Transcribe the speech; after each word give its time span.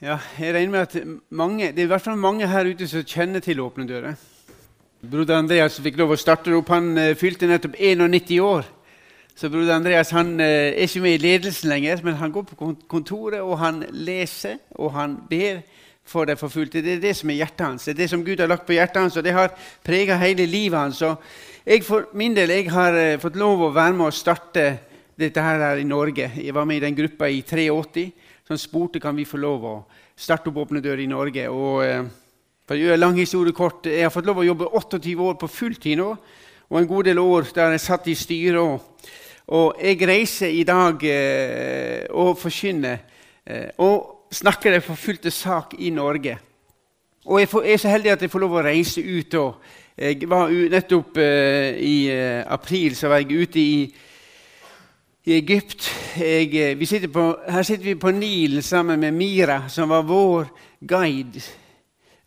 Ja, 0.00 0.14
jeg 0.40 0.54
regner 0.54 0.70
med 0.70 0.80
at 0.80 1.02
mange, 1.28 1.66
Det 1.66 1.78
er 1.78 1.82
i 1.82 1.86
hvert 1.92 2.00
fall 2.00 2.16
mange 2.16 2.46
her 2.48 2.64
ute 2.64 2.86
som 2.88 3.02
kjenner 3.04 3.40
til 3.44 3.60
Åpne 3.60 3.84
dører. 3.84 4.14
Broder 5.10 5.36
Andreas 5.36 5.76
fikk 5.76 5.98
lov 6.00 6.14
å 6.14 6.16
starte 6.16 6.54
opp. 6.56 6.70
Han 6.72 6.96
uh, 6.96 7.12
fylte 7.20 7.44
nettopp 7.44 7.74
91 7.76 8.38
år. 8.40 8.64
Så 9.36 9.50
broder 9.52 9.74
Andreas 9.74 10.14
han 10.16 10.40
uh, 10.40 10.46
er 10.46 10.86
ikke 10.86 11.02
med 11.04 11.18
i 11.18 11.20
ledelsen 11.20 11.68
lenger, 11.68 12.00
men 12.02 12.16
han 12.16 12.32
går 12.32 12.46
på 12.48 12.70
kontoret 12.88 13.42
og 13.44 13.58
han 13.60 13.82
leser 13.92 14.56
og 14.78 14.94
han 14.96 15.18
ber 15.28 15.60
for 16.08 16.24
de 16.24 16.38
forfulgte. 16.40 16.80
Det 16.80 16.96
er 16.96 17.04
det 17.04 17.12
som 17.20 17.28
er 17.28 17.42
hjertet 17.42 17.66
hans. 17.66 17.84
Det 17.84 17.92
er 17.92 18.00
det 18.00 18.08
som 18.14 18.24
Gud 18.24 18.40
har 18.40 18.48
lagt 18.48 18.64
på 18.64 18.78
hjertet 18.78 19.02
hans, 19.02 19.20
og 19.20 19.28
det 19.28 19.36
har 19.36 19.52
prega 19.84 20.16
hele 20.16 20.48
livet 20.48 20.80
hans. 20.80 21.02
Og 21.04 21.20
jeg 21.66 21.84
for 21.84 22.08
min 22.16 22.32
del 22.32 22.56
jeg 22.56 22.72
har 22.72 22.96
uh, 22.96 23.20
fått 23.20 23.36
lov 23.36 23.68
å 23.68 23.74
være 23.76 24.00
med 24.00 24.08
å 24.08 24.16
starte 24.16 24.66
dette 25.20 25.44
her 25.44 25.76
i 25.76 25.84
Norge. 25.84 26.32
Jeg 26.40 26.56
var 26.56 26.64
med 26.64 26.80
i 26.80 26.86
den 26.88 26.96
gruppa 26.96 27.28
i 27.28 27.44
83 27.44 28.08
som 28.50 28.58
spurte 28.58 29.00
kan 29.00 29.14
vi 29.16 29.28
få 29.28 29.38
lov 29.38 29.64
å 29.64 29.74
starte 30.18 30.50
opp 30.50 30.64
Åpne 30.64 30.82
dører 30.82 31.04
i 31.04 31.10
Norge. 31.10 31.46
Og, 31.50 31.84
uh, 31.86 32.04
for 32.66 32.74
å 32.74 32.82
gjøre 32.82 33.00
lang 33.00 33.18
historie 33.18 33.54
kort, 33.54 33.86
Jeg 33.86 34.02
har 34.02 34.10
fått 34.10 34.26
lov 34.26 34.38
å 34.38 34.46
jobbe 34.46 34.66
28 34.66 35.16
år 35.18 35.34
på 35.38 35.48
fulltid 35.48 35.98
nå, 35.98 36.16
og 36.70 36.78
en 36.78 36.86
god 36.86 37.04
del 37.04 37.18
år 37.18 37.50
der 37.54 37.70
jeg 37.70 37.80
satt 37.80 38.06
i 38.06 38.14
styret. 38.14 38.80
Og 39.50 39.74
jeg 39.82 39.98
reiser 40.06 40.48
i 40.48 40.62
dag 40.62 41.02
eh, 41.02 42.06
og 42.10 42.38
forkynner 42.38 42.98
eh, 43.46 43.70
og 43.78 44.28
snakker 44.30 44.76
en 44.76 44.82
forfulgte 44.82 45.30
sak 45.30 45.74
i 45.78 45.90
Norge. 45.90 46.38
Og 47.26 47.40
jeg, 47.40 47.48
får, 47.48 47.64
jeg, 47.64 47.72
er 47.72 47.82
så 47.82 47.88
heldig 47.88 48.12
at 48.12 48.22
jeg 48.22 48.30
får 48.30 48.40
lov 48.44 48.54
å 48.54 48.62
reise 48.62 49.02
ut. 49.02 49.34
Og 49.34 49.98
jeg 49.98 50.28
var 50.30 50.54
nettopp 50.70 51.18
eh, 51.18 51.74
I 51.82 51.96
eh, 52.14 52.44
april 52.46 52.94
så 52.96 53.10
var 53.10 53.24
jeg 53.24 53.42
ute 53.42 53.60
i, 53.60 53.90
i 55.30 55.36
Egypt. 55.38 55.90
Jeg, 56.18 56.54
eh, 56.54 56.86
sitter 56.86 57.08
på, 57.08 57.24
her 57.48 57.62
sitter 57.62 57.84
vi 57.84 57.94
på 57.94 58.10
Nilen 58.10 58.62
sammen 58.62 59.00
med 59.00 59.12
Mira, 59.12 59.68
som 59.68 59.88
var 59.88 60.02
vår 60.02 60.48
guide. 60.86 61.42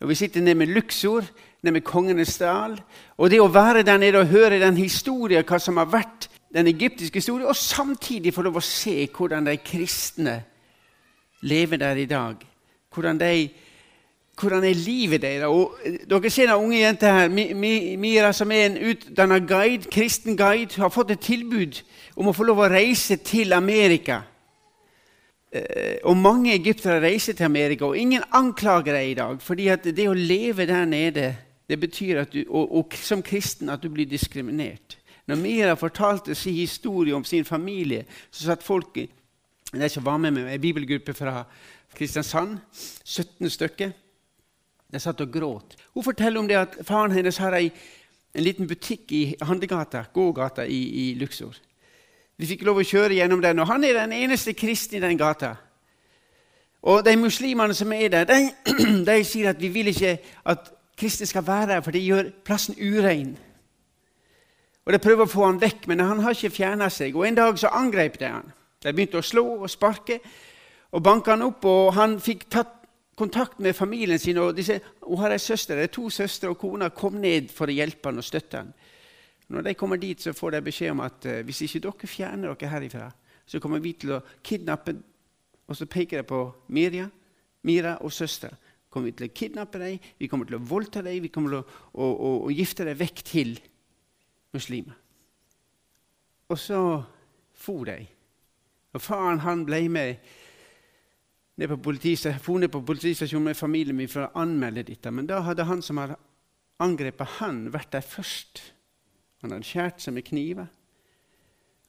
Og 0.00 0.08
Vi 0.08 0.14
sitter 0.14 0.40
nede 0.40 0.54
med 0.54 0.66
Luxor, 0.66 1.24
nede 1.62 1.72
med 1.72 1.84
Kongenes 1.84 2.38
dal. 2.38 2.80
Og 3.16 3.30
det 3.30 3.40
å 3.40 3.48
være 3.48 3.82
der 3.82 3.98
nede 3.98 4.18
og 4.18 4.26
høre 4.26 4.60
den 4.60 4.76
historien, 4.76 5.44
hva 5.44 5.58
som 5.58 5.76
har 5.76 5.86
vært 5.86 6.28
den 6.54 6.66
egyptiske 6.66 7.18
historien, 7.18 7.48
og 7.48 7.56
samtidig 7.56 8.34
få 8.34 8.42
lov 8.42 8.56
å 8.56 8.64
se 8.64 9.08
hvordan 9.16 9.46
de 9.46 9.56
kristne 9.56 10.42
lever 11.42 11.76
der 11.76 11.96
i 11.96 12.06
dag. 12.06 12.36
Hvordan, 12.94 13.18
de, 13.18 13.50
hvordan 14.40 14.64
er 14.64 14.74
livet 14.74 15.22
deres? 15.22 15.46
Og 15.46 15.76
eh, 15.84 15.98
dere 16.10 16.30
ser 16.30 16.50
den 16.50 16.64
unge 16.64 16.80
jenta 16.80 17.12
her, 17.12 17.28
Mira, 17.98 18.32
som 18.32 18.52
er 18.52 18.66
en 18.66 18.78
utdanna 18.90 19.38
guide, 19.38 19.90
kristen 19.90 20.36
guide, 20.36 20.80
har 20.80 20.92
fått 20.92 21.14
et 21.14 21.24
tilbud 21.24 21.80
om 22.16 22.30
å 22.30 22.36
få 22.36 22.46
lov 22.48 22.64
å 22.64 22.70
reise 22.70 23.16
til 23.22 23.52
Amerika. 23.52 24.20
Eh, 25.54 26.00
og 26.04 26.16
mange 26.18 26.54
egyptere 26.54 27.00
reiser 27.02 27.36
til 27.38 27.46
Amerika, 27.46 27.86
og 27.86 27.98
ingen 27.98 28.24
anklager 28.34 28.96
deg 28.96 29.10
i 29.10 29.18
dag. 29.18 29.40
fordi 29.42 29.70
det 29.84 30.08
å 30.08 30.14
leve 30.14 30.66
der 30.66 30.84
nede 30.84 31.36
det 31.68 31.80
betyr 31.80 32.20
at 32.20 32.32
du, 32.32 32.44
og, 32.48 32.76
og 32.76 32.94
som 32.94 33.22
kristen 33.22 33.70
at 33.70 33.82
du 33.82 33.88
blir 33.88 34.06
diskriminert. 34.06 34.98
Når 35.26 35.36
Mira 35.36 35.74
fortalte 35.74 36.34
sin 36.34 36.54
historie 36.54 37.14
om 37.14 37.24
sin 37.24 37.44
familie, 37.44 38.04
så 38.30 38.44
satt 38.44 38.62
folk 38.62 38.94
de 38.94 39.88
som 39.88 40.04
var 40.04 40.18
med 40.18 40.30
meg, 40.30 40.52
en 40.52 40.60
bibelgruppe 40.60 41.14
fra 41.14 41.44
Kristiansand, 41.94 42.58
17 43.04 43.50
stykker, 43.50 43.92
de 44.94 45.02
satt 45.02 45.20
og 45.24 45.32
gråt. 45.34 45.76
Hun 45.94 46.06
forteller 46.06 46.40
om 46.40 46.48
det 46.48 46.58
at 46.60 46.78
faren 46.86 47.14
hennes 47.14 47.38
har 47.42 47.56
ei, 47.58 47.68
en 48.34 48.44
liten 48.44 48.68
butikk 48.70 49.12
i 49.14 49.22
handlegata, 49.42 50.04
gågata 50.14 50.66
i, 50.66 50.80
i 51.02 51.04
Luxor. 51.18 51.54
Vi 52.38 52.48
fikk 52.50 52.64
lov 52.66 52.80
å 52.82 52.86
kjøre 52.86 53.14
gjennom 53.18 53.42
den, 53.42 53.60
og 53.62 53.70
han 53.70 53.84
er 53.86 53.98
den 53.98 54.14
eneste 54.16 54.56
kristne 54.58 54.98
i 54.98 55.04
den 55.04 55.18
gata. 55.18 55.54
Og 56.84 57.04
de 57.06 57.14
muslimene 57.16 57.74
som 57.74 57.92
er 57.96 58.10
der, 58.12 58.26
de, 58.28 58.38
de 59.08 59.18
sier 59.24 59.52
at 59.54 59.60
vi 59.60 59.70
vil 59.72 59.92
ikke 59.92 60.16
at 60.50 60.70
kristne 60.98 61.26
skal 61.30 61.46
være 61.46 61.74
der, 61.74 61.84
for 61.84 61.94
det 61.94 62.02
gjør 62.04 62.30
plassen 62.44 62.78
urein. 62.78 63.36
Og 64.84 64.92
De 64.92 65.00
prøver 65.00 65.24
å 65.24 65.30
få 65.30 65.46
han 65.46 65.60
vekk, 65.62 65.86
men 65.88 66.02
han 66.04 66.20
har 66.20 66.36
ikke 66.36 66.52
fjerna 66.52 66.90
seg. 66.92 67.16
Og 67.16 67.26
En 67.26 67.38
dag 67.38 67.58
så 67.58 67.72
angrep 67.72 68.18
de 68.20 68.28
han. 68.28 68.50
De 68.84 68.92
begynte 68.92 69.22
å 69.22 69.24
slå 69.24 69.46
og 69.62 69.70
sparke 69.72 70.18
og 70.92 71.02
banke 71.02 71.32
han 71.32 71.46
opp. 71.46 71.64
og 71.64 71.94
Han 71.96 72.18
fikk 72.20 72.44
tatt 72.52 72.83
kontakt 73.14 73.58
med 73.58 73.76
familien 73.76 74.18
sin. 74.18 74.38
og 74.38 74.56
de 74.56 74.80
Hun 75.02 75.18
har 75.18 75.30
ei 75.30 75.38
søster, 75.38 75.74
det 75.74 75.82
er 75.82 75.92
to 75.92 76.10
søstre, 76.10 76.48
og 76.48 76.58
kona 76.58 76.88
kom 76.88 77.14
ned 77.14 77.48
for 77.48 77.66
å 77.66 77.74
hjelpe 77.74 78.08
han 78.08 78.18
og 78.18 78.24
støtte 78.24 78.56
han. 78.56 78.72
Når 79.48 79.62
de 79.62 79.74
kommer 79.74 79.96
dit, 79.96 80.20
så 80.20 80.32
får 80.32 80.50
de 80.50 80.62
beskjed 80.62 80.90
om 80.90 81.00
at 81.00 81.26
uh, 81.26 81.42
hvis 81.44 81.62
ikke 81.62 81.80
dere 81.80 82.08
fjerner 82.08 82.54
dere 82.54 82.70
herifra, 82.70 83.10
så 83.46 83.60
kommer 83.60 83.78
vi 83.78 83.92
til 83.92 84.16
å 84.16 84.22
kidnappe 84.42 84.96
Og 85.66 85.76
så 85.76 85.86
peker 85.86 86.20
de 86.20 86.28
på 86.28 86.52
Mirja, 86.68 87.08
Mira 87.62 87.96
og 88.04 88.12
søstera. 88.12 88.52
Kommer 88.90 89.08
vi 89.08 89.12
til 89.16 89.26
å 89.30 89.32
kidnappe 89.32 89.78
dem, 89.78 89.98
vi 90.18 90.28
kommer 90.28 90.44
til 90.44 90.58
å 90.58 90.66
voldta 90.68 91.00
dem, 91.02 91.22
vi 91.22 91.30
kommer 91.32 91.50
til 91.50 91.58
å, 91.62 91.64
å, 91.94 92.04
å, 92.04 92.32
å 92.44 92.50
gifte 92.52 92.84
dem 92.84 92.98
vekk 92.98 93.22
til 93.24 93.54
muslimer. 94.52 94.98
Og 96.52 96.58
så 96.60 96.80
for 97.56 97.88
de. 97.88 97.96
Og 98.92 99.02
Faren 99.02 99.40
han 99.40 99.64
ble 99.64 99.80
med 99.88 100.34
ned 101.56 101.70
på, 101.70 101.76
politistasjonen, 101.76 102.70
på 102.70 102.82
politistasjonen 102.82 103.50
med 103.50 103.58
familien 103.58 103.96
min 103.96 104.10
for 104.10 104.26
å 104.26 104.42
anmelde 104.42 104.86
dette. 104.88 105.10
Men 105.14 105.28
da 105.30 105.40
hadde 105.46 105.66
han 105.68 105.82
som 105.82 106.00
hadde 106.02 106.18
angrepet 106.82 107.38
han, 107.38 107.68
vært 107.72 107.92
der 107.94 108.06
først. 108.06 108.62
Han 109.42 109.54
hadde 109.54 109.68
skåret 109.68 110.02
seg 110.02 110.16
med 110.16 110.26
kniver 110.26 110.70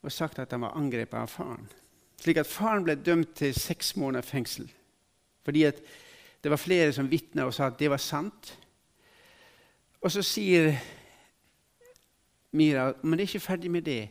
og 0.06 0.14
sagt 0.14 0.38
at 0.38 0.52
han 0.54 0.62
var 0.62 0.76
angrepet 0.78 1.18
av 1.18 1.32
faren. 1.34 1.66
Slik 2.22 2.38
at 2.38 2.50
faren 2.50 2.84
ble 2.86 2.94
dømt 3.02 3.32
til 3.40 3.56
seks 3.58 3.96
måneder 3.98 4.28
fengsel. 4.28 4.68
Fordi 5.46 5.64
det 5.66 6.52
var 6.52 6.62
flere 6.62 6.94
som 6.94 7.10
vitna 7.10 7.48
og 7.48 7.56
sa 7.58 7.72
at 7.72 7.80
det 7.80 7.90
var 7.90 8.02
sant. 8.02 8.52
Og 10.02 10.14
så 10.14 10.22
sier 10.26 10.76
Mira 12.56 12.94
men 13.02 13.18
det 13.18 13.26
er 13.26 13.32
ikke 13.34 13.48
ferdig 13.48 13.72
med 13.72 13.84
det. 13.84 14.04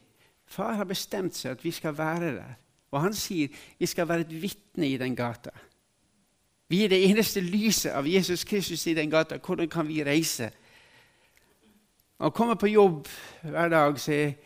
Far 0.44 0.74
har 0.76 0.84
bestemt 0.84 1.36
seg 1.38 1.54
at 1.54 1.62
vi 1.64 1.70
skal 1.72 1.94
være 1.96 2.34
der. 2.34 2.56
Og 2.94 3.02
han 3.02 3.14
sier 3.16 3.52
vi 3.78 3.88
skal 3.90 4.08
være 4.08 4.28
et 4.28 4.34
vitne 4.42 4.88
i 4.88 4.98
den 5.00 5.16
gata. 5.18 5.50
Vi 6.70 6.84
er 6.84 6.92
det 6.92 7.02
eneste 7.10 7.42
lyset 7.44 7.92
av 7.92 8.06
Jesus 8.08 8.46
Kristus 8.48 8.86
i 8.86 8.94
den 8.96 9.10
gata. 9.12 9.38
Hvordan 9.38 9.68
kan 9.70 9.88
vi 9.88 10.04
reise? 10.06 10.50
Han 12.22 12.32
kommer 12.32 12.54
på 12.54 12.70
jobb 12.70 13.08
hver 13.42 13.68
dag, 13.68 13.98
så 14.00 14.12
er 14.12 14.36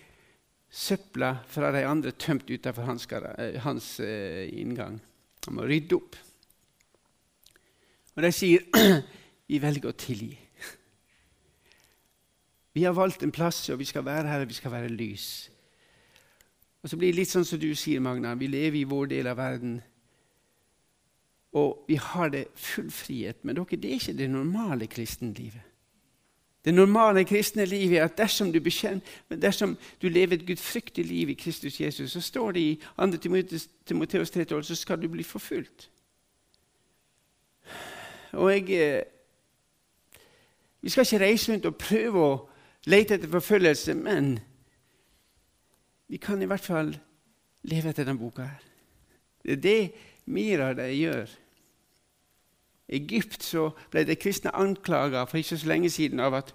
søpla 0.68 1.36
fra 1.48 1.70
de 1.72 1.84
andre 1.86 2.10
tømt 2.10 2.50
utenfor 2.50 2.88
hans, 2.88 3.06
eh, 3.12 3.60
hans 3.62 4.00
uh, 4.00 4.44
inngang. 4.52 4.98
Han 5.46 5.56
må 5.56 5.68
rydde 5.68 5.96
opp. 5.96 6.16
Og 8.16 8.24
de 8.24 8.32
sier 8.34 8.66
vi 9.48 9.60
velger 9.62 9.92
å 9.92 9.96
tilgi. 9.96 10.34
Vi 12.76 12.84
har 12.84 12.94
valgt 12.94 13.22
en 13.24 13.32
plass, 13.34 13.68
og 13.72 13.78
vi 13.80 13.86
skal 13.88 14.04
være 14.06 14.28
her, 14.28 14.42
og 14.44 14.50
vi 14.50 14.58
skal 14.58 14.74
være 14.74 14.92
lys. 14.92 15.48
Og 16.82 16.90
så 16.90 16.96
blir 16.96 17.12
det 17.12 17.20
litt 17.22 17.30
sånn 17.32 17.46
som 17.46 17.60
du 17.60 17.70
sier, 17.74 18.00
Magna. 18.00 18.36
Vi 18.38 18.50
lever 18.50 18.80
i 18.80 18.88
vår 18.88 19.10
del 19.10 19.30
av 19.30 19.38
verden. 19.40 19.78
Og 21.58 21.88
vi 21.88 21.96
har 21.98 22.30
det 22.30 22.44
full 22.54 22.90
frihet. 22.94 23.42
Men 23.42 23.58
dere, 23.58 23.80
det 23.80 23.90
er 23.90 23.98
ikke 23.98 24.18
det 24.18 24.30
normale 24.30 24.86
kristenlivet. 24.90 25.68
Det 26.64 26.74
normale 26.74 27.24
kristne 27.24 27.64
livet 27.64 27.98
er 27.98 28.04
at 28.04 28.18
dersom 28.18 28.52
du, 28.52 28.60
bekjenner, 28.60 29.00
dersom 29.30 29.76
du 30.02 30.08
lever 30.08 30.36
et 30.36 30.46
gudfryktig 30.46 31.04
liv 31.04 31.30
i 31.30 31.34
Kristus 31.34 31.80
Jesus, 31.80 32.12
så 32.12 32.20
står 32.20 32.52
det 32.52 32.60
i 32.60 32.80
2. 32.96 33.06
Timoteus 33.86 34.30
3,12 34.30 34.62
så 34.62 34.74
skal 34.74 35.02
du 35.02 35.08
bli 35.08 35.22
forfulgt. 35.22 35.90
Og 38.32 38.52
jeg 38.52 38.70
eh, 38.70 39.02
Vi 40.80 40.90
skal 40.90 41.02
ikke 41.02 41.24
reise 41.24 41.52
rundt 41.52 41.66
og 41.66 41.76
prøve 41.76 42.20
å 42.20 42.48
lete 42.86 43.14
etter 43.14 43.28
forfølgelse, 43.28 43.94
men 43.94 44.38
vi 46.08 46.16
kan 46.16 46.42
i 46.42 46.48
hvert 46.48 46.64
fall 46.64 46.94
leve 47.68 47.90
etter 47.90 48.06
denne 48.06 48.20
boka. 48.20 48.42
her. 48.42 48.62
Det 49.44 49.52
er 49.52 49.60
det 49.60 49.92
Mira 50.26 50.72
de 50.74 50.88
gjør. 50.92 51.28
I 52.88 52.96
Egypt 52.96 53.42
så 53.44 53.70
ble 53.92 54.04
de 54.08 54.16
kristne 54.16 54.52
anklaga 54.56 55.24
for 55.28 55.40
ikke 55.40 55.58
så 55.60 55.68
lenge 55.68 55.90
siden 55.90 56.20
av 56.20 56.34
at 56.34 56.54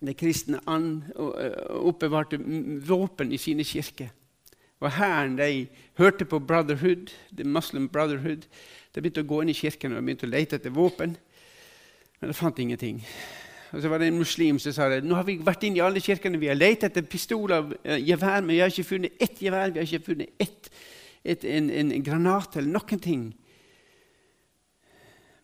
de 0.00 0.14
kristne 0.14 0.60
an, 0.70 1.04
oppbevarte 1.74 2.38
våpen 2.86 3.32
i 3.32 3.38
sine 3.38 3.64
kirker. 3.66 4.12
Og 4.80 4.92
Hæren 4.94 5.38
hørte 5.98 6.24
på 6.24 6.38
Brotherhood, 6.38 7.10
the 7.34 7.44
Muslim 7.44 7.88
Brotherhood. 7.88 8.46
De 8.94 9.02
begynte 9.02 9.24
å 9.24 9.26
gå 9.26 9.40
inn 9.42 9.50
i 9.50 9.58
kirken 9.58 9.96
og 9.96 10.04
begynte 10.04 10.26
å 10.26 10.30
lete 10.30 10.56
etter 10.56 10.70
våpen, 10.70 11.16
men 12.20 12.30
de 12.30 12.34
fant 12.34 12.58
ingenting. 12.58 13.02
Og 13.72 13.82
så 13.82 13.90
var 13.92 14.00
det 14.00 14.08
en 14.08 14.18
muslim 14.18 14.58
som 14.58 14.72
sa 14.72 14.88
det. 14.88 15.02
Nå 15.04 15.16
har 15.18 15.26
vi 15.28 15.36
vært 15.44 15.66
inn 15.68 15.76
i 15.76 15.82
alle 15.84 16.00
kirkene, 16.00 16.40
vi 16.40 16.48
har 16.48 16.56
lett 16.56 16.86
etter 16.88 17.04
pistoler, 17.04 17.74
gevær, 18.00 18.40
men 18.40 18.54
vi 18.54 18.62
har 18.62 18.72
ikke 18.72 18.88
funnet 18.94 19.20
ett 19.20 19.42
gevær, 19.44 19.74
vi 19.74 19.82
har 19.82 19.88
ikke 19.88 20.06
funnet 20.06 20.40
ett, 20.40 20.70
et, 21.24 21.44
en, 21.44 21.68
en 21.76 21.92
granat 22.04 22.56
eller 22.56 22.72
noen 22.72 23.02
ting. 23.04 23.28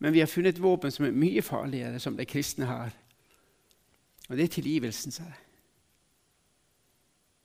Men 0.01 0.17
vi 0.17 0.25
har 0.25 0.31
funnet 0.31 0.61
våpen 0.61 0.93
som 0.93 1.07
er 1.07 1.17
mye 1.17 1.45
farligere, 1.45 2.01
som 2.01 2.17
de 2.17 2.27
kristne 2.29 2.69
har. 2.69 2.97
Og 4.31 4.37
det 4.39 4.49
er 4.49 4.57
tilgivelsen, 4.57 5.13
sa 5.13 5.29
jeg. 5.29 5.44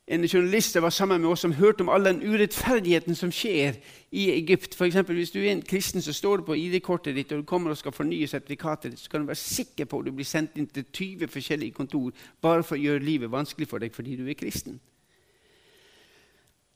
En 0.09 0.27
journalist 0.27 0.71
som 0.71 0.83
var 0.83 0.89
sammen 0.89 1.21
med 1.21 1.29
oss, 1.29 1.39
som 1.39 1.53
hørte 1.53 1.81
om 1.85 1.89
all 1.93 2.07
den 2.07 2.23
urettferdigheten 2.25 3.15
som 3.15 3.29
skjer 3.31 3.75
i 4.09 4.31
Egypt. 4.33 4.73
For 4.75 4.87
eksempel, 4.87 5.19
hvis 5.19 5.31
du 5.31 5.37
er 5.39 5.51
en 5.51 5.61
kristen, 5.61 6.01
så 6.01 6.13
står 6.13 6.41
det 6.41 6.45
på 6.47 6.57
ID-kortet 6.57 7.13
ditt 7.15 7.31
og 7.35 7.43
du 7.43 7.45
kommer 7.45 7.69
og 7.69 7.77
skal 7.77 7.93
fornye 7.93 8.27
sertifikatet 8.27 8.95
ditt, 8.95 9.03
så 9.03 9.11
kan 9.11 9.21
du 9.21 9.29
være 9.29 9.41
sikker 9.43 9.85
på 9.85 9.99
at 9.99 10.09
du 10.09 10.15
blir 10.17 10.25
sendt 10.25 10.57
inn 10.57 10.65
til 10.65 10.87
20 10.89 11.29
forskjellige 11.29 11.77
kontor 11.77 12.09
bare 12.41 12.65
for 12.65 12.79
å 12.79 12.81
gjøre 12.81 13.05
livet 13.05 13.31
vanskelig 13.31 13.69
for 13.69 13.85
deg 13.85 13.93
fordi 13.93 14.17
du 14.17 14.25
er 14.25 14.39
kristen. 14.39 14.81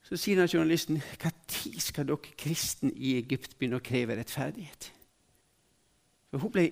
Så 0.06 0.20
sier 0.20 0.44
han 0.44 0.52
journalisten 0.52 1.02
når 1.02 1.82
skal 1.82 2.06
dere 2.06 2.38
kristne 2.38 2.94
i 2.94 3.18
Egypt 3.18 3.58
begynne 3.58 3.82
å 3.82 3.86
kreve 3.86 4.20
rettferdighet? 4.20 4.92
For 6.30 6.44
Hun 6.44 6.54
ble 6.54 6.70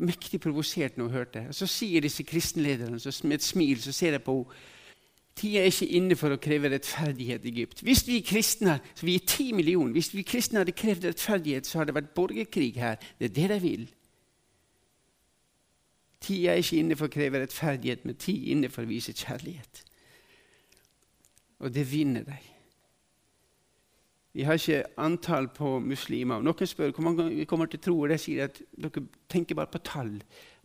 mektig 0.00 0.40
provosert 0.40 0.96
når 0.96 1.10
hun 1.10 1.12
hørte 1.18 1.40
det. 1.40 1.56
Så 1.56 1.66
sier 1.68 2.00
disse 2.00 2.24
kristenlederne 2.24 2.96
med 2.96 3.36
et 3.36 3.44
smil 3.44 3.82
så 3.84 3.92
ser 3.92 4.16
jeg 4.16 4.24
på 4.24 4.40
henne 4.40 4.78
Tida 5.40 5.62
er 5.62 5.70
ikke 5.70 5.86
inne 5.96 6.16
for 6.20 6.34
å 6.34 6.40
kreve 6.42 6.68
rettferdighet 6.68 7.46
i 7.46 7.52
Egypt. 7.54 7.80
Hvis 7.86 8.02
vi 8.04 8.18
kristne 8.20 8.76
så 8.92 9.06
vi 9.06 9.14
er 9.16 9.24
ti 9.24 9.46
millioner, 9.56 9.94
hvis 9.96 10.12
vi 10.12 10.24
kristne 10.26 10.60
hadde 10.60 10.76
krevd 10.76 11.06
rettferdighet, 11.08 11.68
så 11.68 11.80
hadde 11.80 11.94
det 11.94 11.96
vært 11.96 12.12
borgerkrig 12.18 12.74
her. 12.76 12.98
Det 13.16 13.30
er 13.30 13.36
det 13.38 13.46
de 13.54 13.58
vil. 13.64 13.86
Tida 16.20 16.52
er 16.52 16.60
ikke 16.60 16.82
inne 16.82 16.98
for 17.00 17.08
å 17.08 17.14
kreve 17.14 17.40
rettferdighet, 17.40 18.04
men 18.04 18.20
tid 18.20 18.50
inne 18.52 18.68
for 18.68 18.84
å 18.84 18.90
vise 18.90 19.16
kjærlighet. 19.16 19.80
Og 21.64 21.72
det 21.72 21.86
vinner 21.88 22.28
de. 22.28 22.36
Vi 24.36 24.44
har 24.44 24.60
ikke 24.60 24.84
antall 25.00 25.48
på 25.56 25.78
muslimer. 25.82 26.44
Noen 26.44 26.68
spør 26.68 26.92
hvor 26.92 27.08
mange 27.08 27.48
kommer 27.48 27.72
til 27.72 27.80
tro, 27.80 27.96
og 27.96 28.12
de 28.12 28.20
sier 28.20 28.50
at 28.50 28.60
dere 28.76 29.06
tenker 29.32 29.56
bare 29.56 29.72
på 29.72 29.80
tall. 29.88 30.12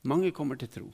Mange 0.04 0.36
kommer 0.36 0.60
til 0.60 0.70
tro. 0.70 0.92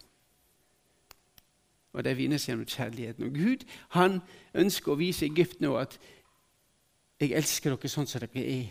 Og 1.93 2.03
det 2.03 2.17
vinnes 2.17 2.45
gjennom 2.47 2.65
kjærligheten. 2.65 3.25
Og 3.27 3.35
Gud 3.35 3.65
han 3.97 4.21
ønsker 4.55 4.91
å 4.91 4.99
vise 4.99 5.25
Egypt 5.25 5.61
nå 5.61 5.75
at 5.75 5.99
'jeg 7.19 7.31
elsker 7.31 7.75
dere 7.75 7.89
sånn 7.89 8.07
som 8.07 8.19
dere 8.19 8.45
er'. 8.45 8.69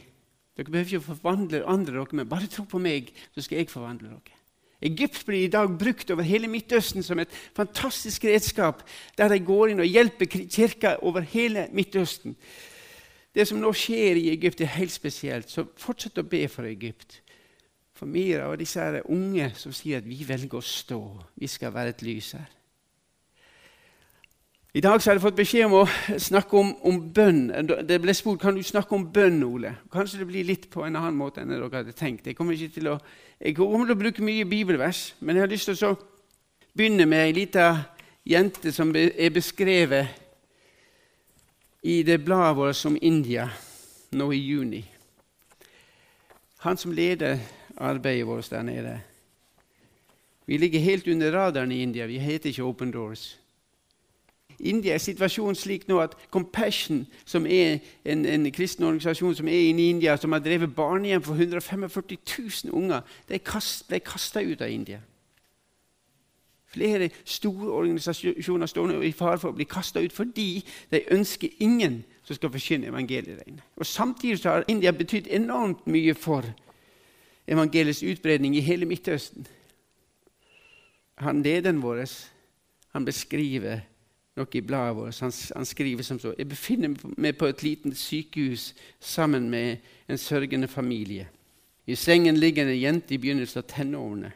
Dere 0.57 0.71
behøver 0.71 0.87
ikke 0.87 0.99
å 0.99 1.15
forvandle 1.15 1.67
andre 1.67 1.93
dere, 1.93 2.07
men 2.13 2.29
bare 2.29 2.47
tro 2.47 2.65
på 2.65 2.79
meg, 2.79 3.13
så 3.35 3.43
skal 3.43 3.59
jeg 3.59 3.71
forvandle 3.71 4.09
dere. 4.09 4.37
Egypt 4.83 5.27
blir 5.27 5.45
i 5.45 5.53
dag 5.53 5.79
brukt 5.79 6.11
over 6.11 6.23
hele 6.23 6.49
Midtøsten 6.49 7.03
som 7.03 7.19
et 7.19 7.33
fantastisk 7.57 8.25
redskap, 8.25 8.83
der 9.19 9.29
de 9.29 9.39
går 9.39 9.67
inn 9.73 9.81
og 9.81 9.87
hjelper 9.87 10.27
kirka 10.27 10.97
over 11.03 11.21
hele 11.21 11.69
Midtøsten. 11.73 12.37
Det 13.35 13.47
som 13.47 13.61
nå 13.61 13.73
skjer 13.77 14.17
i 14.17 14.31
Egypt, 14.33 14.61
er 14.61 14.73
helt 14.75 14.93
spesielt. 14.93 15.51
Så 15.51 15.67
fortsett 15.79 16.19
å 16.19 16.27
be 16.27 16.47
for 16.49 16.67
Egypt. 16.67 17.21
For 17.95 18.09
Mira 18.09 18.49
og 18.49 18.59
disse 18.59 19.03
unge 19.05 19.53
som 19.61 19.73
sier 19.77 20.01
at 20.01 20.09
vi 20.09 20.25
velger 20.27 20.59
å 20.59 20.65
stå. 20.65 21.03
Vi 21.37 21.47
skal 21.47 21.75
være 21.75 21.95
et 21.95 22.03
lys 22.03 22.33
her. 22.33 22.49
I 24.71 24.81
dag 24.81 25.01
har 25.03 25.17
jeg 25.17 25.23
fått 25.25 25.35
beskjed 25.35 25.65
om 25.67 25.73
å 25.81 25.87
snakke 26.23 26.55
om, 26.55 26.69
om, 26.87 26.99
bønn. 27.11 27.49
Det 27.89 27.97
ble 27.99 28.13
spurt 28.15 28.39
kan 28.39 28.55
du 28.55 28.63
snakke 28.63 28.95
om 28.95 29.09
bønn, 29.11 29.41
Ole. 29.43 29.73
Kanskje 29.91 30.21
det 30.21 30.29
blir 30.29 30.47
litt 30.47 30.69
på 30.71 30.85
en 30.87 30.95
annen 30.95 31.17
måte 31.19 31.43
enn 31.43 31.51
dere 31.51 31.67
hadde 31.73 31.95
tenkt. 31.99 32.29
Jeg 32.31 32.39
kommer, 32.39 32.55
ikke 32.55 32.77
til 32.77 32.93
å, 32.93 32.95
jeg 33.43 33.57
kommer 33.59 33.91
til 33.91 33.97
å 33.97 34.03
bruke 34.05 34.23
mye 34.23 34.47
bibelvers, 34.47 35.17
men 35.19 35.35
jeg 35.35 35.43
har 35.43 35.51
lyst 35.51 35.73
til 35.73 35.89
å 35.89 35.97
begynne 36.71 37.09
med 37.11 37.25
ei 37.25 37.35
lita 37.41 37.67
jente 38.23 38.71
som 38.71 38.95
er 38.95 39.35
beskrevet 39.35 40.15
i 41.83 42.05
det 42.07 42.21
bladet 42.23 42.55
vårt 42.61 42.79
som 42.79 42.95
India 43.03 43.51
nå 44.15 44.31
i 44.31 44.39
juni. 44.39 44.85
Han 46.63 46.79
som 46.79 46.95
leder 46.95 47.43
arbeidet 47.75 48.29
vårt 48.29 48.55
der 48.55 48.63
nede. 48.63 49.01
Vi 50.47 50.63
ligger 50.63 50.87
helt 50.87 51.11
under 51.11 51.35
radaren 51.35 51.73
i 51.75 51.83
India. 51.83 52.07
Vi 52.07 52.23
heter 52.23 52.55
ikke 52.55 52.71
Open 52.71 52.95
Doors. 52.95 53.40
India 54.61 54.95
er 54.95 54.99
situasjonen 55.03 55.57
slik 55.57 55.87
nå 55.89 55.99
at 56.03 56.17
Compassion, 56.31 57.07
som 57.25 57.47
er 57.47 57.79
en, 58.05 58.27
en 58.27 58.49
kristen 58.53 58.85
organisasjon 58.85 59.35
som 59.35 59.49
er 59.49 59.69
inne 59.71 59.83
i 59.83 59.91
India, 59.91 60.17
som 60.17 60.33
har 60.33 60.43
drevet 60.45 60.75
barnehjem 60.75 61.23
for 61.23 61.35
145 61.35 62.19
000 62.39 62.75
unger, 62.77 63.01
de 63.29 63.39
ble 63.89 64.01
kasta 64.05 64.43
ut 64.43 64.61
av 64.61 64.71
India. 64.71 65.01
Flere 66.71 67.11
store 67.25 67.73
organisasjoner 67.73 68.67
står 68.67 68.87
nå 68.87 69.01
i 69.03 69.13
fare 69.13 69.39
for 69.43 69.51
å 69.51 69.57
bli 69.59 69.67
kasta 69.67 70.03
ut 70.05 70.13
fordi 70.15 70.61
de 70.93 71.01
ønsker 71.11 71.57
ingen 71.59 72.05
som 72.23 72.37
skal 72.39 72.53
forkynne 72.55 72.87
evangeliet. 72.93 73.43
der 73.47 73.63
Og 73.77 73.87
Samtidig 73.87 74.43
har 74.45 74.65
India 74.69 74.91
betydd 74.91 75.27
enormt 75.31 75.87
mye 75.87 76.15
for 76.15 76.45
evangeliets 77.47 78.03
utbredning 78.03 78.55
i 78.57 78.61
hele 78.61 78.87
Midtøsten. 78.87 79.47
Han 81.19 81.43
Lederen 81.43 81.83
vår 81.83 82.07
han 82.93 83.05
beskriver 83.05 83.81
noe 84.41 84.59
i 84.59 84.65
bladet 84.65 84.97
vårt. 84.97 85.21
Han, 85.23 85.33
han, 85.55 85.69
skriver 85.69 86.07
som 86.07 86.19
så 86.21 86.35
Jeg 86.39 86.49
befinner 86.51 86.97
meg 87.17 87.39
på 87.39 87.51
et 87.51 87.63
lite 87.63 87.93
sykehus 87.97 88.73
sammen 89.01 89.51
med 89.53 89.85
en 90.09 90.19
sørgende 90.19 90.69
familie. 90.69 91.29
I 91.87 91.97
sengen 91.97 92.39
ligger 92.39 92.69
en 92.69 92.81
jente 92.81 93.15
i 93.15 93.19
begynnelsen 93.19 93.63
av 93.63 93.69
tenårene. 93.71 94.33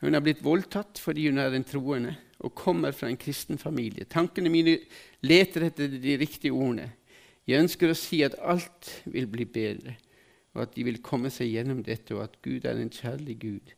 Hun 0.00 0.16
har 0.16 0.24
blitt 0.24 0.44
voldtatt 0.44 1.00
fordi 1.00 1.28
hun 1.28 1.40
er 1.40 1.54
en 1.54 1.66
troende 1.66 2.16
og 2.40 2.54
kommer 2.56 2.94
fra 2.96 3.10
en 3.10 3.20
kristen 3.20 3.58
familie. 3.60 4.06
Tankene 4.08 4.52
mine 4.52 4.78
leter 5.20 5.66
etter 5.68 5.92
de 5.92 6.16
riktige 6.20 6.56
ordene. 6.56 6.88
Jeg 7.48 7.60
ønsker 7.60 7.90
å 7.90 7.98
si 7.98 8.22
at 8.24 8.38
alt 8.40 8.88
vil 9.10 9.26
bli 9.28 9.44
bedre, 9.44 9.96
og 10.54 10.64
at 10.64 10.74
de 10.76 10.86
vil 10.86 11.00
komme 11.04 11.32
seg 11.32 11.50
gjennom 11.52 11.82
dette, 11.84 12.14
og 12.14 12.24
at 12.28 12.38
Gud 12.44 12.64
er 12.68 12.80
en 12.80 12.92
kjærlig 12.92 13.36
Gud. 13.42 13.72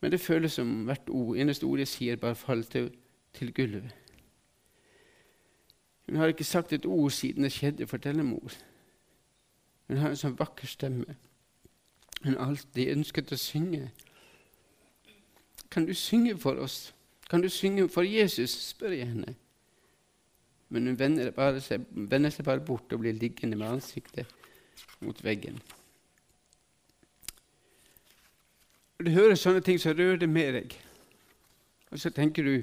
Men 0.00 0.14
det 0.14 0.22
føles 0.22 0.56
som 0.56 0.86
hvert 0.88 1.10
ord, 1.12 1.34
eneste 1.36 1.68
ord 1.68 1.82
jeg 1.82 1.90
sier, 1.90 2.20
bare 2.20 2.38
faller 2.38 2.68
til, 2.70 2.88
til 3.36 3.52
gulvet. 3.56 3.99
Hun 6.10 6.16
har 6.16 6.26
ikke 6.26 6.44
sagt 6.44 6.72
et 6.72 6.86
ord 6.86 7.10
siden 7.10 7.42
det 7.42 7.52
skjedde, 7.52 7.86
forteller 7.86 8.22
mor. 8.26 8.50
Hun 9.86 10.00
har 10.02 10.10
en 10.10 10.18
sånn 10.18 10.34
vakker 10.38 10.66
stemme. 10.66 11.14
Hun 12.24 12.34
har 12.34 12.50
alltid 12.50 12.90
ønsket 12.96 13.30
å 13.30 13.38
synge. 13.38 13.92
Kan 15.70 15.86
du 15.86 15.94
synge 15.94 16.34
for 16.42 16.58
oss? 16.58 16.90
Kan 17.30 17.46
du 17.46 17.48
synge 17.48 17.86
for 17.88 18.02
Jesus? 18.02 18.50
spør 18.50 18.90
jeg 18.90 19.06
henne. 19.06 19.36
Men 20.68 20.90
hun 20.90 20.98
vender, 20.98 21.30
seg, 21.62 21.86
vender 21.94 22.34
seg 22.34 22.44
bare 22.44 22.66
bort 22.66 22.90
og 22.90 23.04
blir 23.04 23.14
liggende 23.14 23.56
med 23.56 23.70
ansiktet 23.70 24.26
mot 24.98 25.24
veggen. 25.24 25.62
Når 28.98 29.06
du 29.06 29.10
hører 29.14 29.38
sånne 29.38 29.62
ting, 29.62 29.78
så 29.78 29.94
rører 29.94 30.18
det 30.18 30.28
med 30.28 30.54
deg. 30.58 30.74
Og 31.94 32.02
så 32.02 32.10
tenker 32.10 32.42
du 32.42 32.56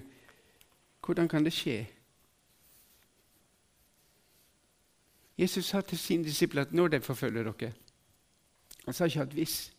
hvordan 0.99 1.31
kan 1.31 1.47
det 1.47 1.55
skje? 1.55 1.85
Jesus 5.37 5.65
sa 5.65 5.81
til 5.81 5.97
sine 5.97 6.25
disipler 6.25 6.65
at 6.65 6.73
når 6.73 6.87
de 6.87 7.01
forfølger 7.01 7.43
dere 7.43 7.73
Han 8.85 8.93
sa 8.93 9.05
ikke 9.05 9.21
at 9.21 9.33
hvis. 9.35 9.73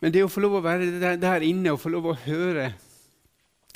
Men 0.00 0.12
det 0.12 0.22
å 0.22 0.28
få 0.30 0.40
lov 0.40 0.58
å 0.58 0.62
være 0.62 1.16
der 1.18 1.46
inne 1.46 1.72
og 1.72 1.80
få 1.80 1.88
lov 1.88 2.06
å 2.06 2.18
høre 2.26 2.74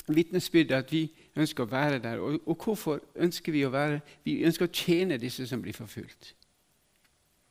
vitnesbyrdet, 0.07 0.77
at 0.77 0.91
vi 0.91 1.07
ønsker 1.35 1.63
å 1.63 1.71
være 1.71 1.99
der. 1.99 2.19
Og, 2.19 2.39
og, 2.45 2.55
hvorfor 2.63 3.01
ønsker 3.15 3.51
vi 3.51 3.65
å 3.65 3.71
være 3.73 4.01
Vi 4.23 4.43
ønsker 4.45 4.67
å 4.67 4.73
tjene 4.73 5.17
disse 5.17 5.47
som 5.47 5.61
blir 5.61 5.73
forfulgt. 5.73 6.33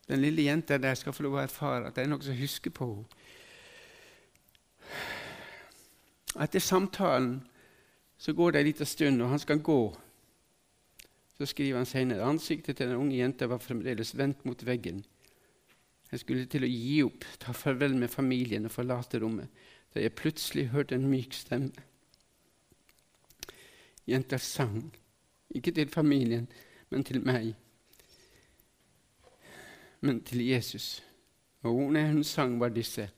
Den 0.08 0.20
lille 0.20 0.42
jenta 0.42 0.78
der 0.78 0.94
skal 0.94 1.12
få 1.12 1.22
lov 1.22 1.38
å 1.38 1.42
erfare 1.42 1.88
at 1.88 1.96
det 1.96 2.04
er 2.04 2.10
noe 2.10 2.24
som 2.24 2.36
husker 2.36 2.70
på 2.74 2.88
henne. 2.94 3.20
Etter 6.40 6.64
samtalen 6.64 7.42
så 8.18 8.32
går 8.32 8.52
det 8.52 8.60
en 8.60 8.66
liten 8.66 8.88
stund, 8.88 9.22
og 9.22 9.28
han 9.28 9.40
skal 9.42 9.60
gå. 9.60 9.80
Så 11.42 11.48
skriver 11.50 11.80
han 11.80 11.88
senere 11.90 12.22
ansiktet 12.22 12.76
til 12.78 12.86
den 12.86 13.00
unge 13.02 13.16
jenta 13.16 13.48
var 13.50 13.58
fremdeles 13.58 14.12
vendt 14.14 14.44
mot 14.46 14.60
veggen. 14.62 15.00
Jeg 16.12 16.20
skulle 16.22 16.44
til 16.46 16.62
å 16.62 16.68
gi 16.70 17.00
opp, 17.02 17.26
ta 17.42 17.50
farvel 17.50 17.96
med 17.98 18.12
familien 18.12 18.68
og 18.68 18.70
forlate 18.70 19.18
rommet, 19.18 19.50
da 19.90 20.04
jeg 20.04 20.14
plutselig 20.14 20.68
hørte 20.70 20.94
en 20.94 21.08
myk 21.10 21.34
stemme. 21.34 21.82
Jenta 24.06 24.38
sang, 24.38 24.86
ikke 25.50 25.74
til 25.74 25.90
familien, 25.90 26.46
men 26.94 27.02
til 27.10 27.18
meg. 27.26 27.56
Men 29.98 30.22
til 30.22 30.46
Jesus. 30.46 31.02
Og 31.66 31.74
ordene 31.74 32.06
hun 32.12 32.22
sang, 32.22 32.60
var 32.62 32.70
disse. 32.70 33.10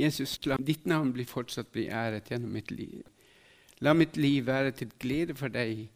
Jesus, 0.00 0.38
la 0.48 0.56
ditt 0.56 0.88
navn 0.88 1.12
bli 1.12 1.28
fortsatt 1.28 1.76
bli 1.76 1.90
æret 1.92 2.32
gjennom 2.32 2.56
mitt 2.56 2.72
liv. 2.72 3.04
La 3.84 3.92
mitt 3.92 4.16
liv 4.16 4.48
være 4.48 4.78
til 4.80 4.96
glede 4.96 5.36
for 5.36 5.52
deg. 5.52 5.90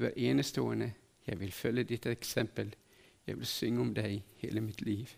Du 0.00 0.04
er 0.04 0.10
enestående. 0.16 0.92
Jeg 1.26 1.40
vil 1.40 1.52
følge 1.52 1.84
ditt 1.84 2.06
eksempel. 2.06 2.74
Jeg 3.26 3.38
vil 3.38 3.46
synge 3.46 3.80
om 3.80 3.94
deg 3.94 4.22
hele 4.36 4.60
mitt 4.60 4.80
liv. 4.82 5.08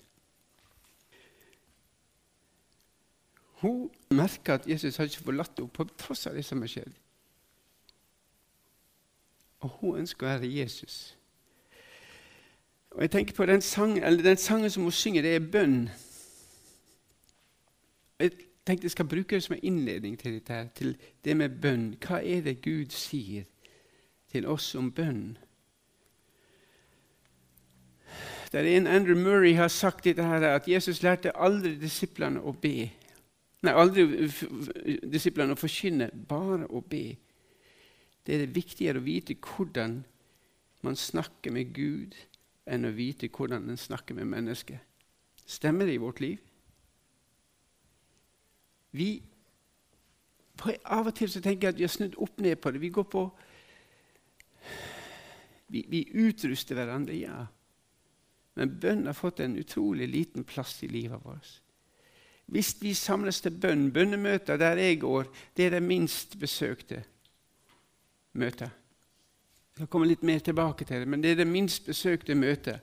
Hun 3.62 3.91
merker 4.11 4.55
at 4.55 4.67
Jesus 4.69 4.97
har 4.97 5.05
ikke 5.05 5.23
forlatt 5.23 5.53
henne 5.57 5.71
på 5.71 5.85
tross 5.85 6.27
av 6.27 6.35
det 6.35 6.43
som 6.45 6.61
har 6.61 6.73
skjedd. 6.73 6.97
Og 9.61 9.71
hun 9.79 10.01
ønsker 10.03 10.27
å 10.27 10.33
være 10.33 10.51
Jesus. 10.51 11.17
Og 12.91 13.03
jeg 13.07 13.11
tenker 13.11 13.35
på 13.35 13.47
Den, 13.47 13.62
sang, 13.62 13.95
den 14.03 14.37
sangen 14.37 14.71
som 14.71 14.83
hun 14.83 14.93
synger, 14.93 15.23
det 15.23 15.37
er 15.37 15.51
bønn. 15.53 15.91
Jeg 18.19 18.33
tenkte 18.67 18.85
jeg 18.85 18.91
skal 18.91 19.07
bruke 19.07 19.35
det 19.35 19.43
som 19.43 19.55
en 19.55 19.62
innledning 19.62 20.19
til 20.19 20.41
dette, 20.41 20.69
til 20.75 20.97
det 21.25 21.37
med 21.37 21.61
bønn. 21.62 21.93
Hva 22.03 22.19
er 22.19 22.43
det 22.43 22.59
Gud 22.67 22.91
sier 22.91 23.47
til 24.33 24.47
oss 24.49 24.75
om 24.79 24.91
bønn. 24.93 25.37
Der 28.53 28.69
en 28.69 28.87
Andrew 28.87 29.17
Murray 29.17 29.55
har 29.57 29.69
sagt 29.69 30.05
dette 30.05 30.25
her, 30.25 30.45
at 30.45 30.69
Jesus 30.69 31.03
lærte 31.03 31.33
aldri 31.37 31.73
disiplene 31.81 32.41
å 32.41 32.53
be. 32.53 32.91
Nei, 33.62 33.73
aldri 33.73 34.05
disiplene 35.09 35.55
å 35.55 35.61
forkynne, 35.61 36.11
bare 36.29 36.67
å 36.69 36.83
be. 36.85 37.17
Det 38.27 38.35
er 38.35 38.45
det 38.45 38.57
viktigere 38.57 39.01
å 39.01 39.07
vite 39.07 39.39
hvordan 39.41 40.03
man 40.83 40.99
snakker 40.99 41.55
med 41.55 41.73
Gud, 41.75 42.17
enn 42.67 42.85
å 42.85 42.93
vite 42.95 43.31
hvordan 43.33 43.71
en 43.71 43.81
snakker 43.81 44.19
med 44.19 44.29
mennesker. 44.35 44.83
Stemmer 45.47 45.87
det 45.87 45.97
i 45.97 46.03
vårt 46.03 46.21
liv? 46.21 46.39
Vi, 48.93 49.23
av 50.85 51.09
og 51.09 51.15
til 51.17 51.31
så 51.33 51.41
tenker 51.41 51.69
jeg 51.69 51.75
at 51.75 51.81
vi 51.81 51.87
har 51.89 51.95
snudd 51.95 52.19
opp 52.21 52.41
ned 52.45 52.61
på 52.61 52.71
det. 52.71 52.83
Vi 52.83 52.93
går 52.93 53.09
på 53.09 53.25
Vi, 55.73 55.85
vi 55.88 56.05
utruster 56.12 56.76
hverandre, 56.76 57.17
ja. 57.17 57.47
Men 58.55 58.75
bønn 58.81 59.07
har 59.09 59.17
fått 59.17 59.41
en 59.41 59.57
utrolig 59.57 60.11
liten 60.12 60.45
plass 60.45 60.83
i 60.85 60.91
livet 60.93 61.25
vårt. 61.25 61.55
Hvis 62.52 62.75
vi 62.83 62.93
samles 62.95 63.41
til 63.41 63.55
bønn, 63.57 63.88
bønnemøter 63.95 64.61
der 64.61 64.76
jeg 64.76 65.00
går, 65.00 65.31
det 65.57 65.67
er 65.67 65.76
det 65.76 65.83
minst 65.87 66.37
besøkte 66.41 67.00
møtet. 68.37 68.71
Jeg 69.79 69.88
kommer 69.88 70.11
litt 70.11 70.25
mer 70.26 70.43
tilbake 70.45 70.85
til 70.85 71.00
det, 71.00 71.09
men 71.09 71.23
det 71.23 71.33
er 71.33 71.41
det 71.41 71.49
minst 71.49 71.87
besøkte 71.88 72.37
møtet. 72.37 72.83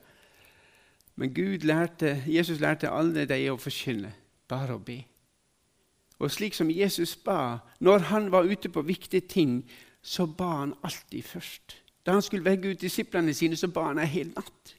Men 1.14 1.34
Gud 1.34 1.66
lærte, 1.68 2.16
Jesus 2.26 2.58
lærte 2.58 2.90
alle 2.90 3.26
de 3.28 3.38
å 3.52 3.58
forkynne, 3.60 4.10
bare 4.50 4.74
å 4.74 4.82
be. 4.82 4.98
Og 6.18 6.32
slik 6.32 6.56
som 6.56 6.70
Jesus 6.72 7.14
ba 7.16 7.60
når 7.78 8.10
han 8.10 8.30
var 8.32 8.48
ute 8.48 8.68
på 8.68 8.82
viktige 8.82 9.28
ting, 9.28 9.62
så 10.02 10.26
ba 10.26 10.50
han 10.64 10.74
alltid 10.82 11.22
først. 11.24 11.76
Da 12.06 12.12
han 12.12 12.22
skulle 12.22 12.44
vegge 12.44 12.70
ut 12.70 12.80
disiplene 12.80 13.34
sine, 13.34 13.56
så 13.56 13.68
ba 13.68 13.90
han 13.90 14.00
ei 14.00 14.08
hel 14.08 14.32
natt. 14.36 14.76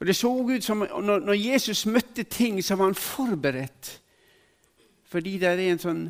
Og 0.00 0.06
Det 0.06 0.16
så 0.16 0.32
ut 0.50 0.64
som 0.64 0.78
når, 0.78 1.32
Jesus 1.32 1.86
møtte 1.86 2.22
ting, 2.22 2.64
så 2.64 2.74
var 2.74 2.84
han 2.84 2.94
forberedt. 2.94 4.02
Fordi 5.04 5.38
det 5.38 5.48
er 5.48 5.58
en 5.70 5.82
sånn 5.82 6.06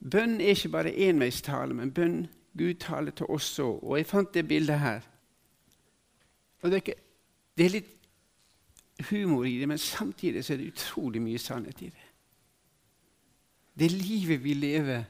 Bønn 0.00 0.38
er 0.40 0.54
ikke 0.54 0.70
bare 0.72 0.96
enveistale, 0.96 1.74
men 1.76 1.90
bønn 1.92 2.22
Gud 2.56 2.78
taler 2.80 3.12
til 3.12 3.28
oss 3.28 3.58
òg. 3.60 3.82
Og 3.84 3.98
jeg 3.98 4.06
fant 4.08 4.34
det 4.34 4.46
bildet 4.48 4.78
her. 4.80 5.02
Og 6.62 6.70
det 6.70 6.78
er, 6.78 6.80
ikke, 6.80 7.02
det 7.58 7.66
er 7.66 7.74
litt 7.74 7.90
humor 9.10 9.44
i 9.44 9.58
det, 9.60 9.68
men 9.68 9.78
samtidig 9.78 10.44
så 10.44 10.54
er 10.54 10.62
det 10.62 10.70
utrolig 10.72 11.20
mye 11.22 11.38
sannhet 11.38 11.82
i 11.84 11.90
det. 11.92 12.06
Det 13.80 13.90
livet 13.92 14.44
vi 14.44 14.54
lever, 14.54 15.04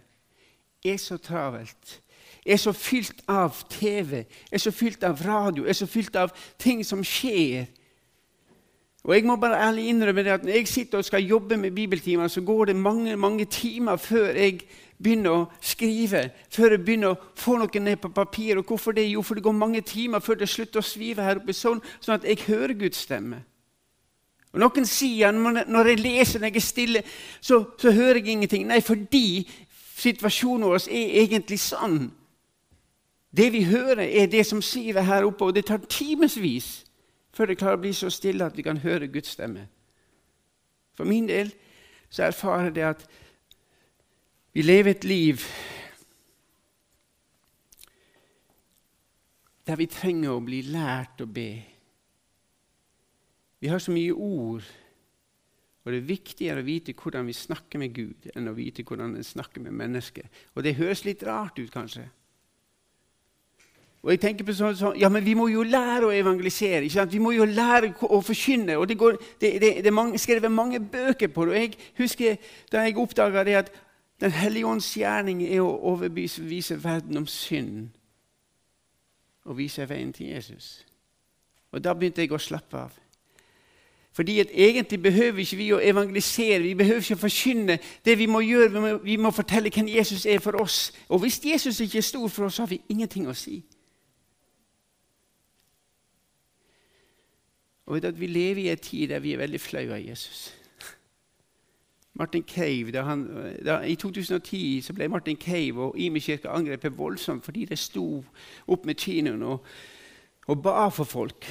er 0.84 0.96
så 0.96 1.16
travelt, 1.22 2.00
er 2.46 2.56
så 2.56 2.72
fylt 2.72 3.22
av 3.28 3.56
TV, 3.70 4.24
er 4.52 4.58
så 4.58 4.70
fylt 4.70 5.04
av 5.04 5.20
radio, 5.26 5.66
er 5.66 5.76
så 5.76 5.86
fylt 5.86 6.16
av 6.16 6.32
ting 6.58 6.84
som 6.86 7.04
skjer. 7.04 7.66
Og 9.04 9.14
Jeg 9.14 9.24
må 9.24 9.36
bare 9.36 9.60
ærlig 9.68 9.88
innrømme 9.88 10.22
det 10.24 10.30
at 10.30 10.44
når 10.44 10.52
jeg 10.52 10.68
sitter 10.68 10.98
og 10.98 11.04
skal 11.04 11.24
jobbe 11.24 11.56
med 11.56 11.70
bibeltimer, 11.70 12.28
så 12.28 12.40
går 12.40 12.64
det 12.64 12.76
mange 12.76 13.16
mange 13.16 13.44
timer 13.44 13.96
før 13.96 14.26
jeg 14.36 14.60
begynner 15.02 15.30
å 15.30 15.46
skrive, 15.60 16.30
før 16.52 16.70
jeg 16.70 16.84
begynner 16.84 17.14
å 17.14 17.20
få 17.34 17.56
noe 17.56 17.80
ned 17.80 17.96
på 17.96 18.08
papir. 18.12 18.58
Og 18.58 18.64
hvorfor 18.64 18.92
det? 18.92 19.08
Jo, 19.08 19.22
for 19.22 19.34
det 19.34 19.44
går 19.44 19.56
mange 19.56 19.80
timer 19.80 20.20
før 20.20 20.34
det 20.34 20.48
slutter 20.48 20.80
å 20.80 20.84
svive 20.84 21.24
her 21.24 21.40
oppe, 21.40 21.56
sånn, 21.56 21.80
sånn 22.00 22.18
at 22.18 22.28
jeg 22.28 22.44
hører 22.48 22.76
Guds 22.76 23.00
stemme. 23.06 23.40
Og 24.52 24.60
Noen 24.60 24.86
sier 24.86 25.32
når 25.32 25.92
jeg 25.92 26.02
leser 26.02 26.40
når 26.42 26.50
jeg 26.50 26.56
er 26.56 26.66
stille, 26.66 27.02
så, 27.40 27.62
så 27.78 27.92
hører 27.94 28.18
jeg 28.18 28.34
ingenting. 28.34 28.66
Nei, 28.68 28.80
fordi 28.84 29.46
situasjonen 29.96 30.68
vår 30.68 30.88
er 30.90 31.20
egentlig 31.22 31.60
sann. 31.62 32.10
Det 33.36 33.52
vi 33.52 33.64
hører, 33.64 34.02
er 34.02 34.26
det 34.26 34.46
som 34.46 34.62
siver 34.62 35.06
her 35.06 35.24
oppe, 35.24 35.44
og 35.44 35.54
det 35.54 35.66
tar 35.66 35.82
timevis 35.88 36.84
før 37.32 37.46
det 37.46 37.58
klarer 37.60 37.78
å 37.78 37.82
bli 37.84 37.92
så 37.94 38.10
stille 38.10 38.44
at 38.44 38.56
vi 38.58 38.64
kan 38.66 38.80
høre 38.82 39.08
Guds 39.08 39.36
stemme. 39.36 39.68
For 40.98 41.06
min 41.06 41.28
del 41.28 41.52
så 42.10 42.26
erfarer 42.26 42.70
jeg 42.70 42.74
det 42.74 42.88
at 42.88 43.04
vi 44.52 44.62
lever 44.66 44.90
et 44.90 45.06
liv 45.06 45.44
der 49.66 49.78
vi 49.78 49.86
trenger 49.86 50.34
å 50.34 50.42
bli 50.42 50.64
lært 50.66 51.22
å 51.22 51.28
be. 51.30 51.50
Vi 53.62 53.68
har 53.70 53.78
så 53.78 53.94
mye 53.94 54.10
ord, 54.10 54.64
og 55.84 55.92
det 55.92 56.00
er 56.00 56.08
viktigere 56.08 56.64
å 56.64 56.66
vite 56.66 56.96
hvordan 56.98 57.28
vi 57.28 57.36
snakker 57.36 57.78
med 57.78 57.94
Gud, 57.94 58.30
enn 58.34 58.50
å 58.50 58.56
vite 58.56 58.82
hvordan 58.82 59.14
vi 59.14 59.22
snakker 59.24 59.62
med 59.62 59.76
mennesker. 59.78 60.26
Og 60.56 60.66
det 60.66 60.74
høres 60.80 61.04
litt 61.06 61.22
rart 61.28 61.60
ut, 61.60 61.70
kanskje. 61.70 62.08
Og 64.02 64.10
jeg 64.14 64.20
tenker 64.20 64.46
på 64.48 64.54
sånn, 64.56 64.76
sånn, 64.76 64.96
ja, 64.96 65.08
men 65.12 65.24
Vi 65.24 65.34
må 65.36 65.48
jo 65.48 65.62
lære 65.62 66.08
å 66.08 66.14
evangelisere. 66.14 66.84
ikke 66.84 66.94
sant? 66.94 67.12
Vi 67.12 67.18
må 67.18 67.32
jo 67.32 67.44
lære 67.44 67.94
å 68.00 68.20
forkynne. 68.20 68.78
og 68.78 68.88
Det, 68.88 68.98
går, 68.98 69.16
det, 69.40 69.60
det, 69.60 69.84
det 69.84 69.92
er 69.92 70.16
skrevet 70.16 70.52
mange 70.52 70.80
bøker 70.80 71.28
på 71.28 71.44
det. 71.44 71.52
og 71.52 71.60
Jeg 71.60 71.74
husker 71.98 72.36
da 72.72 72.80
jeg 72.80 72.96
oppdaga 72.96 73.44
det 73.44 73.54
at 73.54 73.72
Den 74.20 74.30
hellige 74.30 74.66
ånds 74.66 74.96
gjerning 74.96 75.42
er 75.42 75.62
å 75.62 75.78
overbevise 75.92 76.84
verden 76.84 77.16
om 77.16 77.26
synd 77.26 77.88
og 79.44 79.56
vise 79.56 79.88
veien 79.88 80.12
til 80.12 80.26
Jesus. 80.26 80.84
Og 81.72 81.84
Da 81.84 81.94
begynte 81.94 82.20
jeg 82.20 82.32
å 82.32 82.38
slappe 82.38 82.76
av. 82.76 82.90
Fordi 84.12 84.40
at 84.40 84.50
Egentlig 84.52 85.02
behøver 85.02 85.38
ikke 85.38 85.56
vi 85.56 85.72
å 85.72 85.80
evangelisere, 85.80 86.62
vi 86.62 86.74
behøver 86.74 87.00
ikke 87.00 87.14
å 87.14 87.24
forkynne. 87.24 87.78
Det 88.04 88.18
Vi 88.18 88.26
må 88.26 88.40
gjøre, 88.40 88.68
vi 88.72 88.80
må, 88.80 88.96
vi 88.96 89.16
må 89.16 89.30
fortelle 89.30 89.70
hvem 89.70 89.88
Jesus 89.88 90.26
er 90.26 90.38
for 90.38 90.60
oss. 90.60 90.92
Og 91.08 91.18
Hvis 91.20 91.40
Jesus 91.44 91.80
ikke 91.80 91.98
er 91.98 92.02
stor 92.02 92.28
for 92.28 92.44
oss, 92.44 92.58
har 92.58 92.66
vi 92.66 92.80
ingenting 92.88 93.28
å 93.28 93.34
si. 93.34 93.62
Og 97.90 98.20
Vi 98.20 98.26
lever 98.26 98.62
i 98.62 98.68
en 98.70 98.78
tid 98.78 99.08
der 99.08 99.18
vi 99.18 99.32
er 99.32 99.38
veldig 99.38 99.60
flaue 99.60 99.94
av 99.94 100.08
Jesus. 100.08 100.54
Martin 102.14 102.42
Cave, 102.42 102.90
da 102.90 103.02
han, 103.02 103.28
da, 103.64 103.80
I 103.80 103.94
2010 103.94 104.82
så 104.82 104.92
ble 104.92 105.08
Martin 105.08 105.36
Cave 105.36 105.82
og 105.88 105.98
Imi 105.98 106.20
kirke 106.20 106.48
angrepet 106.48 106.98
voldsomt 106.98 107.44
fordi 107.44 107.64
de 107.64 107.76
sto 107.76 108.24
opp 108.68 108.86
med 108.86 108.94
kinoen 108.94 109.42
og, 109.42 109.64
og 110.46 110.62
ba 110.62 110.88
for 110.88 111.04
folk. 111.04 111.46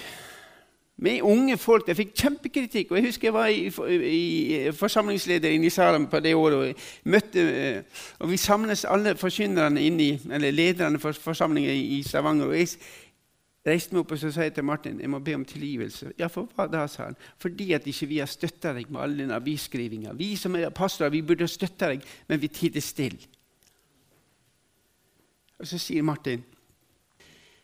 Med 0.97 1.21
unge 1.21 1.57
folk. 1.57 1.87
jeg 1.87 1.95
fikk 1.95 2.15
kjempekritikk. 2.15 2.91
og 2.91 2.97
Jeg 2.97 3.05
husker 3.05 3.27
jeg 3.27 3.33
var 3.33 3.47
i, 3.47 3.67
i, 4.11 4.71
forsamlingsleder 4.71 5.49
inne 5.49 5.65
i 5.65 5.69
Salem 5.69 6.07
på 6.07 6.19
det 6.19 6.35
året. 6.35 6.55
og 6.55 6.75
møtte, 7.03 7.39
eh, 7.39 7.83
og 8.19 8.31
Vi 8.31 8.37
samles 8.37 8.85
alle 8.85 9.15
forkynnerne 9.15 9.79
eller 10.33 10.51
lederne 10.51 10.99
for 10.99 11.11
forsamlingen 11.11 11.71
i 11.71 12.03
Stavanger. 12.03 12.45
og 12.45 12.57
jeg, 12.57 12.67
reiste 13.69 13.95
meg 13.95 14.03
opp 14.03 14.13
og 14.15 14.21
sa 14.21 14.47
til 14.49 14.65
Martin 14.65 14.99
jeg 15.01 15.09
må 15.09 15.21
be 15.23 15.35
om 15.37 15.45
tilgivelse. 15.47 16.13
Ja, 16.19 16.27
for 16.27 16.49
hva 16.55 16.67
da, 16.69 16.85
sa 16.89 17.07
han. 17.09 17.17
Fordi 17.39 17.71
at 17.77 17.87
ikke 17.87 18.09
vi 18.09 18.21
har 18.21 18.29
støtta 18.29 18.73
deg 18.75 18.89
med 18.91 19.01
alle 19.01 19.23
den 19.23 19.35
avisskrivinga. 19.35 20.13
Vi 20.17 20.33
som 20.39 20.57
er 20.57 20.73
pastorer, 20.75 21.13
vi 21.13 21.23
burde 21.25 21.47
støtta 21.47 21.93
deg, 21.93 22.05
men 22.27 22.41
vi 22.41 22.51
tider 22.53 22.83
stille. 22.83 23.29
Og 25.59 25.67
så 25.67 25.77
sier 25.81 26.03
Martin, 26.07 26.43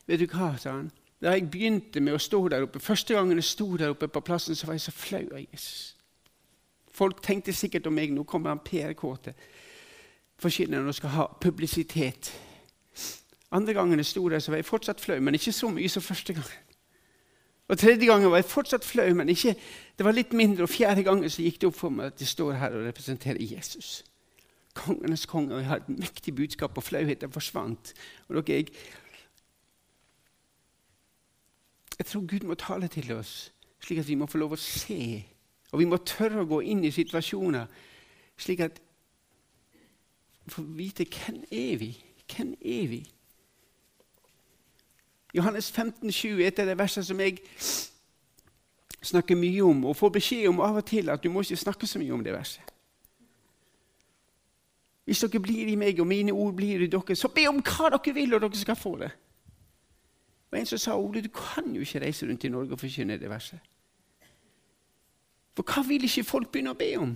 vet 0.06 0.20
du 0.20 0.28
hva, 0.28 0.54
sa 0.60 0.78
han. 0.78 0.92
Da 1.24 1.32
jeg 1.32 1.48
begynte 1.50 2.02
med 2.04 2.18
å 2.18 2.22
stå 2.22 2.42
der 2.52 2.66
oppe, 2.66 2.80
Første 2.84 3.16
gangen 3.16 3.40
jeg 3.40 3.48
sto 3.48 3.70
der 3.80 3.94
oppe 3.96 4.10
på 4.12 4.22
plassen, 4.22 4.56
så 4.56 4.68
var 4.68 4.76
jeg 4.76 4.84
så 4.86 4.92
flau 4.92 5.24
Jesus. 5.40 5.96
Folk 6.92 7.24
tenkte 7.24 7.54
sikkert 7.54 7.88
om 7.88 7.96
meg 7.96 8.12
nå 8.14 8.24
kommer 8.24 8.54
han 8.54 8.64
Per 8.64 8.94
Kåte, 8.96 9.34
forkynneren, 10.40 10.88
og 10.88 10.96
skal 10.96 11.16
ha 11.16 11.26
publisitet. 11.42 12.32
Andre 13.52 13.74
gangen 13.74 14.00
jeg 14.00 14.06
sto 14.06 14.30
der, 14.30 14.40
så 14.40 14.52
var 14.52 14.58
jeg 14.58 14.66
fortsatt 14.66 15.02
flau, 15.02 15.20
men 15.20 15.38
ikke 15.38 15.52
så 15.52 15.70
mye 15.70 15.90
som 15.90 16.02
første 16.02 16.34
gang. 16.34 16.52
Og 17.68 17.78
Tredje 17.78 18.06
gangen 18.06 18.30
var 18.32 18.38
jeg 18.38 18.46
fortsatt 18.50 18.86
flau, 18.86 19.14
men 19.14 19.30
ikke, 19.30 19.56
det 19.98 20.06
var 20.06 20.14
litt 20.14 20.34
mindre. 20.34 20.64
Og 20.64 20.70
fjerde 20.70 21.04
gangen 21.04 21.30
så 21.30 21.42
gikk 21.42 21.62
det 21.62 21.70
opp 21.70 21.80
for 21.80 21.94
meg 21.94 22.12
at 22.14 22.22
jeg 22.22 22.30
står 22.30 22.60
her 22.62 22.76
og 22.78 22.86
representerer 22.86 23.42
Jesus. 23.42 24.04
Kongenes 24.74 25.26
konge. 25.26 25.56
Og 25.56 25.64
jeg 25.64 25.70
har 25.70 25.82
et 25.82 25.90
mektig 25.90 26.36
budskap, 26.36 26.78
og 26.78 26.84
flauheten 26.84 27.32
forsvant. 27.32 27.94
Og 28.28 28.36
dere, 28.36 28.60
jeg, 28.60 28.68
jeg 31.98 32.06
tror 32.06 32.28
Gud 32.28 32.46
må 32.46 32.54
tale 32.54 32.88
til 32.88 33.12
oss, 33.18 33.54
slik 33.82 34.00
at 34.04 34.08
vi 34.08 34.20
må 34.20 34.30
få 34.30 34.38
lov 34.38 34.54
å 34.54 34.62
se. 34.62 35.24
Og 35.72 35.82
vi 35.82 35.90
må 35.90 35.98
tørre 35.98 36.44
å 36.44 36.50
gå 36.50 36.62
inn 36.70 36.86
i 36.86 36.94
situasjoner 36.94 37.66
slik 38.38 38.60
at 38.66 38.82
vi 40.46 40.54
får 40.54 40.66
vite 40.78 41.08
hvem 41.10 41.44
er 41.52 41.78
vi 41.82 41.96
Hvem 42.26 42.56
er 42.62 42.88
vi? 42.90 43.00
Johannes 45.36 45.72
15, 45.72 46.12
20 46.12 46.44
er 46.44 46.48
et 46.48 46.60
av 46.60 46.70
de 46.70 46.78
versene 46.80 47.04
som 47.04 47.20
jeg 47.20 47.42
snakker 49.04 49.36
mye 49.36 49.64
om, 49.64 49.84
og 49.86 49.98
får 50.00 50.14
beskjed 50.16 50.48
om 50.48 50.62
av 50.64 50.80
og 50.80 50.86
til 50.88 51.12
at 51.12 51.24
du 51.24 51.30
må 51.30 51.44
ikke 51.44 51.60
snakke 51.60 51.88
så 51.88 52.00
mye 52.00 52.14
om 52.16 52.24
det 52.24 52.34
verset. 52.34 52.72
Hvis 55.06 55.22
dere 55.22 55.42
blir 55.44 55.68
i 55.70 55.76
meg, 55.78 56.00
og 56.00 56.08
mine 56.08 56.34
ord 56.34 56.56
blir 56.58 56.82
i 56.82 56.88
dere, 56.90 57.16
så 57.16 57.30
be 57.30 57.46
om 57.50 57.60
hva 57.62 57.92
dere 57.94 58.14
vil, 58.16 58.34
og 58.34 58.42
dere 58.42 58.58
skal 58.58 58.80
få 58.80 58.96
det. 59.04 59.12
Og 60.52 60.60
En 60.60 60.66
som 60.66 60.80
sa 60.80 60.96
Ole, 60.96 61.22
du 61.22 61.30
kan 61.30 61.68
jo 61.76 61.82
ikke 61.82 62.02
reise 62.02 62.26
rundt 62.26 62.44
i 62.44 62.50
Norge 62.50 62.72
og 62.74 62.80
forkynne 62.80 63.20
det 63.20 63.30
verset. 63.30 63.60
For 65.56 65.68
hva 65.68 65.84
vil 65.88 66.04
ikke 66.08 66.24
folk 66.24 66.52
begynne 66.52 66.72
å 66.72 66.80
be 66.80 66.90
om? 67.00 67.12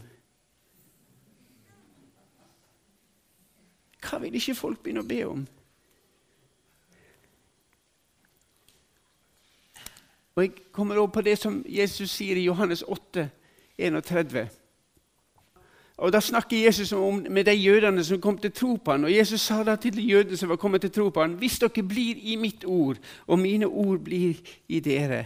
Hva 4.04 4.20
vil 4.20 4.36
ikke 4.36 4.56
folk 4.56 4.84
begynne 4.84 5.04
å 5.04 5.08
be 5.08 5.24
om? 5.28 5.48
Og 10.36 10.44
Jeg 10.44 10.52
kommer 10.72 10.98
over 10.98 11.08
på 11.08 11.22
det 11.22 11.38
som 11.38 11.66
Jesus 11.68 12.10
sier 12.10 12.38
i 12.38 12.46
Johannes 12.46 12.82
8, 12.82 13.30
31. 13.78 14.50
Og 16.00 16.14
Da 16.14 16.20
snakker 16.20 16.66
Jesus 16.66 16.92
om, 16.92 17.26
med 17.30 17.46
de 17.46 17.54
jødene 17.54 18.04
som 18.04 18.22
kom 18.22 18.38
til 18.38 18.52
tro 18.52 18.76
på 18.76 18.92
ham. 18.92 19.04
Og 19.04 19.16
Jesus 19.16 19.42
sa 19.42 19.64
da 19.64 19.76
til 19.76 19.94
de 19.98 20.02
jødene 20.02 20.38
som 20.38 20.50
var 20.50 20.56
kommet 20.56 20.82
til 20.82 20.92
tro 20.92 21.10
på 21.10 21.22
ham, 21.22 21.34
hvis 21.34 21.60
dere 21.60 21.84
blir 21.84 22.16
i 22.16 22.36
mitt 22.36 22.64
ord, 22.66 22.98
og 23.28 23.40
mine 23.40 23.68
ord 23.68 24.00
blir 24.00 24.40
i 24.68 24.80
dere, 24.80 25.26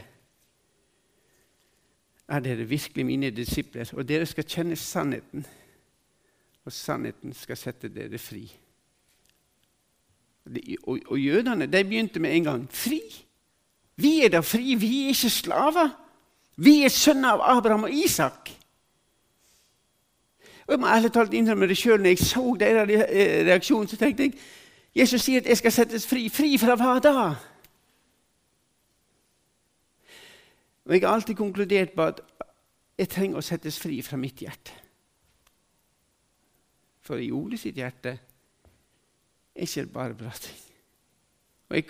er 2.28 2.40
dere 2.40 2.66
virkelig 2.66 3.06
mine 3.06 3.30
disipler, 3.30 3.90
og 3.94 4.08
dere 4.08 4.26
skal 4.26 4.48
kjenne 4.48 4.76
sannheten, 4.76 5.46
og 6.66 6.72
sannheten 6.72 7.34
skal 7.34 7.58
sette 7.58 7.92
dere 7.94 8.18
fri. 8.18 8.48
Og, 10.84 11.00
og 11.06 11.20
jødene 11.20 11.68
de 11.68 11.84
begynte 11.84 12.20
med 12.20 12.36
en 12.36 12.44
gang. 12.44 12.68
Fri? 12.72 13.00
Vi 13.96 14.24
er 14.26 14.30
da 14.34 14.42
fri, 14.42 14.76
vi 14.76 15.04
er 15.04 15.14
ikke 15.14 15.30
slaver. 15.30 15.90
Vi 16.56 16.84
er 16.84 16.90
sønner 16.94 17.34
av 17.34 17.58
Abraham 17.58 17.84
og 17.84 17.94
Isak. 17.94 18.50
Og 20.68 20.72
Jeg 20.72 20.80
må 20.80 20.88
ærlig 20.88 21.12
talt 21.12 21.34
innrømme 21.34 21.68
det 21.68 21.78
sjøl. 21.78 22.02
Når 22.02 22.10
jeg 22.10 22.20
så 22.20 22.56
deres 22.60 22.90
eh, 22.90 23.46
reaksjon, 23.46 23.88
så 23.88 23.98
tenkte 23.98 24.24
jeg 24.24 24.34
Jesus 24.96 25.22
sier 25.22 25.42
at 25.42 25.50
jeg 25.50 25.58
skal 25.58 25.72
settes 25.72 26.08
fri. 26.08 26.28
Fri 26.30 26.58
fra 26.62 26.76
hva 26.78 27.00
da? 27.02 27.36
Og 30.86 30.94
Jeg 30.94 31.02
har 31.02 31.14
alltid 31.14 31.36
konkludert 31.36 31.96
på 31.96 32.06
at 32.06 32.22
jeg 32.98 33.10
trenger 33.10 33.40
å 33.42 33.46
settes 33.46 33.80
fri 33.80 34.02
fra 34.06 34.18
mitt 34.18 34.42
hjerte. 34.44 34.76
For 37.04 37.20
i 37.20 37.32
Ole 37.32 37.58
sitt 37.58 37.76
hjerte 37.76 38.14
er 38.14 39.66
ikke 39.66 39.86
bare 39.86 40.16
bra 40.16 40.32
ting. 40.40 40.73
Og 41.74 41.78
Jeg 41.78 41.86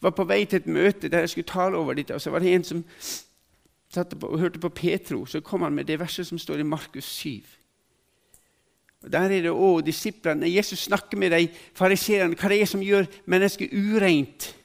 var 0.00 0.10
på 0.10 0.24
vei 0.24 0.44
til 0.44 0.56
et 0.56 0.66
møte 0.66 1.08
der 1.08 1.18
jeg 1.18 1.28
skulle 1.28 1.48
tale 1.48 1.76
over 1.76 1.94
dette, 1.94 2.14
og 2.14 2.20
så 2.20 2.30
var 2.30 2.38
det 2.38 2.54
en 2.54 2.64
som 2.64 2.84
satt 3.92 4.14
og 4.22 4.38
hørte 4.38 4.58
på 4.58 4.68
Petro. 4.68 5.26
Så 5.26 5.40
kom 5.40 5.62
han 5.62 5.74
med 5.74 5.84
det 5.84 5.98
verset 6.00 6.26
som 6.26 6.38
står 6.38 6.62
i 6.62 6.62
Markus 6.62 7.04
7. 7.04 7.40
Og 9.02 9.12
Der 9.12 9.18
er 9.20 9.28
det 9.28 9.50
òg 9.50 9.84
disiplene. 9.86 10.54
Jesus 10.54 10.78
snakker 10.78 11.18
med 11.18 11.30
de 11.30 11.48
fariseerne 11.74 12.34
hva 12.34 12.48
det 12.48 12.60
er 12.60 12.66
som 12.66 12.82
gjør 12.82 13.04
mennesket 13.26 13.72
ureint. 13.72 14.56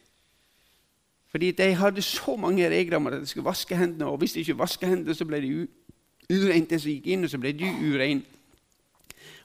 Fordi 1.31 1.51
de 1.51 1.73
hadde 1.73 2.01
så 2.01 2.35
mange 2.35 2.69
regler 2.69 2.95
om 2.95 3.07
at 3.07 3.13
de 3.13 3.27
skulle 3.27 3.45
vaske 3.45 3.75
hendene, 3.75 4.05
og 4.05 4.17
hvis 4.17 4.33
de 4.33 4.39
ikke 4.39 4.57
vasket 4.57 4.89
hendene, 4.89 5.15
så 5.15 5.25
ble 5.25 5.41
de 5.41 5.67
ureint. 6.31 6.79
Som 6.81 6.91
gikk 6.91 7.07
inn, 7.07 7.23
og 7.23 7.29
så 7.29 7.37
ble 7.37 7.51
du 7.51 7.65
urein. 7.65 8.23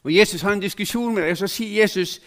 Og 0.03 0.15
Jesus 0.15 0.43
har 0.43 0.53
en 0.53 0.61
diskusjon 0.61 1.15
med 1.15 1.23
dem, 1.23 1.31
og 1.31 1.39
så 1.39 1.47
sier 1.47 1.83
Jesus 1.83 2.21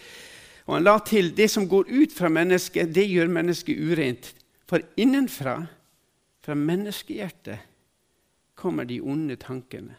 og 0.70 0.76
han 0.76 0.84
la 0.86 0.92
til 1.02 1.32
det 1.34 1.48
som 1.50 1.64
går 1.66 1.88
ut 1.90 2.12
fra 2.14 2.28
mennesket, 2.30 2.92
det 2.94 3.08
gjør 3.10 3.32
mennesket 3.34 3.80
urent. 3.82 4.28
For 4.70 4.78
innenfra, 4.94 5.64
fra 6.46 6.54
menneskehjertet, 6.54 7.58
kommer 8.54 8.86
de 8.86 9.00
onde 9.02 9.34
tankene. 9.34 9.96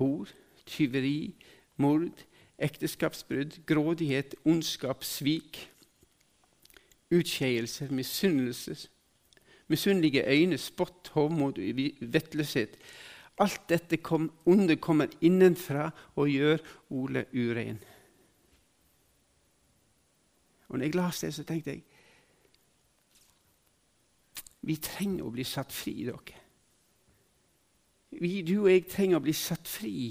Hor, 0.00 0.30
tyveri, 0.64 1.34
mord, 1.76 2.24
ekteskapsbrudd, 2.56 3.58
grådighet, 3.68 4.38
ondskap, 4.48 5.04
svik, 5.04 5.60
utskeielser, 7.12 7.92
misunnelse, 7.92 8.88
misunnelige 9.68 10.24
øyne, 10.24 10.58
spott, 10.58 11.12
hovmod 11.12 11.60
vettløshet. 12.00 12.80
Alt 13.36 13.68
dette 13.68 14.00
kom, 14.00 14.32
onde 14.46 14.80
kommer 14.80 15.12
innenfra 15.20 15.90
og 16.16 16.32
gjør 16.32 16.64
Ole 16.88 17.28
urein. 17.36 17.84
Og 20.70 20.78
når 20.78 20.84
jeg 20.86 20.94
leste 20.94 21.26
det, 21.26 21.34
så 21.34 21.44
tenkte 21.44 21.74
jeg 21.74 21.82
vi 24.60 24.76
trenger 24.76 25.24
å 25.24 25.32
bli 25.32 25.44
satt 25.48 25.72
fri, 25.72 25.94
dere. 26.04 26.40
Vi, 28.20 28.40
du 28.42 28.58
og 28.64 28.68
jeg 28.68 28.88
trenger 28.90 29.20
å 29.20 29.24
bli 29.24 29.32
satt 29.36 29.68
fri. 29.70 30.10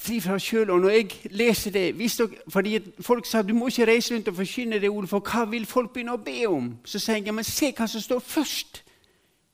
Fri 0.00 0.20
fra 0.22 0.36
oss 0.38 0.46
sjøl. 0.46 0.70
Og 0.70 0.84
når 0.84 0.94
jeg 0.94 1.32
leser 1.34 1.74
det 1.74 1.84
dere, 1.98 2.28
fordi 2.52 2.76
Folk 3.02 3.26
sa 3.26 3.42
du 3.42 3.54
må 3.56 3.68
ikke 3.68 3.88
reise 3.90 4.14
rundt 4.14 4.30
og 4.30 4.38
forkynne 4.38 4.78
det 4.80 4.92
ordet, 4.92 5.10
for 5.10 5.26
hva 5.26 5.42
vil 5.50 5.66
folk 5.66 5.92
begynne 5.94 6.14
å 6.14 6.22
be 6.22 6.44
om? 6.48 6.70
Så 6.84 7.02
sier 7.02 7.18
jeg 7.18 7.34
men 7.34 7.44
se 7.48 7.72
hva 7.74 7.88
som 7.90 8.04
står 8.04 8.22
først. 8.22 8.84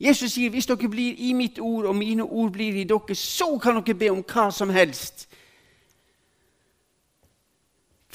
Jesus 0.00 0.34
sier 0.34 0.52
hvis 0.52 0.68
dere 0.68 0.90
blir 0.92 1.16
i 1.16 1.32
mitt 1.32 1.58
ord, 1.62 1.86
og 1.88 1.96
mine 1.96 2.26
ord 2.26 2.52
blir 2.52 2.76
i 2.76 2.84
dere, 2.84 3.16
så 3.16 3.54
kan 3.62 3.80
dere 3.80 3.96
be 3.96 4.12
om 4.12 4.20
hva 4.20 4.50
som 4.52 4.70
helst. 4.70 5.25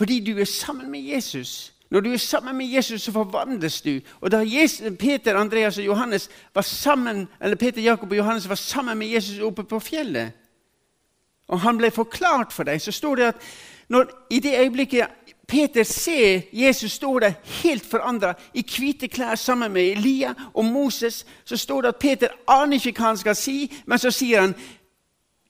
Fordi 0.02 0.20
du 0.20 0.40
er 0.40 0.46
sammen 0.46 0.92
med 0.92 1.00
Jesus. 1.00 1.74
Når 1.90 2.00
du 2.00 2.14
er 2.14 2.18
sammen 2.18 2.58
med 2.58 2.66
Jesus, 2.66 3.02
så 3.02 3.12
forvandles 3.12 3.82
du. 3.82 4.00
Og 4.22 4.32
da 4.32 4.38
Jesus, 4.46 4.88
Peter, 5.00 5.38
Andreas 5.38 5.78
og 5.78 5.86
Johannes 5.86 6.30
var 6.54 6.62
sammen, 6.62 7.28
eller 7.42 7.56
Peter, 7.56 7.82
Jakob 7.82 8.12
og 8.12 8.18
Johannes 8.18 8.50
var 8.50 8.56
sammen 8.56 8.98
med 8.98 9.08
Jesus 9.08 9.40
oppe 9.40 9.64
på 9.64 9.80
fjellet, 9.80 10.32
og 11.48 11.60
han 11.60 11.78
ble 11.78 11.92
forklart 11.92 12.54
for 12.54 12.64
deg, 12.64 12.82
så 12.82 12.92
står 12.92 13.16
det 13.16 13.24
at 13.24 13.36
når, 13.90 14.10
i 14.30 14.40
det 14.40 14.60
øyeblikket 14.60 15.08
Peter 15.48 15.84
ser 15.84 16.42
Jesus 16.54 16.92
stå 16.92 17.20
der 17.20 17.34
helt 17.44 17.86
forandra, 17.86 18.34
i 18.54 18.66
hvite 18.78 19.08
klær 19.08 19.36
sammen 19.36 19.72
med 19.72 19.82
Elia 19.84 20.34
og 20.54 20.66
Moses, 20.66 21.26
så 21.46 21.58
står 21.58 21.82
det 21.82 21.88
at 21.88 21.96
Peter 21.96 22.28
aner 22.48 22.82
ikke 22.82 22.98
hva 22.98 23.14
han 23.14 23.18
skal 23.18 23.36
si, 23.36 23.72
men 23.86 24.00
så 24.00 24.12
sier 24.12 24.42
han, 24.42 24.56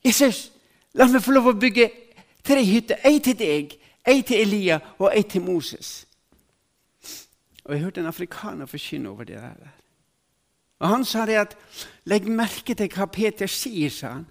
'Jesus, 0.03 0.51
la 0.93 1.07
meg 1.07 1.23
få 1.23 1.31
lov 1.31 1.47
å 1.47 1.59
bygge 1.59 1.91
tre 2.43 2.63
hytter, 2.63 2.99
ei 3.05 3.19
til 3.19 3.39
deg 3.39 3.77
Ei 4.07 4.21
til 4.21 4.41
Elia 4.41 4.79
og 4.99 5.11
ei 5.15 5.23
til 5.23 5.41
Moses. 5.41 6.07
Og 7.63 7.73
Jeg 7.73 7.83
hørte 7.83 8.01
en 8.01 8.07
afrikaner 8.07 8.65
forkynne 8.65 9.09
over 9.09 9.23
det 9.23 9.35
der. 9.35 9.67
Og 10.79 10.89
Han 10.89 11.05
sa 11.05 11.25
det 11.25 11.33
at 11.33 11.57
Legg 12.05 12.27
merke 12.27 12.73
til 12.73 12.89
hva 12.89 13.05
Peter 13.05 13.47
sier, 13.47 13.89
sa 13.89 14.07
han. 14.07 14.25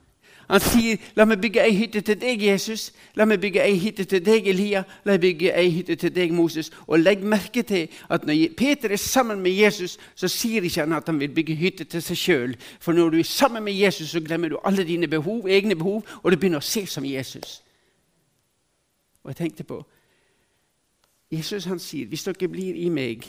Han 0.50 0.60
sier, 0.60 0.96
'La 1.16 1.24
meg 1.24 1.40
bygge 1.40 1.62
ei 1.62 1.76
hytte 1.76 2.00
til 2.00 2.20
deg, 2.20 2.42
Jesus. 2.42 2.92
La 3.14 3.24
meg 3.24 3.40
bygge 3.40 3.62
ei 3.62 3.78
hytte 3.78 4.04
til 4.04 4.24
deg, 4.26 4.48
Elia. 4.50 4.82
La 5.04 5.12
meg 5.12 5.20
bygge 5.20 5.52
ei 5.54 5.70
hytte 5.70 5.94
til 5.94 6.14
deg, 6.14 6.32
Moses.' 6.34 6.72
Og 6.86 6.98
legg 6.98 7.22
merke 7.22 7.62
til 7.62 7.88
at 8.10 8.26
når 8.26 8.48
Peter 8.56 8.90
er 8.90 8.96
sammen 8.96 9.40
med 9.40 9.52
Jesus, 9.52 9.98
så 10.14 10.28
sier 10.28 10.62
ikke 10.62 10.80
han 10.80 10.92
at 10.92 11.06
han 11.06 11.20
vil 11.20 11.30
bygge 11.34 11.54
hytte 11.54 11.84
til 11.84 12.02
seg 12.02 12.16
sjøl. 12.16 12.56
For 12.80 12.92
når 12.92 13.10
du 13.10 13.18
er 13.18 13.24
sammen 13.24 13.64
med 13.64 13.72
Jesus, 13.72 14.10
så 14.10 14.20
glemmer 14.20 14.48
du 14.48 14.58
alle 14.64 14.84
dine 14.84 15.08
behov, 15.08 15.46
egne 15.46 15.76
behov, 15.76 16.04
og 16.22 16.32
du 16.32 16.36
begynner 16.36 16.58
å 16.58 16.66
se 16.66 16.86
som 16.86 17.04
Jesus. 17.04 17.62
Og 19.22 19.30
jeg 19.30 19.36
tenkte 19.36 19.64
på 19.64 19.84
Jesus 21.30 21.64
han 21.64 21.78
sier, 21.78 22.06
'Hvis 22.06 22.24
dere 22.24 22.48
blir 22.48 22.74
i 22.74 22.88
meg, 22.88 23.24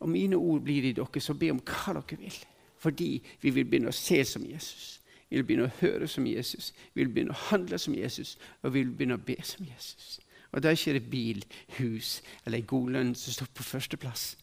og 0.00 0.08
mine 0.08 0.36
ord 0.36 0.60
blir 0.60 0.84
i 0.84 0.92
dere, 0.92 1.20
så 1.20 1.34
be 1.34 1.50
om 1.50 1.60
hva 1.60 1.92
dere 1.92 2.18
vil.' 2.18 2.44
Fordi 2.78 3.22
vi 3.40 3.50
vil 3.50 3.64
begynne 3.64 3.88
å 3.88 3.92
se 3.92 4.24
som 4.24 4.44
Jesus. 4.46 5.00
Vi 5.30 5.36
vil 5.36 5.44
begynne 5.44 5.64
å 5.64 5.76
høre 5.80 6.08
som 6.08 6.26
Jesus, 6.26 6.74
vi 6.94 7.00
vil 7.04 7.12
begynne 7.12 7.32
å 7.32 7.46
handle 7.48 7.78
som 7.78 7.94
Jesus, 7.94 8.38
og 8.62 8.74
vi 8.74 8.82
vil 8.82 8.92
begynne 8.92 9.14
å 9.14 9.24
be 9.26 9.36
som 9.42 9.66
Jesus. 9.66 10.20
Og 10.52 10.62
Da 10.62 10.68
er 10.68 10.72
ikke 10.72 10.92
det 10.92 11.10
bil, 11.10 11.44
hus 11.78 12.22
eller 12.46 12.58
en 12.58 12.66
god 12.66 12.90
lønn 12.90 13.14
som 13.14 13.32
står 13.32 13.46
på 13.54 13.62
førsteplass. 13.62 14.36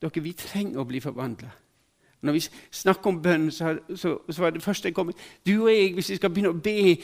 Dere, 0.00 0.22
Vi 0.22 0.32
trenger 0.32 0.80
å 0.80 0.84
bli 0.84 1.00
forvandla. 1.00 1.50
Når 2.22 2.32
vi 2.32 2.48
snakker 2.70 3.06
om 3.06 3.22
bønn, 3.22 3.50
så, 3.50 3.78
så, 3.94 4.18
så 4.30 4.42
var 4.42 4.50
det 4.50 4.62
første 4.62 4.88
jeg 4.88 4.94
kom 4.94 5.12
Du 5.46 5.62
og 5.62 5.70
jeg, 5.72 5.94
hvis 5.94 6.10
vi 6.10 6.16
skal 6.16 6.30
begynne 6.30 6.54
å 6.54 6.62
be 6.62 6.96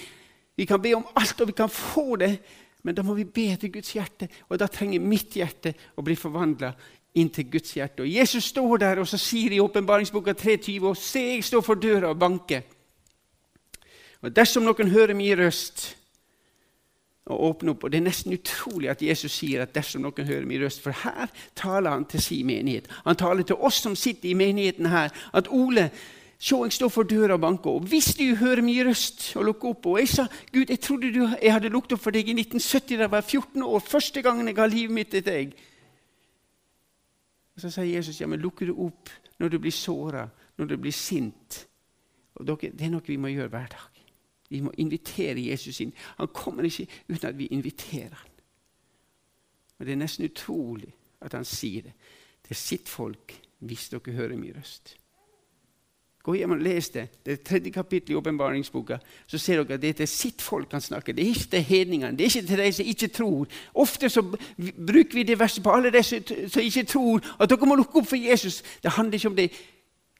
vi 0.56 0.66
kan 0.68 0.82
be 0.82 0.94
om 0.94 1.06
alt, 1.16 1.40
og 1.40 1.48
vi 1.48 1.56
kan 1.56 1.70
få 1.72 2.16
det, 2.20 2.32
men 2.82 2.94
da 2.94 3.04
må 3.06 3.14
vi 3.14 3.24
be 3.24 3.54
til 3.56 3.72
Guds 3.72 3.92
hjerte. 3.94 4.28
Og 4.48 4.58
da 4.58 4.66
trenger 4.66 5.00
mitt 5.00 5.36
hjerte 5.38 5.72
å 5.96 6.04
bli 6.04 6.16
forvandla 6.18 6.72
inn 7.14 7.30
til 7.32 7.48
Guds 7.52 7.76
hjerte. 7.76 8.04
Og 8.04 8.10
Jesus 8.10 8.50
står 8.50 8.82
der 8.82 9.00
og 9.02 9.08
så 9.08 9.20
sier 9.20 9.54
i 9.54 9.60
åpenbaringsboka 9.62 10.34
3.20.: 10.34 10.86
Og 10.90 10.96
se, 10.96 11.22
jeg 11.36 11.44
står 11.44 11.64
for 11.64 11.80
døra 11.80 12.12
og 12.12 12.18
banker. 12.18 12.62
Og 14.22 14.30
dersom 14.34 14.64
noen 14.66 14.90
hører 14.92 15.18
min 15.18 15.38
røst 15.38 15.96
og 17.30 17.42
åpner 17.46 17.70
opp 17.72 17.84
Og 17.84 17.92
det 17.92 18.00
er 18.00 18.06
nesten 18.08 18.34
utrolig 18.34 18.88
at 18.90 19.02
Jesus 19.02 19.34
sier 19.38 19.62
at 19.62 19.74
dersom 19.74 20.02
noen 20.02 20.26
hører 20.26 20.46
min 20.46 20.62
røst, 20.62 20.82
for 20.82 20.94
her 21.04 21.30
taler 21.54 21.94
han 21.94 22.04
til 22.04 22.22
sin 22.22 22.46
menighet. 22.46 22.88
Han 23.06 23.16
taler 23.16 23.46
til 23.46 23.62
oss 23.62 23.78
som 23.82 23.94
sitter 23.96 24.30
i 24.30 24.34
menigheten 24.34 24.90
her, 24.90 25.14
at 25.32 25.50
Ole 25.50 25.90
Se, 26.42 26.56
jeg 26.58 26.72
står 26.74 26.90
for 26.90 27.06
døra 27.06 27.36
og 27.36 27.40
banker. 27.40 27.70
Og 27.70 27.84
hvis 27.86 28.16
du 28.18 28.24
hører 28.34 28.64
min 28.66 28.88
røst 28.88 29.28
og 29.38 29.44
lukker 29.46 29.68
opp 29.68 29.86
Og 29.86 29.98
jeg 30.00 30.08
sa, 30.10 30.24
Gud, 30.52 30.70
jeg 30.70 30.80
trodde 30.80 31.12
du, 31.14 31.20
jeg 31.42 31.52
hadde 31.52 31.70
lukket 31.70 31.92
opp 31.94 32.02
for 32.02 32.14
deg 32.14 32.28
i 32.28 32.34
1970 32.34 32.96
da 32.96 33.04
jeg 33.06 33.12
var 33.12 33.20
14 33.22 33.62
år. 33.62 33.84
Første 33.86 34.22
gangen 34.22 34.50
jeg 34.50 34.56
ga 34.56 34.66
livet 34.66 34.94
mitt 34.94 35.12
til 35.14 35.22
deg. 35.22 35.52
Og 37.54 37.60
Så 37.62 37.70
sier 37.70 37.92
Jesus, 37.94 38.18
ja, 38.20 38.26
men 38.26 38.40
lukker 38.42 38.66
du 38.66 38.74
opp 38.74 39.12
når 39.38 39.52
du 39.52 39.58
blir 39.62 39.74
såra, 39.74 40.24
når 40.58 40.66
du 40.72 40.76
blir 40.82 40.92
sint? 40.92 41.60
Og 42.34 42.46
dere, 42.46 42.72
Det 42.72 42.86
er 42.86 42.90
noe 42.90 43.06
vi 43.06 43.16
må 43.16 43.30
gjøre 43.30 43.48
hver 43.48 43.68
dag. 43.70 44.02
Vi 44.50 44.60
må 44.60 44.72
invitere 44.78 45.46
Jesus 45.46 45.80
inn. 45.80 45.92
Han 46.18 46.32
kommer 46.34 46.66
ikke 46.66 46.88
uten 47.08 47.28
at 47.28 47.38
vi 47.38 47.46
inviterer 47.54 48.16
ham. 48.18 48.32
Og 49.78 49.86
Det 49.86 49.92
er 49.92 50.02
nesten 50.02 50.26
utrolig 50.26 50.90
at 51.20 51.32
han 51.32 51.44
sier 51.44 51.82
det 51.82 51.94
til 52.42 52.56
sitt 52.56 52.88
folk 52.88 53.38
hvis 53.60 53.88
dere 53.88 54.16
hører 54.16 54.36
min 54.36 54.56
røst. 54.58 54.96
Gå 56.22 56.36
hjem 56.38 56.54
og 56.54 56.60
les 56.62 56.86
det. 56.94 57.08
Det 57.26 57.32
er 57.32 57.42
tredje 57.42 57.70
kapittel 57.74 58.14
i 58.14 58.16
åpenbaringsboka. 58.20 59.00
Så 59.26 59.38
ser 59.42 59.58
dere 59.62 59.74
at 59.74 59.82
det 59.82 59.88
er 59.90 59.96
til 60.02 60.08
sitt 60.08 60.42
folk 60.42 60.70
han 60.72 60.80
snakker. 60.80 61.16
Det 61.16 61.24
er 61.24 61.32
ikke 61.34 61.50
til 61.50 61.64
hedningene. 61.66 62.16
Det 62.16 62.24
er 62.24 62.30
ikke 62.30 62.46
til 62.46 62.62
de 62.62 62.72
som 62.72 62.90
ikke 62.92 63.08
tror. 63.08 63.58
Ofte 63.74 64.10
så 64.10 64.22
bruker 64.22 65.18
vi 65.18 65.26
det 65.26 65.38
verset 65.38 65.64
på 65.64 65.74
alle 65.74 65.90
de 65.90 66.02
som 66.02 66.62
ikke 66.62 66.86
tror, 66.86 67.26
at 67.40 67.50
dere 67.50 67.66
må 67.66 67.74
lukke 67.74 67.98
opp 67.98 68.06
for 68.06 68.22
Jesus. 68.22 68.62
Det 68.82 68.94
handler 68.94 69.18
ikke 69.18 69.32
om 69.32 69.36
det. 69.36 69.50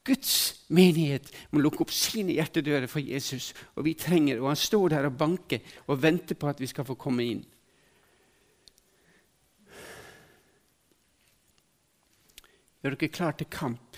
Guds 0.03 0.65
menighet 0.75 1.31
må 1.55 1.63
lukke 1.63 1.85
opp 1.85 1.95
sine 1.95 2.35
hjertedører 2.35 2.91
for 2.91 2.99
Jesus. 2.99 3.53
Og 3.79 3.87
vi 3.87 3.95
trenger, 3.95 4.41
og 4.43 4.51
han 4.51 4.59
står 4.59 4.89
der 4.89 5.07
og 5.07 5.19
banker 5.19 5.63
og 5.87 6.03
venter 6.03 6.35
på 6.35 6.51
at 6.51 6.61
vi 6.61 6.67
skal 6.67 6.89
få 6.89 6.99
komme 6.99 7.31
inn. 7.31 7.45
Er 12.83 12.91
dere 12.91 13.15
klar 13.15 13.39
til 13.39 13.47
kamp? 13.47 13.95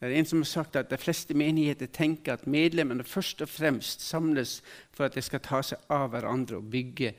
Det 0.00 0.10
er 0.10 0.18
en 0.18 0.28
som 0.28 0.42
har 0.42 0.50
sagt 0.50 0.76
at 0.76 0.90
De 0.90 0.98
fleste 1.00 1.34
menigheter 1.34 1.86
tenker 1.86 2.36
at 2.36 2.46
medlemmene 2.46 3.04
først 3.04 3.40
og 3.42 3.48
fremst 3.48 4.02
samles 4.04 4.62
for 4.92 5.08
at 5.08 5.14
de 5.14 5.22
skal 5.24 5.40
ta 5.40 5.62
seg 5.64 5.78
av 5.92 6.10
hverandre 6.12 6.58
og 6.60 6.68
bygge, 6.70 7.14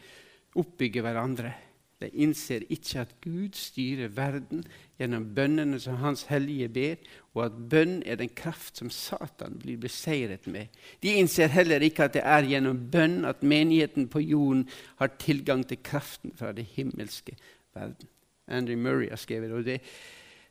oppbygge 0.55 1.01
hverandre. 1.01 1.53
De 1.97 2.09
innser 2.13 2.61
ikke 2.69 3.01
at 3.01 3.13
Gud 3.23 3.55
styrer 3.57 4.11
verden 4.13 4.61
gjennom 4.99 5.23
bønnene 5.33 5.79
som 5.81 5.97
Hans 5.97 6.27
hellige 6.29 6.67
ber, 6.69 6.99
og 7.33 7.45
at 7.47 7.55
bønn 7.71 7.95
er 8.05 8.19
den 8.19 8.29
kraft 8.29 8.77
som 8.77 8.91
Satan 8.93 9.57
blir 9.57 9.79
beseiret 9.81 10.45
med. 10.45 10.69
De 11.01 11.15
innser 11.17 11.49
heller 11.49 11.81
ikke 11.81 12.05
at 12.05 12.13
det 12.13 12.21
er 12.21 12.45
gjennom 12.45 12.83
bønn 12.93 13.25
at 13.25 13.41
menigheten 13.41 14.05
på 14.13 14.21
jorden 14.21 14.67
har 15.01 15.15
tilgang 15.17 15.65
til 15.65 15.81
kraften 15.81 16.35
fra 16.37 16.53
det 16.53 16.67
himmelske 16.77 17.33
verden. 17.73 18.13
Andrew 18.47 18.77
Murray 18.77 19.09
har 19.09 19.17
skrevet 19.17 19.51
og 19.51 19.65
det. 19.65 19.81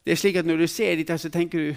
Det 0.05 0.13
er 0.13 0.19
slik 0.19 0.37
at 0.37 0.47
Når 0.47 0.57
du 0.57 0.67
ser 0.67 0.97
dette, 0.97 1.19
så 1.19 1.31
tenker 1.31 1.59
du 1.59 1.75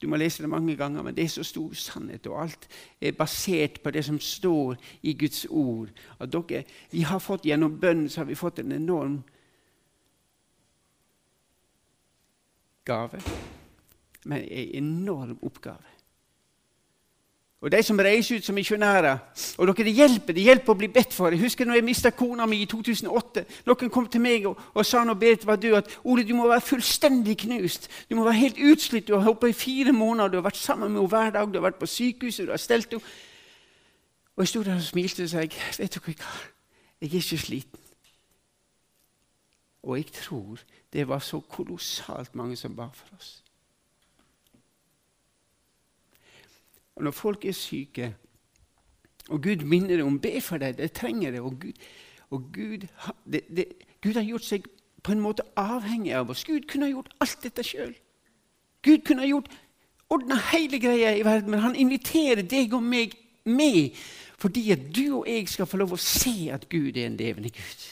du 0.00 0.08
må 0.08 0.16
lese 0.16 0.42
det 0.42 0.48
mange 0.48 0.76
ganger, 0.76 1.02
men 1.02 1.14
det 1.16 1.24
er 1.24 1.32
så 1.34 1.44
stor 1.44 1.74
sannhet, 1.76 2.26
og 2.26 2.42
alt 2.42 2.68
er 3.00 3.12
basert 3.18 3.82
på 3.84 3.92
det 3.92 4.04
som 4.04 4.20
står 4.20 4.78
i 5.02 5.12
Guds 5.12 5.44
ord. 5.50 5.90
At 6.20 6.32
dere, 6.32 6.64
vi 6.90 7.04
har 7.04 7.20
fått 7.20 7.44
Gjennom 7.44 7.76
bønn 7.80 8.08
så 8.08 8.22
har 8.22 8.30
vi 8.30 8.38
fått 8.38 8.62
en 8.62 8.72
enorm 8.72 9.20
gave, 12.88 13.20
men 14.24 14.44
en 14.44 14.74
enorm 14.80 15.38
oppgave. 15.42 15.99
Og 17.60 17.72
de 17.72 17.82
som 17.84 17.98
reiser 18.00 18.38
ut 18.40 18.44
som 18.44 18.54
misjonærer 18.56 19.18
og 19.58 19.66
dere, 19.66 19.84
Det 19.84 19.92
hjelper 19.92 20.32
det 20.32 20.42
hjelper 20.42 20.72
å 20.72 20.78
bli 20.78 20.88
bedt 20.88 21.12
for. 21.12 21.28
Jeg 21.28 21.40
husker 21.40 21.64
når 21.64 21.74
jeg 21.74 21.84
mista 21.84 22.10
kona 22.10 22.46
mi 22.46 22.62
i 22.62 22.66
2008. 22.66 23.44
Noen 23.66 23.90
kom 23.90 24.06
til 24.08 24.20
meg 24.20 24.46
og, 24.46 24.56
og 24.74 24.86
sa 24.86 25.04
når 25.04 25.14
Berit 25.14 25.46
var 25.46 25.56
død, 25.56 25.74
at 25.74 25.98
Ole, 26.04 26.24
du 26.24 26.34
må 26.34 26.48
være 26.48 26.60
fullstendig 26.60 27.36
knust. 27.38 27.90
Du 28.08 28.16
må 28.16 28.24
være 28.24 28.40
helt 28.40 28.56
utslitt. 28.72 29.08
Du 29.08 29.14
har 29.14 29.22
holdt 29.22 29.40
på 29.40 29.46
i 29.46 29.52
fire 29.52 29.92
måneder, 29.92 30.28
du 30.28 30.36
har 30.36 30.48
vært 30.48 30.56
sammen 30.56 30.92
med 30.92 31.00
henne 31.00 31.08
hver 31.08 31.30
dag, 31.30 31.48
du 31.48 31.58
har 31.60 31.68
vært 31.68 31.80
på 31.80 31.86
sykehuset, 31.86 32.46
du 32.46 32.50
har 32.50 32.56
stelt 32.56 32.90
henne. 32.90 33.04
Og 34.36 34.42
jeg 34.42 34.48
sto 34.48 34.62
der 34.62 34.80
og 34.80 34.82
smilte 34.82 35.22
og 35.22 35.28
sa 35.28 35.44
vet 35.44 35.78
dere 35.78 36.00
hva, 36.00 36.40
jeg 37.00 37.10
er 37.10 37.20
ikke 37.20 37.38
sliten. 37.44 37.78
Og 39.82 39.96
jeg 39.96 40.12
tror 40.16 40.60
det 40.92 41.08
var 41.08 41.18
så 41.18 41.40
kolossalt 41.40 42.34
mange 42.34 42.56
som 42.56 42.76
ba 42.76 42.88
for 42.94 43.16
oss. 43.18 43.42
Og 46.96 47.06
når 47.06 47.16
folk 47.16 47.44
er 47.44 47.56
syke, 47.56 48.14
og 49.30 49.42
Gud 49.42 49.64
minner 49.64 49.96
deg 49.96 50.06
om 50.06 50.18
be 50.20 50.40
for 50.42 50.58
deg, 50.58 50.76
det 50.78 50.92
trenger 50.96 51.34
det, 51.36 51.40
og 51.40 51.58
Gud, 51.60 51.72
og 52.30 52.52
Gud, 52.54 52.86
det, 53.30 53.42
det, 53.56 53.66
Gud 54.02 54.18
har 54.18 54.26
gjort 54.26 54.46
seg 54.46 54.66
på 55.02 55.14
en 55.14 55.22
måte 55.22 55.46
avhengig 55.58 56.12
av 56.16 56.30
oss. 56.30 56.44
Gud 56.44 56.66
kunne 56.68 56.88
ha 56.88 56.92
gjort 56.92 57.12
alt 57.22 57.42
dette 57.44 57.64
sjøl. 57.64 57.94
Gud 58.84 59.04
kunne 59.06 59.24
ha 59.24 59.28
gjort 59.28 59.50
ordna 60.10 60.38
hele 60.50 60.80
greia 60.82 61.14
i 61.16 61.24
verden, 61.24 61.50
men 61.50 61.62
han 61.62 61.78
inviterer 61.78 62.42
deg 62.42 62.74
og 62.74 62.82
meg 62.82 63.14
med 63.44 63.96
fordi 64.40 64.70
at 64.72 64.86
du 64.96 65.18
og 65.18 65.26
jeg 65.28 65.48
skal 65.52 65.68
få 65.68 65.76
lov 65.82 65.90
å 65.92 66.00
se 66.00 66.48
at 66.52 66.64
Gud 66.72 66.96
er 66.96 67.10
en 67.10 67.18
levende 67.20 67.50
Gud. 67.52 67.82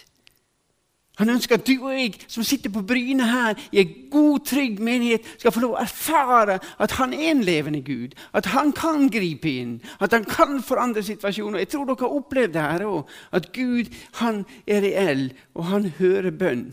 Han 1.18 1.30
ønsker 1.30 1.58
at 1.58 1.66
du 1.66 1.72
og 1.82 1.92
jeg 1.92 2.14
som 2.30 2.44
sitter 2.46 2.70
på 2.70 2.84
Bryne 2.86 3.26
her 3.26 3.58
i 3.72 3.80
en 3.82 3.94
god, 4.10 4.44
trygg 4.46 4.78
menighet, 4.80 5.26
skal 5.38 5.52
få 5.52 5.62
lov 5.64 5.74
å 5.74 5.80
erfare 5.82 6.58
at 6.78 6.94
han 7.00 7.14
er 7.16 7.32
en 7.32 7.42
levende 7.42 7.80
Gud. 7.82 8.14
At 8.32 8.46
han 8.54 8.70
kan 8.72 9.08
gripe 9.10 9.50
inn, 9.50 9.80
at 9.98 10.14
han 10.14 10.26
kan 10.28 10.62
forandre 10.62 11.02
situasjoner. 11.02 11.58
Jeg 11.64 11.72
tror 11.74 11.88
dere 11.88 12.04
har 12.04 12.18
opplevd 12.20 12.54
det 12.54 12.66
her 12.68 12.86
òg. 12.86 13.10
At 13.34 13.50
Gud 13.52 13.90
han 14.20 14.44
er 14.66 14.86
reell, 14.86 15.24
og 15.58 15.66
han 15.72 15.90
hører 15.98 16.30
bønn. 16.30 16.70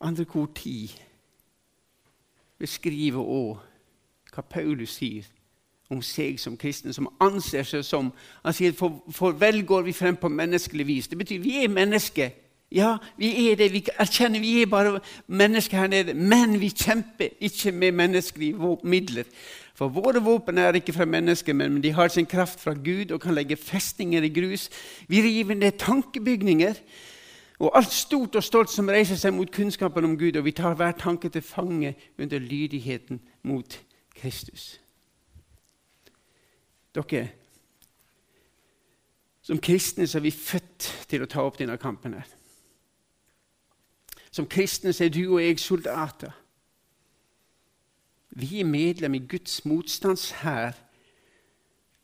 Andre 0.00 0.26
kor 0.28 0.50
ti 0.54 0.90
beskriver 2.58 3.22
òg 3.22 3.62
hva 4.34 4.42
Paulus 4.44 4.98
sier 4.98 5.30
om 5.90 6.02
seg 6.02 6.40
som 6.40 6.56
kristen, 6.58 6.92
som 6.92 7.08
anser 7.22 7.66
seg 7.66 7.84
som 7.86 8.12
Han 8.42 8.54
sier 8.56 8.74
for, 8.74 9.02
for 9.10 9.36
vel 9.38 9.62
går 9.66 9.86
vi 9.86 9.94
frem 9.94 10.16
på 10.16 10.28
menneskelig 10.28 10.86
vis. 10.86 11.08
Det 11.08 11.18
betyr 11.18 11.42
vi 11.42 11.62
er 11.64 11.68
mennesker. 11.68 12.30
Ja, 12.72 12.96
vi 13.16 13.50
er 13.50 13.56
det. 13.56 13.70
Vi 13.72 13.84
erkjenner 13.98 14.42
vi 14.42 14.62
er 14.62 14.66
bare 14.66 15.00
mennesker 15.26 15.78
her 15.78 15.86
nede. 15.86 16.14
Men 16.14 16.60
vi 16.60 16.68
kjemper 16.68 17.28
ikke 17.40 17.72
med 17.72 17.92
menneskelige 17.92 18.78
midler. 18.82 19.24
For 19.74 19.88
våre 19.88 20.22
våpen 20.24 20.58
er 20.58 20.74
ikke 20.74 20.92
fra 20.92 21.04
mennesker, 21.04 21.52
men 21.52 21.82
de 21.82 21.92
har 21.92 22.08
sin 22.08 22.26
kraft 22.26 22.60
fra 22.60 22.74
Gud 22.74 23.12
og 23.12 23.20
kan 23.20 23.34
legge 23.34 23.56
festninger 23.56 24.22
i 24.22 24.28
grus. 24.28 24.70
Vi 25.08 25.20
river 25.22 25.54
ned 25.54 25.78
tankebygninger 25.78 26.74
og 27.58 27.76
alt 27.78 27.92
stort 27.92 28.36
og 28.36 28.44
stolt 28.44 28.70
som 28.70 28.88
reiser 28.88 29.16
seg 29.16 29.34
mot 29.36 29.52
kunnskapen 29.52 30.04
om 30.04 30.18
Gud, 30.18 30.36
og 30.36 30.44
vi 30.44 30.52
tar 30.56 30.74
hver 30.74 30.92
tanke 30.92 31.28
til 31.28 31.42
fange 31.42 31.94
under 32.18 32.38
lydigheten 32.38 33.20
mot 33.42 33.78
Kristus. 34.16 34.80
Dere, 36.96 37.28
som 39.46 39.60
kristne 39.62 40.06
så 40.10 40.18
er 40.18 40.24
vi 40.24 40.32
født 40.34 40.88
til 41.06 41.22
å 41.22 41.28
ta 41.30 41.44
opp 41.46 41.58
denne 41.60 41.76
kampen. 41.78 42.16
her. 42.18 42.26
Som 44.30 44.48
kristne 44.50 44.92
så 44.92 45.04
er 45.04 45.12
du 45.14 45.22
og 45.36 45.42
jeg 45.42 45.60
soldater. 45.62 46.32
Vi 48.36 48.60
er 48.60 48.68
medlem 48.68 49.14
i 49.14 49.22
Guds 49.28 49.64
motstandshær, 49.64 50.74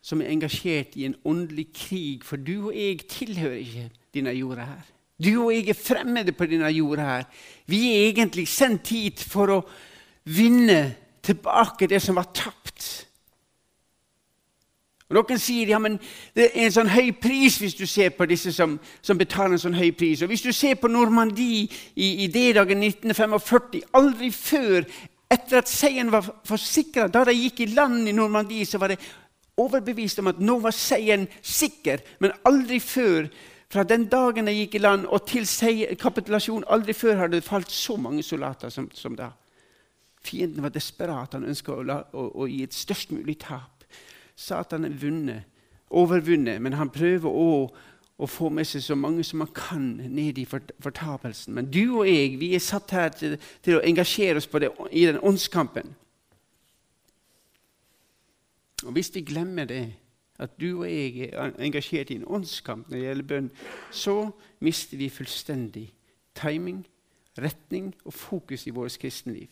som 0.02 0.22
er 0.22 0.31
engasjert 0.33 0.96
i 0.96 1.05
en 1.05 1.18
åndelig 1.24 1.66
krig. 1.74 2.24
For 2.24 2.37
du 2.37 2.68
og 2.70 2.76
jeg 2.76 3.02
tilhører 3.11 3.59
ikke 3.59 3.90
denne 4.14 4.33
jorda 4.38 4.64
her. 4.70 4.87
Du 5.22 5.44
og 5.44 5.52
jeg 5.55 5.68
er 5.68 5.78
fremmede 5.78 6.33
på 6.33 6.46
denne 6.46 6.70
jorda 6.72 7.02
her. 7.02 7.24
Vi 7.66 7.83
er 7.90 8.09
egentlig 8.09 8.48
sendt 8.48 8.88
hit 8.94 9.20
for 9.20 9.52
å 9.52 9.61
vinne 10.24 10.94
tilbake 11.22 11.90
det 11.90 12.00
som 12.02 12.16
var 12.16 12.31
tapt. 12.35 13.09
Og 15.12 15.18
Noen 15.20 15.40
sier 15.40 15.68
ja, 15.75 15.79
men 15.83 15.98
det 16.37 16.48
er 16.51 16.66
en 16.66 16.75
sånn 16.75 16.90
høy 16.92 17.12
pris 17.20 17.59
hvis 17.61 17.77
du 17.77 17.85
ser 17.87 18.14
på 18.16 18.27
disse 18.31 18.53
som, 18.57 18.79
som 19.05 19.18
betaler 19.20 19.59
en 19.59 19.64
sånn 19.66 19.77
høy 19.77 19.90
pris. 19.92 20.22
Og 20.25 20.33
Hvis 20.33 20.44
du 20.46 20.53
ser 20.57 20.79
på 20.81 20.88
Normandie 20.88 21.68
i, 21.94 22.25
i 22.25 22.29
D-dagen 22.33 22.81
1945 22.81 23.83
Aldri 23.98 24.31
før, 24.33 24.87
etter 25.33 25.61
at 25.61 25.68
seieren 25.68 26.12
var 26.12 26.27
forsikra, 26.48 27.09
da 27.12 27.27
de 27.29 27.37
gikk 27.37 27.62
i 27.64 27.72
land 27.77 28.09
i 28.09 28.16
Normandie, 28.16 28.66
så 28.68 28.81
var 28.81 28.92
det 28.92 29.01
overbevist 29.61 30.20
om 30.22 30.33
at 30.33 30.40
nå 30.40 30.59
var 30.64 30.75
seieren 30.77 31.29
sikker. 31.44 32.01
Men 32.25 32.35
aldri 32.48 32.81
før, 32.81 33.29
fra 33.72 33.85
den 33.88 34.09
dagen 34.12 34.48
de 34.48 34.57
gikk 34.57 34.77
i 34.77 34.83
land 34.83 35.07
og 35.09 35.25
til 35.29 35.46
seier, 35.48 35.94
kapitulasjon, 36.01 36.66
aldri 36.72 36.96
før 36.96 37.25
hadde 37.25 37.38
det 37.38 37.46
falt 37.46 37.72
så 37.72 37.96
mange 38.01 38.25
soldater 38.25 38.72
som, 38.72 38.88
som 38.96 39.16
da. 39.16 39.31
Fienden 40.22 40.62
var 40.62 40.70
desperat. 40.70 41.33
Han 41.35 41.48
ønska 41.51 41.75
å, 41.75 41.83
å, 42.12 42.27
å 42.44 42.48
gi 42.51 42.62
et 42.66 42.77
størst 42.77 43.11
mulig 43.16 43.40
tap. 43.42 43.71
Satan 44.37 44.85
er 44.85 44.95
vunnet, 45.01 45.49
overvunnet, 45.90 46.62
men 46.62 46.73
han 46.73 46.90
prøver 46.90 47.29
å, 47.29 47.49
å, 48.18 48.27
få 48.27 48.49
med 48.49 48.66
seg 48.68 48.85
så 48.85 48.97
mange 48.97 49.25
som 49.25 49.45
han 49.45 49.53
kan 49.55 49.88
ned 50.01 50.38
i 50.40 50.47
fortapelsen. 50.49 51.55
Men 51.55 51.71
du 51.71 51.99
og 52.01 52.07
jeg 52.09 52.38
vi 52.40 52.55
er 52.57 52.64
satt 52.64 52.95
her 52.97 53.11
til, 53.16 53.37
til 53.62 53.79
å 53.79 53.85
engasjere 53.85 54.40
oss 54.40 54.49
det, 54.49 54.73
i 54.90 55.05
den 55.07 55.21
åndskampen. 55.21 55.95
Og 58.87 58.92
Hvis 58.97 59.12
vi 59.14 59.21
glemmer 59.27 59.68
det, 59.68 59.85
at 60.42 60.61
du 60.61 60.81
og 60.81 60.88
jeg 60.88 61.29
er 61.31 61.53
engasjert 61.62 62.11
i 62.11 62.18
en 62.18 62.27
åndskamp 62.27 62.88
når 62.88 62.97
det 62.97 63.05
gjelder 63.05 63.29
bønn, 63.31 63.51
så 63.95 64.16
mister 64.64 64.99
vi 64.99 65.11
fullstendig 65.12 65.92
timing, 66.35 66.83
retning 67.38 67.92
og 68.05 68.14
fokus 68.14 68.66
i 68.66 68.75
vårt 68.75 68.99
kristenliv. 68.99 69.49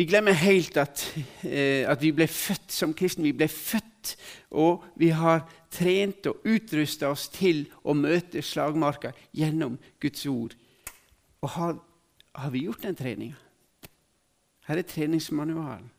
Vi 0.00 0.06
glemmer 0.08 0.32
helt 0.32 0.76
at, 0.80 1.02
eh, 1.44 1.84
at, 1.84 2.00
vi 2.00 2.08
ble 2.16 2.24
født 2.24 2.72
som 2.72 2.94
kristne. 2.96 3.26
Vi 3.26 3.34
ble 3.36 3.48
født, 3.52 4.14
og 4.56 4.86
vi 4.96 5.10
har 5.12 5.42
trent 5.68 6.24
og 6.30 6.40
utrusta 6.48 7.10
oss 7.12 7.26
til 7.28 7.66
å 7.84 7.92
møte 7.92 8.40
slagmarka 8.40 9.10
gjennom 9.36 9.76
Guds 10.00 10.24
ord. 10.30 10.56
Og 11.44 11.52
har, 11.52 11.76
har 12.32 12.56
vi 12.56 12.64
gjort 12.64 12.86
den 12.86 12.96
treninga? 12.96 13.36
Her 14.70 14.80
er 14.80 14.88
treningsmanualen. 14.88 15.92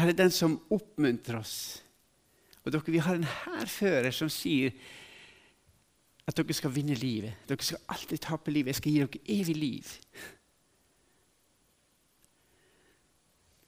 Her 0.00 0.08
er 0.08 0.16
den 0.24 0.32
som 0.32 0.56
oppmuntrer 0.72 1.42
oss. 1.42 1.54
Og 2.64 2.72
dere, 2.72 2.96
Vi 2.96 3.04
har 3.04 3.20
en 3.20 3.28
hærfører 3.44 4.10
som 4.10 4.32
sier 4.32 4.72
at 6.24 6.32
dere 6.32 6.56
skal 6.56 6.72
vinne 6.72 6.96
livet. 6.96 7.44
Dere 7.44 7.60
skal 7.60 7.84
alltid 7.92 8.24
tape 8.24 8.50
livet. 8.56 8.72
Jeg 8.72 8.80
skal 8.80 8.92
gi 8.92 9.00
dere 9.04 9.40
evig 9.40 9.56
liv. 9.56 9.98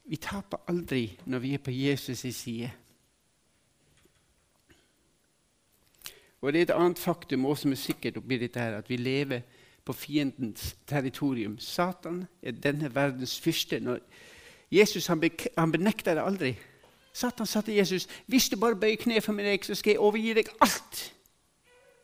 Vi 0.03 0.15
taper 0.15 0.57
aldri 0.67 1.19
når 1.25 1.39
vi 1.39 1.53
er 1.53 1.63
på 1.63 1.71
Jesus' 1.71 2.31
side. 2.31 2.71
Og 6.41 6.53
Det 6.53 6.59
er 6.59 6.63
et 6.63 6.75
annet 6.75 6.99
faktum 6.99 7.45
også 7.45 7.61
som 7.61 7.71
er 7.71 7.75
sikkert 7.75 8.17
oppi 8.17 8.37
dette 8.37 8.59
her, 8.59 8.77
at 8.77 8.89
vi 8.89 8.97
lever 8.97 9.41
på 9.85 9.93
fiendens 9.93 10.75
territorium. 10.87 11.59
Satan 11.59 12.25
er 12.41 12.51
denne 12.51 12.95
verdens 12.95 13.39
fyrste. 13.39 13.79
Når 13.79 13.99
Jesus 14.71 15.07
han, 15.07 15.23
han 15.57 15.71
benekter 15.71 16.13
det 16.13 16.23
aldri. 16.23 16.55
Satan 17.13 17.45
sa 17.45 17.61
til 17.61 17.73
Jesus 17.73 18.07
hvis 18.25 18.49
du 18.49 18.57
bare 18.57 18.75
bøyer 18.75 18.95
kne 18.99 19.21
for 19.21 19.33
meg, 19.33 19.65
så 19.65 19.75
skal 19.75 19.91
jeg 19.91 19.99
overgi 19.99 20.33
deg 20.33 20.51
alt. 20.61 21.13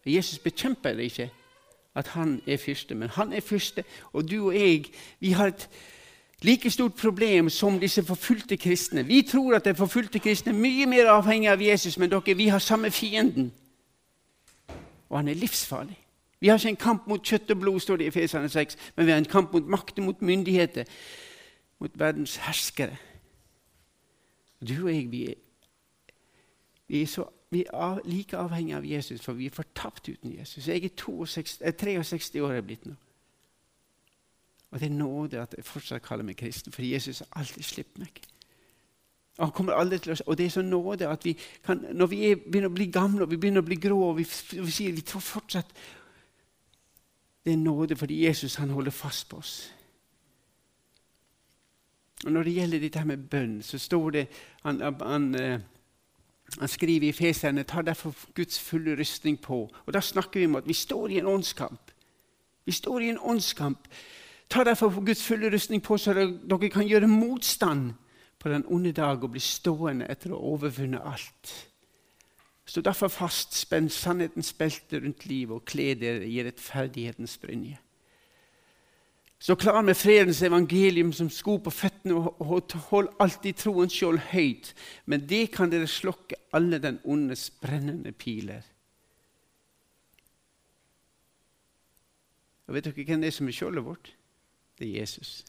Jesus 0.05 0.39
bekjemper 0.39 0.93
det 0.93 1.03
ikke 1.11 1.31
at 1.95 2.07
han 2.07 2.41
er 2.47 2.57
fyrste, 2.57 2.95
men 2.95 3.09
han 3.09 3.33
er 3.33 3.41
fyrste, 3.41 3.83
og 4.13 4.29
du 4.31 4.45
og 4.47 4.55
jeg 4.55 4.85
vi 5.19 5.31
har 5.31 5.47
et 5.47 5.69
like 6.41 6.69
stort 6.69 6.93
problem 6.93 7.49
som 7.49 7.79
disse 7.79 8.03
forfulgte 8.03 8.57
kristne. 8.57 9.05
Vi 9.05 9.21
tror 9.21 9.55
at 9.55 9.65
de 9.65 9.75
forfulgte 9.75 10.19
kristne 10.19 10.51
er 10.51 10.59
mye 10.59 10.85
mer 10.85 11.09
avhengig 11.11 11.49
av 11.49 11.61
Jesus, 11.61 11.97
men 11.97 12.11
dere, 12.11 12.35
vi 12.37 12.47
har 12.47 12.59
samme 12.59 12.91
fienden. 12.91 13.51
Og 15.09 15.17
han 15.17 15.27
er 15.27 15.33
livsfarlig. 15.33 15.97
Vi 16.39 16.47
har 16.47 16.57
ikke 16.57 16.69
en 16.69 16.75
kamp 16.75 17.07
mot 17.07 17.23
kjøtt 17.23 17.51
og 17.51 17.59
blod, 17.59 17.79
står 17.79 17.97
det 17.97 18.05
i 18.05 18.07
Efeserne 18.07 18.49
6, 18.49 18.77
men 18.95 19.05
vi 19.05 19.11
har 19.11 19.17
en 19.17 19.25
kamp 19.25 19.53
mot 19.53 19.67
makter, 19.67 20.03
mot 20.03 20.21
myndigheter, 20.21 20.83
mot 21.79 21.91
verdens 21.99 22.35
herskere. 22.35 22.95
Du 24.61 24.85
og 24.85 24.95
jeg, 24.95 25.11
vi 25.11 25.25
er, 25.27 25.35
vi 26.87 27.01
er 27.01 27.07
så 27.07 27.27
vi 27.51 27.65
er 27.73 27.99
like 28.05 28.37
avhengig 28.37 28.75
av 28.75 28.85
Jesus, 28.85 29.21
for 29.21 29.33
vi 29.33 29.47
er 29.49 29.53
fortapt 29.53 30.09
uten 30.09 30.35
Jesus. 30.37 30.67
Jeg 30.67 30.83
er 30.83 30.89
62, 30.95 31.59
63 31.79 32.35
år 32.35 32.51
jeg 32.51 32.57
er 32.57 32.67
blitt 32.67 32.85
nå. 32.85 32.93
Og 34.71 34.79
det 34.79 34.85
er 34.85 34.95
nåde 34.95 35.41
at 35.41 35.53
jeg 35.57 35.65
fortsatt 35.65 36.03
kaller 36.05 36.25
meg 36.25 36.37
kristen, 36.37 36.73
for 36.73 36.85
Jesus 36.85 37.19
har 37.19 37.41
alltid 37.41 37.63
sluppet 37.63 38.03
meg. 38.03 38.21
Og, 39.37 39.45
han 39.45 39.53
kommer 39.55 39.73
aldri 39.73 39.97
til 40.03 40.13
å, 40.13 40.17
og 40.25 40.37
det 40.37 40.45
er 40.45 40.53
så 40.53 40.61
nåde 40.61 41.07
at 41.09 41.25
vi 41.25 41.33
kan, 41.65 41.81
når 41.95 42.11
vi 42.11 42.19
er, 42.27 42.35
begynner 42.43 42.69
å 42.69 42.75
bli 42.75 42.89
gamle 42.91 43.23
og 43.23 43.31
vi 43.31 43.39
begynner 43.39 43.63
å 43.63 43.69
bli 43.69 43.79
grå, 43.79 43.99
og 44.09 44.17
vi, 44.19 44.27
vi 44.59 44.73
sier 44.73 44.93
vi 44.93 45.05
tror 45.07 45.23
fortsatt 45.23 45.73
Det 47.45 47.53
er 47.53 47.57
nåde 47.57 47.95
fordi 47.95 48.25
Jesus 48.25 48.59
han 48.59 48.69
holder 48.75 48.91
fast 48.91 49.29
på 49.29 49.37
oss. 49.39 49.53
Og 52.25 52.31
Når 52.31 52.43
det 52.43 52.53
gjelder 52.53 52.79
dette 52.79 53.05
med 53.05 53.29
bønn, 53.31 53.61
så 53.63 53.79
står 53.79 54.09
det 54.11 54.25
han, 54.63 54.81
han, 55.01 55.35
eh, 55.35 55.61
han 56.59 56.67
skriver 56.67 57.07
i 57.07 57.15
Feserne 57.15 57.63
tar 57.63 57.87
derfor 57.87 58.15
Guds 58.35 58.59
fulle 58.59 58.99
rustning 58.99 59.39
på. 59.41 59.69
Og 59.85 59.93
Da 59.93 60.01
snakker 60.01 60.39
vi 60.39 60.45
om 60.45 60.55
at 60.59 60.67
vi 60.67 60.73
står 60.73 61.15
i 61.15 61.19
en 61.19 61.31
åndskamp. 61.31 61.91
Vi 62.65 62.71
står 62.71 63.01
i 63.01 63.09
en 63.09 63.19
åndskamp. 63.19 63.87
Ta 64.49 64.63
derfor 64.63 65.05
Guds 65.05 65.23
fulle 65.23 65.51
rustning 65.53 65.81
på, 65.83 65.97
så 65.97 66.13
dere 66.13 66.69
kan 66.73 66.87
gjøre 66.87 67.07
motstand 67.07 67.91
på 68.39 68.49
den 68.49 68.65
onde 68.67 68.91
dag 68.91 69.23
og 69.23 69.35
bli 69.35 69.41
stående 69.43 70.07
etter 70.09 70.33
å 70.33 70.39
ha 70.39 70.53
overvunnet 70.55 71.05
alt. 71.05 71.51
Stå 72.69 72.81
derfor 72.85 73.09
fast, 73.09 73.53
spenn 73.57 73.89
sannhetens 73.89 74.53
belte 74.53 75.01
rundt 75.01 75.25
livet 75.25 75.55
og 75.55 75.65
kle 75.69 75.93
dere 75.97 76.25
i 76.25 76.41
rettferdighetens 76.45 77.37
brynje. 77.41 77.77
Stå 79.39 79.55
klar 79.55 79.81
med 79.81 79.97
fredens 79.97 80.41
evangelium 80.43 81.13
som 81.15 81.29
sko 81.31 81.57
på 81.63 81.71
føttene, 81.71 82.13
og 82.13 82.73
hold 82.89 83.07
alltid 83.23 83.55
troens 83.61 83.95
skjold 83.95 84.19
høyt. 84.33 84.73
Men 85.05 85.23
det 85.29 85.45
kan 85.53 85.71
dere 85.71 85.87
slokke 85.87 86.35
alle 86.53 86.81
den 86.83 86.99
ondes 87.05 87.47
brennende 87.49 88.11
piler. 88.11 88.65
Og 92.67 92.75
Vet 92.75 92.85
dere 92.85 93.05
hvem 93.05 93.23
det 93.23 93.31
er 93.31 93.37
som 93.39 93.47
er 93.47 93.55
skjoldet 93.55 93.85
vårt? 93.85 94.11
Det 94.79 94.87
er 94.87 94.99
Jesus. 94.99 95.45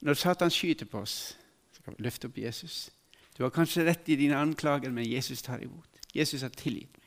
Når 0.00 0.14
Satan 0.14 0.50
skyter 0.50 0.86
på 0.86 0.98
oss, 0.98 1.38
så 1.72 1.82
kan 1.82 1.94
vi 1.98 2.02
løfte 2.02 2.26
opp 2.26 2.38
Jesus. 2.38 2.90
Du 3.38 3.42
har 3.42 3.50
kanskje 3.50 3.84
rett 3.86 4.08
i 4.08 4.16
dine 4.16 4.36
anklager, 4.36 4.90
men 4.90 5.12
Jesus 5.12 5.42
tar 5.42 5.58
imot. 5.62 5.88
Jesus 6.14 6.42
har 6.42 6.48
tilgitt 6.48 6.96
meg. 6.98 7.04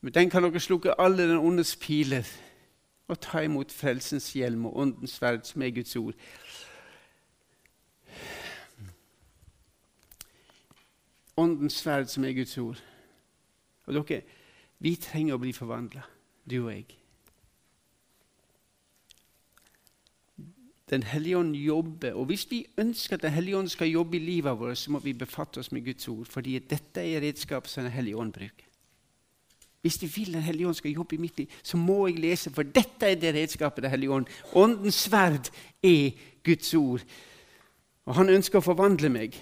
Med 0.00 0.12
den 0.12 0.30
kan 0.30 0.42
dere 0.42 0.60
slukke 0.60 1.00
alle 1.00 1.28
den 1.28 1.38
ondes 1.38 1.76
piler 1.76 2.26
og 3.08 3.20
ta 3.20 3.40
imot 3.42 3.72
frelsens 3.72 4.32
hjelm 4.32 4.66
og 4.66 4.76
åndens 4.76 5.16
sverd, 5.16 5.42
som 5.44 5.62
er 5.62 5.70
Guds 5.70 5.96
ord. 5.96 6.14
Åndens 11.36 11.72
sverd, 11.72 12.06
som 12.06 12.24
er 12.24 12.32
Guds 12.32 12.58
ord. 12.58 12.82
Og 13.86 13.94
dere, 13.94 14.22
vi 14.78 14.94
trenger 14.96 15.34
å 15.34 15.42
bli 15.42 15.52
forvandla, 15.56 16.04
du 16.50 16.60
og 16.60 16.72
jeg. 16.72 16.86
Den 20.90 21.02
hellige 21.02 21.38
ånd 21.38 21.56
jobber. 21.56 22.12
Og 22.12 22.24
hvis 22.24 22.46
vi 22.50 22.66
ønsker 22.78 23.16
at 23.16 23.22
Den 23.22 23.32
hellige 23.32 23.58
ånd 23.58 23.68
skal 23.68 23.88
jobbe 23.88 24.16
i 24.16 24.20
livet 24.20 24.58
vårt, 24.58 24.78
så 24.78 24.90
må 24.90 24.98
vi 24.98 25.12
befatte 25.12 25.58
oss 25.58 25.72
med 25.72 25.84
Guds 25.84 26.08
ord, 26.08 26.26
fordi 26.26 26.58
dette 26.58 27.00
er 27.00 27.20
redskapet 27.20 27.70
som 27.70 27.84
Den 27.84 27.92
hellige 27.92 28.16
ånd 28.16 28.32
bruker. 28.32 28.64
Hvis 29.80 29.98
de 29.98 30.06
vil 30.06 30.32
Den 30.32 30.42
hellige 30.42 30.66
ånd 30.66 30.74
skal 30.74 30.90
jobbe 30.90 31.14
i 31.14 31.18
mitt 31.18 31.38
liv, 31.38 31.46
så 31.62 31.76
må 31.76 32.06
jeg 32.06 32.18
lese, 32.18 32.50
for 32.50 32.62
dette 32.62 33.06
er 33.06 33.14
det 33.14 33.34
redskapet 33.34 33.82
Den 33.82 33.90
hellige 33.90 34.10
ånd. 34.10 34.26
Åndens 34.54 34.94
sverd 34.94 35.50
er 35.82 36.10
Guds 36.44 36.74
ord. 36.74 37.04
Og 38.04 38.14
han 38.14 38.28
ønsker 38.28 38.58
å 38.58 38.64
forvandle 38.64 39.08
meg. 39.08 39.36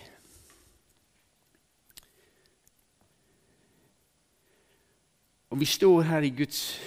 Og 5.50 5.61
vi 5.61 5.64
står 5.64 6.02
her 6.02 6.26
i 6.26 6.35
Guds 6.35 6.80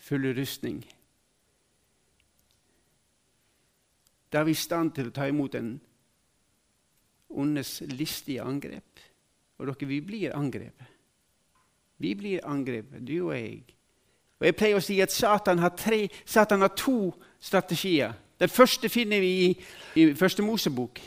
fulle 0.00 0.32
rustning. 0.40 0.80
Da 4.32 4.38
er 4.38 4.44
vi 4.44 4.50
i 4.50 4.58
stand 4.58 4.92
til 4.96 5.08
å 5.08 5.14
ta 5.14 5.28
imot 5.28 5.54
en 5.54 5.76
ondes 7.30 7.82
listige 7.86 8.42
angrep. 8.42 9.00
Og 9.58 9.66
dere, 9.66 9.88
vi 9.88 10.00
blir 10.00 10.36
angrepet. 10.36 10.92
Vi 11.98 12.14
blir 12.14 12.44
angrepet, 12.44 13.08
du 13.08 13.28
og 13.28 13.34
jeg. 13.34 13.62
Og 14.40 14.46
Jeg 14.46 14.56
pleier 14.56 14.76
å 14.76 14.84
si 14.84 14.98
at 15.00 15.12
Satan 15.12 15.58
har, 15.58 15.72
tre, 15.78 16.08
Satan 16.24 16.60
har 16.60 16.74
to 16.76 17.14
strategier. 17.40 18.12
Den 18.40 18.52
første 18.52 18.88
finner 18.92 19.20
vi 19.20 19.30
i, 19.46 19.52
i 19.96 20.14
Første 20.14 20.44
Mosebok, 20.44 21.00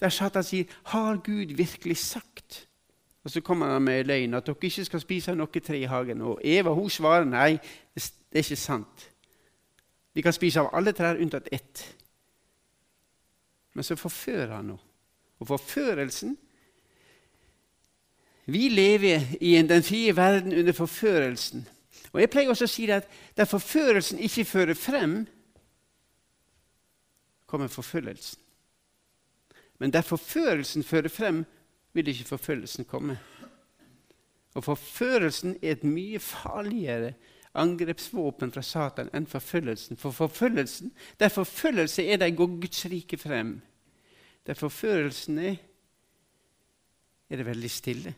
der 0.00 0.08
Satan 0.08 0.42
sier 0.44 0.64
'Har 0.84 1.16
Gud 1.16 1.56
virkelig 1.56 1.96
sagt?' 1.96 2.66
Og 3.24 3.30
Så 3.30 3.40
kommer 3.40 3.66
han 3.66 3.82
med 3.82 4.04
løgn 4.04 4.34
at 4.34 4.46
dere 4.46 4.56
ikke 4.62 4.84
skal 4.84 5.00
spise 5.00 5.34
noe 5.34 5.60
tre 5.60 5.78
i 5.78 5.84
hagen. 5.84 6.20
Og 6.20 6.40
Eva 6.44 6.72
hun 6.72 6.90
svarer 6.90 7.24
nei, 7.24 7.58
det 7.94 8.12
er 8.32 8.38
ikke 8.38 8.56
sant. 8.56 9.10
Vi 10.14 10.22
kan 10.22 10.32
spise 10.32 10.60
av 10.60 10.70
alle 10.72 10.92
trær 10.92 11.20
unntatt 11.20 11.48
ett. 11.52 11.96
Men 13.80 13.84
så 13.84 13.96
forfører 13.96 14.50
han 14.52 14.66
henne. 14.68 14.78
Og 15.40 15.46
forførelsen 15.48 16.34
vi 18.44 18.68
lever 18.68 19.22
i 19.40 19.54
den 19.62 19.82
frie 19.82 20.16
verden 20.16 20.52
under 20.52 20.72
forførelsen. 20.72 21.62
Og 22.12 22.20
Jeg 22.20 22.30
pleier 22.30 22.52
også 22.52 22.66
å 22.68 22.72
si 22.72 22.84
at 22.92 23.08
der 23.36 23.48
forførelsen 23.48 24.20
ikke 24.20 24.44
fører 24.44 24.76
frem, 24.76 25.14
kommer 27.46 27.72
forfølgelsen. 27.72 28.42
Men 29.78 29.96
der 29.96 30.04
forførelsen 30.04 30.84
fører 30.84 31.08
frem, 31.08 31.44
vil 31.92 32.08
ikke 32.08 32.28
forfølgelsen 32.34 32.84
komme. 32.84 33.16
Og 34.54 34.64
Forførelsen 34.64 35.56
er 35.62 35.72
et 35.78 35.88
mye 35.88 36.18
farligere 36.18 37.14
angrepsvåpen 37.54 38.52
fra 38.52 38.62
Satan 38.62 39.08
enn 39.14 39.26
forfølgelsen. 39.26 39.96
For 39.96 40.10
forfølgelsen, 40.10 40.92
Der 41.18 41.28
forfølgelse 41.28 42.04
er, 42.06 42.16
der 42.16 42.30
går 42.30 42.60
Guds 42.60 42.86
rike 42.86 43.16
frem. 43.18 43.60
Der 44.46 44.54
forførelsen 44.54 45.38
er, 45.38 45.56
er 47.30 47.36
det 47.36 47.46
veldig 47.46 47.70
stille. 47.70 48.14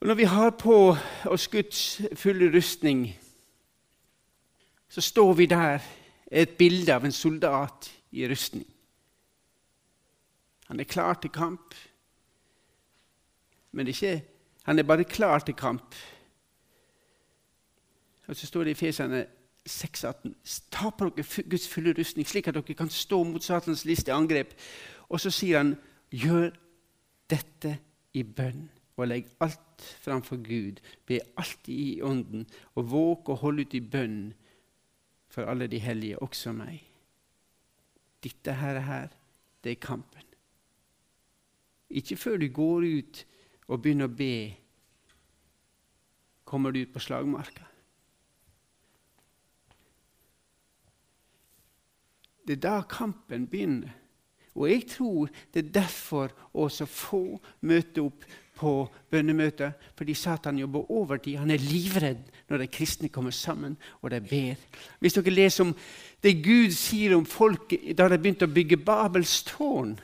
Og 0.00 0.06
Når 0.06 0.14
vi 0.14 0.24
har 0.24 0.50
på 0.50 0.96
oss 1.24 1.48
Guds 1.48 2.00
fulle 2.14 2.56
rustning, 2.56 3.18
så 4.88 5.00
står 5.00 5.32
vi 5.32 5.46
der 5.46 5.78
et 6.30 6.56
bilde 6.58 6.94
av 6.94 7.04
en 7.04 7.12
soldat 7.12 7.90
i 8.10 8.28
rustning. 8.28 8.66
Han 10.68 10.80
er 10.80 10.84
klar 10.84 11.14
til 11.14 11.30
kamp, 11.30 11.74
men 13.72 13.88
ikke, 13.88 14.24
han 14.62 14.78
er 14.78 14.82
bare 14.82 15.04
klar 15.04 15.38
til 15.38 15.54
kamp. 15.54 15.94
Og 18.26 18.36
Så 18.36 18.46
står 18.46 18.64
det 18.64 18.70
i 18.70 18.74
Feserne 18.74 19.26
6,18.: 19.68 20.34
Ta 20.70 20.90
på 20.90 21.08
dere 21.08 21.44
Guds 21.50 21.68
fulle 21.68 21.94
rustning, 21.98 22.26
slik 22.26 22.48
at 22.48 22.56
dere 22.56 22.74
kan 22.74 22.90
stå 22.90 23.22
mot 23.24 23.44
Satans 23.44 23.84
liste 23.84 24.12
angrep. 24.12 24.54
Og 25.08 25.20
så 25.20 25.30
sier 25.30 25.62
han, 25.62 25.76
gjør 26.10 26.50
dette 27.30 27.78
i 28.16 28.24
bønn 28.24 28.68
og 28.98 29.06
legg 29.06 29.28
alt 29.44 29.84
framfor 30.02 30.40
Gud. 30.42 30.80
Be 31.06 31.20
alltid 31.36 31.74
i 31.74 32.02
Ånden, 32.02 32.46
og 32.74 32.90
våg 32.90 33.28
og 33.28 33.42
hold 33.44 33.60
ut 33.60 33.74
i 33.74 33.80
bønn 33.80 34.32
for 35.28 35.46
alle 35.46 35.68
de 35.70 35.78
hellige, 35.78 36.18
også 36.18 36.52
meg. 36.56 36.82
Dette 38.24 38.52
her, 38.58 38.80
her 38.80 39.12
det 39.64 39.76
er 39.76 39.82
kampen. 39.82 40.24
Ikke 41.90 42.16
før 42.16 42.36
du 42.36 42.48
går 42.52 42.88
ut 42.98 43.24
og 43.68 43.82
begynner 43.82 44.08
å 44.08 44.16
be, 44.16 44.56
kommer 46.48 46.72
du 46.72 46.82
ut 46.82 46.92
på 46.92 47.02
slagmarka. 47.04 47.67
Det 52.48 52.56
er 52.56 52.64
da 52.64 52.76
kampen 52.88 53.44
begynner. 53.46 53.92
Og 54.56 54.70
jeg 54.70 54.86
tror 54.88 55.28
det 55.54 55.66
er 55.66 55.72
derfor 55.72 56.32
også 56.56 56.86
få 56.88 57.22
møter 57.60 58.06
opp 58.08 58.24
på 58.58 58.72
bønnemøter. 59.10 59.72
Fordi 59.96 60.14
Satan 60.14 60.58
jobber 60.58 60.90
overtid. 60.90 61.36
Han 61.36 61.50
er 61.50 61.62
livredd 61.62 62.24
når 62.48 62.64
de 62.64 62.70
kristne 62.72 63.12
kommer 63.12 63.30
sammen 63.30 63.76
og 64.00 64.10
de 64.10 64.20
ber. 64.20 64.56
Hvis 64.98 65.18
dere 65.18 65.34
leser 65.34 65.68
om 65.68 65.74
det 66.22 66.40
Gud 66.42 66.72
sier 66.74 67.14
om 67.16 67.26
folk 67.28 67.76
da 67.94 68.08
de 68.08 68.18
begynte 68.18 68.48
å 68.48 68.54
bygge 68.56 68.80
Babels 68.80 69.42
tårn, 69.46 69.98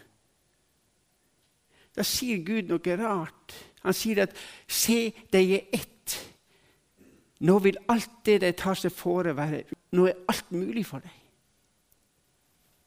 da 1.96 2.04
sier 2.04 2.44
Gud 2.44 2.68
noe 2.68 3.00
rart. 3.00 3.56
Han 3.84 3.94
sier 3.94 4.22
at 4.22 4.36
'se, 4.68 5.12
de 5.32 5.54
er 5.54 5.60
ett'. 5.72 6.20
Nå 7.40 7.58
vil 7.58 7.76
alt 7.88 8.10
det 8.26 8.40
de 8.40 8.52
tar 8.52 8.74
seg 8.74 8.92
fore, 8.92 9.36
være 9.36 9.64
Nå 9.92 10.06
er 10.06 10.14
alt 10.28 10.52
mulig 10.52 10.86
for 10.86 10.98
dem. 10.98 11.10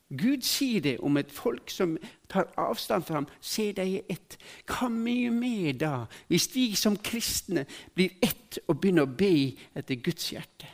Gud 0.08 0.46
sier 0.48 0.82
det 0.82 0.94
om 1.04 1.18
et 1.20 1.32
folk 1.32 1.72
som 1.72 1.98
tar 2.32 2.48
avstand 2.58 3.04
fra 3.04 3.20
ham. 3.20 3.28
Se, 3.44 3.74
de 3.76 3.84
i 3.84 4.04
ett. 4.08 4.38
Hva 4.70 4.88
mye 4.92 5.34
mer 5.36 5.76
da, 5.76 5.94
hvis 6.32 6.48
vi 6.54 6.70
som 6.80 6.96
kristne 6.96 7.66
blir 7.96 8.16
ett 8.24 8.62
og 8.68 8.80
begynner 8.80 9.04
å 9.04 9.18
be 9.20 9.52
etter 9.76 10.00
Guds 10.00 10.32
hjerte? 10.32 10.70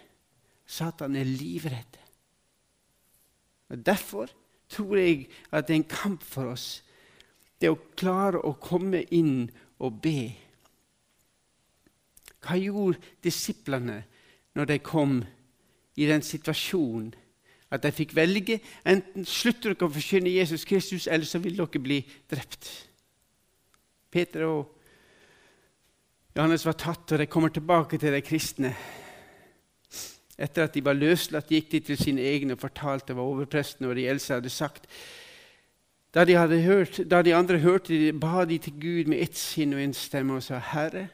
Satan 0.65 1.17
er 1.17 1.25
livredd. 1.25 1.97
Og 3.73 3.81
Derfor 3.85 4.29
tror 4.69 4.97
jeg 4.97 5.27
at 5.49 5.67
det 5.67 5.73
er 5.73 5.81
en 5.81 5.89
kamp 5.89 6.23
for 6.23 6.53
oss, 6.53 6.83
det 7.61 7.71
å 7.71 7.79
klare 7.97 8.41
å 8.41 8.53
komme 8.61 9.01
inn 9.15 9.47
og 9.81 9.97
be. 10.03 10.29
Hva 12.43 12.57
gjorde 12.59 13.01
disiplene 13.23 14.03
når 14.53 14.69
de 14.69 14.79
kom 14.83 15.21
i 15.95 16.05
den 16.09 16.21
situasjonen 16.25 17.13
at 17.73 17.83
de 17.83 17.91
fikk 17.93 18.13
velge. 18.15 18.59
Enten 18.85 19.25
slutter 19.25 19.73
dere 19.73 19.87
å 19.87 19.93
forkynne 19.93 20.31
Jesus 20.31 20.65
Kristus, 20.69 21.07
eller 21.07 21.25
så 21.25 21.41
vil 21.41 21.57
dere 21.57 21.81
bli 21.81 22.03
drept. 22.29 22.69
Peter 24.13 24.45
og 24.45 24.69
Johannes 26.37 26.65
var 26.65 26.77
tatt, 26.77 27.11
og 27.13 27.21
de 27.21 27.29
kommer 27.29 27.53
tilbake 27.53 27.97
til 28.01 28.13
de 28.13 28.21
kristne. 28.25 28.73
Etter 30.37 30.65
at 30.65 30.73
de 30.73 30.81
var 30.85 30.97
løslatt, 30.97 31.51
gikk 31.53 31.69
de 31.73 31.81
til 31.89 31.99
sine 31.99 32.23
egne 32.25 32.55
og 32.55 32.61
fortalte 32.61 33.13
hva 33.13 33.25
overpresten 33.25 33.85
og 33.89 33.97
de 33.97 34.07
eldste 34.09 34.39
hadde 34.39 34.53
sagt. 34.53 34.87
Da 36.13 36.25
de, 36.25 36.37
hørt, 36.37 36.99
da 37.09 37.21
de 37.25 37.33
andre 37.33 37.57
hørte 37.61 37.93
det, 37.97 38.13
ba 38.21 38.45
de 38.45 38.59
til 38.61 38.73
Gud 38.81 39.09
med 39.09 39.21
ett 39.21 39.37
sinn 39.37 39.73
og 39.73 39.81
en 39.81 39.95
stemme 39.97 40.37
og 40.37 40.45
sa, 40.45 40.59
Herre, 40.61 41.07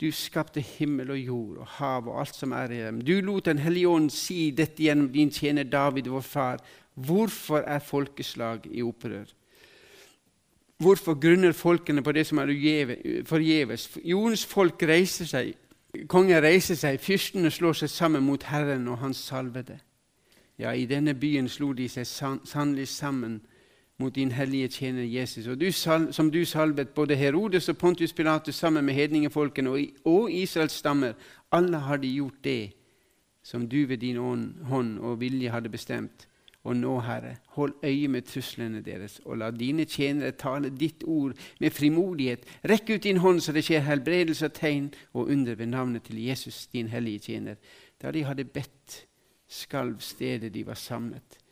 du 0.00 0.10
skapte 0.12 0.60
himmel 0.60 1.12
og 1.14 1.18
jord 1.18 1.58
og 1.62 1.66
hav 1.78 2.08
og 2.08 2.18
alt 2.20 2.34
som 2.36 2.52
er 2.52 2.72
i 2.72 2.82
dem. 2.82 3.00
Du 3.00 3.20
lot 3.20 3.46
Den 3.46 3.58
hellige 3.58 3.88
ånd 3.88 4.10
si 4.10 4.50
dette 4.50 4.82
gjennom 4.82 5.12
din 5.12 5.30
tjener 5.30 5.64
David, 5.64 6.08
vår 6.10 6.20
far. 6.20 6.58
Hvorfor 6.94 7.62
er 7.62 7.78
folkeslag 7.78 8.66
i 8.70 8.82
opprør? 8.82 9.24
Hvorfor 10.78 11.14
grunner 11.14 11.52
folkene 11.52 12.02
på 12.02 12.12
det 12.12 12.26
som 12.26 12.38
er 12.38 12.50
forgjeves? 13.26 13.88
Jordens 14.04 14.44
folk 14.44 14.82
reiser 14.82 15.24
seg, 15.24 15.54
kongen 16.08 16.42
reiser 16.42 16.74
seg, 16.74 16.98
fyrstene 17.00 17.50
slår 17.50 17.78
seg 17.84 17.90
sammen 17.90 18.26
mot 18.26 18.42
Herren 18.42 18.88
og 18.88 18.98
Hans 18.98 19.22
salvede. 19.22 19.78
Ja, 20.58 20.72
i 20.72 20.86
denne 20.86 21.14
byen 21.14 21.48
slo 21.48 21.72
de 21.72 21.88
seg 21.88 22.06
sannelig 22.06 22.88
sammen 22.88 23.40
mot 23.98 24.14
din 24.14 24.32
hellige 24.32 24.68
tjener 24.68 25.02
Jesus. 25.02 25.46
Og 25.46 25.60
du, 25.60 25.70
som 26.12 26.30
du 26.30 26.44
salvet 26.44 26.88
både 26.88 27.16
Herodes 27.16 27.68
og 27.68 27.78
Pontius 27.78 28.12
Pilatus 28.12 28.54
sammen 28.54 28.84
med 28.84 28.94
hedningefolkene 28.94 29.70
og, 29.70 29.80
og 30.04 30.32
Israels 30.32 30.72
stammer, 30.72 31.12
alle 31.52 31.78
har 31.78 31.96
de 31.96 32.14
gjort 32.14 32.44
det 32.44 32.72
som 33.44 33.68
du 33.68 33.86
ved 33.86 33.98
din 34.00 34.16
hånd 34.62 34.98
og 34.98 35.20
vilje 35.20 35.50
hadde 35.50 35.68
bestemt. 35.68 36.28
Og 36.64 36.76
nå, 36.76 37.00
Herre, 37.00 37.36
hold 37.46 37.74
øye 37.84 38.08
med 38.08 38.22
truslene 38.22 38.80
deres, 38.80 39.20
og 39.24 39.36
la 39.38 39.50
dine 39.50 39.84
tjenere 39.84 40.32
tale 40.32 40.70
ditt 40.72 41.04
ord 41.04 41.36
med 41.60 41.70
frimodighet. 41.70 42.46
Rekk 42.64 42.94
ut 42.94 43.04
din 43.04 43.20
hånd, 43.20 43.42
så 43.44 43.52
det 43.52 43.66
skjer 43.66 43.84
helbredelse 43.84 44.48
og 44.48 44.56
tegn 44.56 44.86
og 45.12 45.28
under 45.28 45.54
ved 45.60 45.66
navnet 45.66 46.08
til 46.08 46.24
Jesus, 46.24 46.66
din 46.72 46.88
hellige 46.88 47.18
tjener. 47.18 47.60
Da 48.02 48.10
de 48.10 48.24
hadde 48.24 48.48
bedt, 48.48 49.04
skalv 49.48 50.00
stedet 50.00 50.54
de 50.54 50.64
var 50.66 50.80
samlet. 50.80 51.43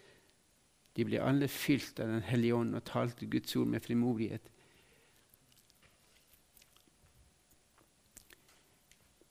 De 0.96 1.04
ble 1.08 1.20
alle 1.24 1.48
fylt 1.48 2.00
av 2.00 2.10
Den 2.10 2.24
hellige 2.26 2.54
ånd 2.54 2.76
og 2.76 2.84
talte 2.84 3.26
Guds 3.26 3.56
ord 3.56 3.70
med 3.72 3.84
frimodighet. 3.84 4.50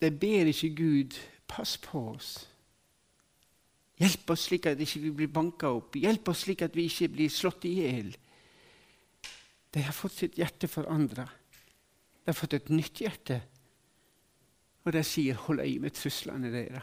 De 0.02 0.10
ber 0.10 0.50
ikke 0.50 0.72
Gud 0.76 1.20
pass 1.48 1.76
på 1.78 2.02
oss. 2.16 2.32
Hjelp 4.02 4.34
oss 4.34 4.48
slik 4.48 4.66
at 4.66 4.80
vi 4.80 4.88
ikke 4.88 5.14
blir 5.14 5.30
banka 5.30 5.70
opp. 5.78 5.96
Hjelp 6.00 6.32
oss 6.32 6.48
slik 6.48 6.64
at 6.66 6.74
vi 6.74 6.88
ikke 6.90 7.12
blir 7.14 7.30
slått 7.30 7.68
i 7.70 7.76
hjel. 7.84 8.10
De 9.72 9.84
har 9.86 9.94
fått 9.94 10.18
sitt 10.18 10.40
hjerte 10.42 10.68
forandra. 10.68 11.28
De 12.24 12.32
har 12.32 12.38
fått 12.38 12.58
et 12.58 12.72
nytt 12.74 13.04
hjerte. 13.04 13.38
Og 14.82 14.94
de 14.94 15.04
sier 15.06 15.36
'hold 15.36 15.60
øye 15.60 15.80
med 15.80 15.94
truslene 15.94 16.50
deres'. 16.50 16.82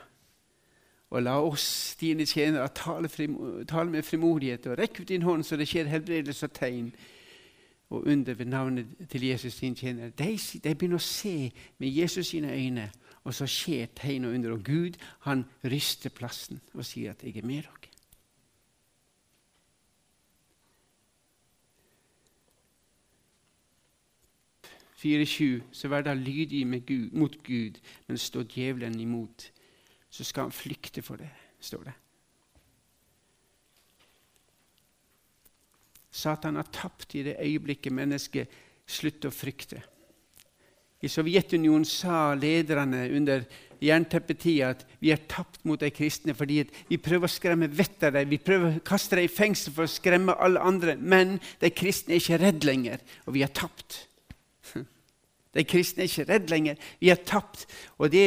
Og 1.10 1.22
la 1.22 1.38
oss, 1.40 1.96
dine 2.00 2.26
tjenere, 2.28 2.68
tale, 2.76 3.08
tale, 3.68 3.90
med 3.90 4.02
frimodighet 4.04 4.66
og 4.66 4.78
rekke 4.78 5.02
ut 5.02 5.08
din 5.08 5.24
hånd 5.24 5.44
så 5.44 5.56
det 5.56 5.68
skjer 5.68 5.88
helbredelse 5.88 6.50
og 6.50 6.52
tegn 6.52 6.90
og 7.90 8.04
under 8.06 8.34
ved 8.34 8.46
navnet 8.46 8.86
til 9.08 9.24
Jesus, 9.24 9.56
din 9.56 9.74
tjener. 9.74 10.10
De, 10.10 10.38
de, 10.64 10.74
begynner 10.74 11.00
å 11.00 11.04
se 11.04 11.52
med 11.78 11.88
Jesus 11.88 12.34
sine 12.34 12.52
øyne, 12.52 12.90
og 13.24 13.34
så 13.34 13.48
skjer 13.48 13.88
tegn 13.96 14.28
og 14.28 14.34
under. 14.36 14.52
Og 14.52 14.64
Gud 14.64 14.98
han 15.24 15.46
ryster 15.64 16.12
plassen 16.12 16.60
og 16.74 16.84
sier 16.84 17.10
at 17.10 17.24
'jeg 17.24 17.36
er 17.36 17.46
med 17.46 17.62
dere'. 17.62 17.94
Fire 24.98 25.62
så 25.72 25.88
vær 25.88 26.02
da 26.02 26.14
lydig 26.14 26.66
mot 27.12 27.42
Gud, 27.42 27.78
men 28.06 28.18
stå 28.18 28.42
djevelen 28.42 29.00
imot 29.00 29.52
så 30.10 30.24
skal 30.24 30.48
han 30.48 30.54
flykte 30.54 31.04
for 31.04 31.20
det, 31.20 31.28
står 31.60 31.88
det. 31.88 31.96
Satan 36.10 36.56
har 36.56 36.66
tapt 36.72 37.14
i 37.14 37.22
det 37.26 37.36
øyeblikket 37.44 37.94
mennesket 37.94 38.58
slutter 38.88 39.30
å 39.30 39.34
frykte. 39.34 39.82
I 40.98 41.10
Sovjetunionen 41.12 41.86
sa 41.86 42.32
lederne 42.34 43.04
under 43.14 43.44
jernteppetida 43.78 44.72
at 44.72 44.80
vi 44.98 45.12
har 45.12 45.20
tapt 45.30 45.62
mot 45.68 45.78
de 45.78 45.90
kristne 45.94 46.34
fordi 46.34 46.64
vi 46.88 46.98
prøver 46.98 47.28
å 47.28 47.30
skremme 47.30 47.68
vettet 47.70 48.08
av 48.08 48.16
dem. 48.16 48.32
Vi 48.32 48.40
prøver 48.42 48.80
å 48.80 48.84
kaste 48.86 49.18
dem 49.18 49.28
i 49.28 49.30
fengsel 49.30 49.76
for 49.76 49.86
å 49.86 49.92
skremme 49.92 50.34
alle 50.34 50.62
andre. 50.64 50.96
Men 50.98 51.36
de 51.62 51.70
kristne 51.70 52.16
er 52.16 52.22
ikke 52.22 52.40
redd 52.42 52.66
lenger, 52.66 53.04
og 53.26 53.36
vi 53.36 53.44
har 53.46 53.54
tapt. 53.54 54.04
De 55.54 55.64
kristne 55.64 56.04
er 56.04 56.10
ikke 56.10 56.26
redd 56.28 56.50
lenger. 56.50 56.82
Vi 57.00 57.12
har 57.12 57.22
tapt. 57.26 57.64
Og 57.96 58.10
det 58.12 58.26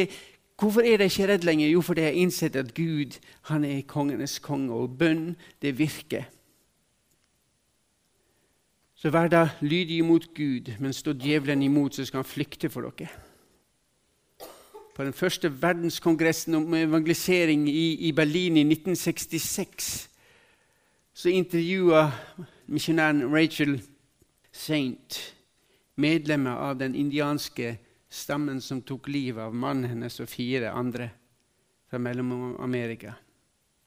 Hvorfor 0.58 0.80
er 0.80 0.96
de 0.96 1.04
ikke 1.04 1.26
redd 1.26 1.44
lenger? 1.44 1.68
Jo, 1.68 1.80
fordi 1.80 2.00
de 2.00 2.06
har 2.06 2.12
innsett 2.12 2.56
at 2.56 2.74
Gud 2.74 3.18
han 3.42 3.64
er 3.64 3.82
kongenes 3.86 4.38
konge, 4.38 4.72
og 4.72 4.98
bønn, 4.98 5.36
det 5.62 5.78
virker. 5.78 6.22
Så 8.94 9.10
vær 9.10 9.28
da 9.28 9.48
lydige 9.60 10.02
mot 10.02 10.34
Gud, 10.34 10.72
men 10.78 10.92
stå 10.92 11.12
djevelen 11.12 11.62
imot, 11.62 11.94
så 11.94 12.04
skal 12.04 12.22
han 12.22 12.24
flykte 12.24 12.70
for 12.70 12.80
dere. 12.80 13.08
På 14.94 15.04
den 15.04 15.12
første 15.12 15.62
verdenskongressen 15.62 16.54
om 16.54 16.74
evangelisering 16.74 17.68
i, 17.68 18.08
i 18.08 18.12
Berlin 18.12 18.56
i 18.56 18.60
1966 18.60 20.08
så 21.14 21.28
intervjua 21.28 22.10
misjonæren 22.66 23.34
Rachel 23.34 23.82
Saint 24.52 25.34
medlemmer 25.96 26.50
av 26.50 26.78
den 26.78 26.94
indianske 26.94 27.78
stammen 28.12 28.60
som 28.60 28.82
tok 28.84 29.08
livet 29.08 29.40
av 29.40 29.54
mannen 29.56 29.88
hennes 29.94 30.20
og 30.20 30.28
fire 30.28 30.72
andre 30.76 31.08
fra 31.88 32.00
Mellom-Amerika. 32.00 33.14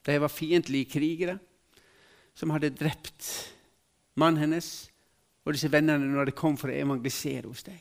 De 0.05 0.17
var 0.21 0.33
fiendtlige 0.33 0.89
krigere 0.89 1.37
som 2.37 2.51
hadde 2.53 2.73
drept 2.75 3.29
mannen 4.19 4.41
hennes 4.43 4.69
og 5.45 5.53
disse 5.53 5.69
vennene 5.69 6.09
når 6.09 6.29
de 6.31 6.37
kom 6.37 6.57
for 6.57 6.73
å 6.73 6.77
evangelisere 6.77 7.45
hos 7.45 7.63
dem. 7.67 7.77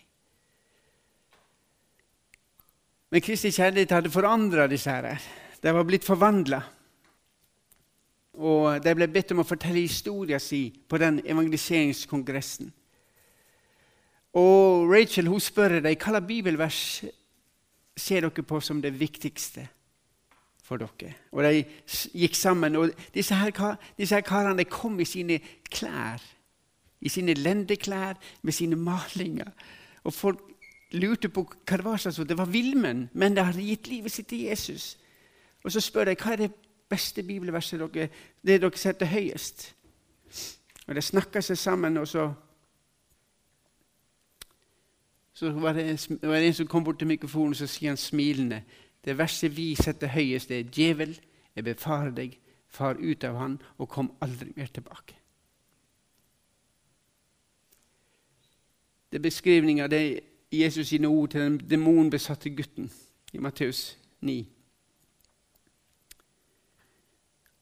Men 3.14 3.22
Kristi 3.22 3.52
kjærlighet 3.54 3.92
hadde 3.94 4.12
forandra 4.12 4.66
disse 4.68 4.90
her. 4.90 5.20
De 5.62 5.72
var 5.72 5.84
blitt 5.86 6.04
forvandla. 6.04 6.58
Og 8.34 8.82
de 8.82 8.94
ble 8.98 9.06
bedt 9.08 9.30
om 9.32 9.44
å 9.44 9.46
fortelle 9.46 9.84
historien 9.84 10.42
sin 10.42 10.74
på 10.90 10.98
den 10.98 11.20
evangeliseringskongressen. 11.22 12.72
Og 14.34 14.90
Rachel 14.90 15.28
hun 15.30 15.42
spør 15.42 15.78
deg 15.84 16.02
hva 16.02 16.20
bibelvers 16.20 17.04
ser 17.96 18.24
dere 18.26 18.42
på 18.42 18.60
som 18.60 18.80
det 18.82 18.94
viktigste 18.98 19.68
for 20.64 20.80
dere. 20.80 21.14
Og 21.32 21.44
De 21.44 21.64
gikk 22.18 22.34
sammen. 22.34 22.76
og 22.76 22.90
Disse, 23.14 23.34
her, 23.34 23.76
disse 23.98 24.14
her 24.14 24.22
karene 24.26 24.64
kom 24.64 24.98
i 25.00 25.04
sine 25.04 25.38
klær, 25.70 26.22
i 27.00 27.08
sine 27.08 27.34
lendeklær 27.34 28.18
med 28.42 28.52
sine 28.52 28.76
malinger. 28.76 29.52
Og 30.04 30.14
folk 30.14 30.40
lurte 30.92 31.28
på 31.28 31.44
hva 31.44 31.76
det 31.76 31.84
var 31.84 31.96
slags 31.96 32.16
Det 32.16 32.38
var 32.38 32.50
villmenn, 32.50 33.08
men 33.12 33.36
de 33.36 33.44
hadde 33.44 33.62
gitt 33.62 33.88
livet 33.88 34.12
sitt 34.12 34.26
til 34.26 34.46
Jesus. 34.48 34.96
Og 35.64 35.72
så 35.72 35.80
spør 35.80 36.04
de 36.04 36.16
hva 36.16 36.32
er 36.32 36.36
det 36.36 36.52
beste 36.88 37.22
bibelverset 37.22 37.80
dere, 37.80 38.08
det 38.42 38.60
dere 38.60 38.78
setter 38.78 39.06
høyest. 39.06 39.74
Og 40.86 40.94
De 40.94 41.02
snakker 41.02 41.40
seg 41.40 41.58
sammen, 41.58 41.96
og 41.96 42.08
så 42.08 42.32
så 45.34 45.50
var 45.50 45.72
det, 45.72 45.86
var 46.22 46.38
det 46.38 46.46
en 46.46 46.54
som 46.54 46.66
kom 46.66 46.84
bort 46.84 46.98
til 46.98 47.10
mikrofonen 47.10 47.54
så 47.54 47.66
sier 47.66 47.90
han 47.90 47.98
smilende 47.98 48.62
Det 49.04 49.18
verset 49.18 49.56
vi 49.56 49.74
setter 49.74 50.06
høyest, 50.08 50.48
det 50.48 50.58
er 50.58 50.70
'Djevel, 50.70 51.20
jeg 51.56 51.64
befarer 51.64 52.10
deg, 52.10 52.38
far 52.66 52.94
ut 52.94 53.24
av 53.24 53.36
han, 53.36 53.58
og 53.78 53.88
kom 53.88 54.12
aldri 54.20 54.52
mer 54.56 54.66
tilbake'. 54.66 55.14
Det 59.12 59.18
er 59.18 59.22
beskrivninga 59.22 59.84
av 59.84 60.20
Jesus 60.52 60.88
sine 60.88 61.08
ord 61.08 61.30
til 61.30 61.40
den 61.40 61.58
demonbesatte 61.70 62.50
gutten 62.50 62.90
i 63.32 63.38
Matteus 63.38 63.98
9. 64.20 64.48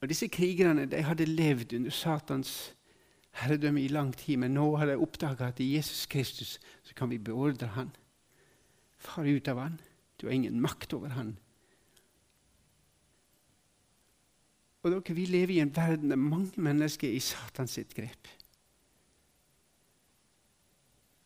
Og 0.01 0.09
Disse 0.09 0.29
krigerne 0.29 0.87
de 0.87 1.03
hadde 1.03 1.25
levd 1.25 1.75
under 1.75 1.91
Satans 1.91 2.75
herredømme 3.33 3.83
i 3.83 3.89
lang 3.89 4.13
tid, 4.17 4.37
men 4.37 4.55
nå 4.55 4.67
har 4.77 4.87
de 4.91 4.99
oppdaga 5.01 5.49
at 5.49 5.61
i 5.61 5.75
Jesus 5.75 6.07
Kristus 6.07 6.59
så 6.83 6.95
kan 6.95 7.11
vi 7.11 7.19
beordre 7.19 7.73
han. 7.77 7.91
Far 8.97 9.27
ut 9.27 9.49
av 9.49 9.59
han. 9.59 9.81
Du 10.21 10.27
har 10.27 10.35
ingen 10.35 10.61
makt 10.61 10.93
over 10.93 11.09
han. 11.17 11.37
Og 14.83 14.91
dere, 14.91 15.15
Vi 15.15 15.27
lever 15.27 15.55
i 15.55 15.61
en 15.61 15.77
verden 15.77 16.11
der 16.11 16.17
mange 16.17 16.53
mennesker 16.57 17.09
er 17.09 17.13
i 17.13 17.21
Satans 17.21 17.71
sitt 17.71 17.95
grep. 17.95 18.29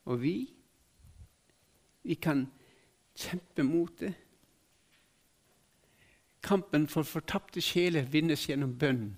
Og 0.05 0.23
vi, 0.23 0.55
vi 2.03 2.15
kan 2.15 2.47
kjempe 3.17 3.63
mot 3.63 4.01
det. 4.01 4.15
Kampen 6.43 6.87
for 6.89 7.03
fortapte 7.03 7.61
sjeler 7.61 8.07
vinnes 8.07 8.47
gjennom 8.47 8.77
bønn 8.79 9.17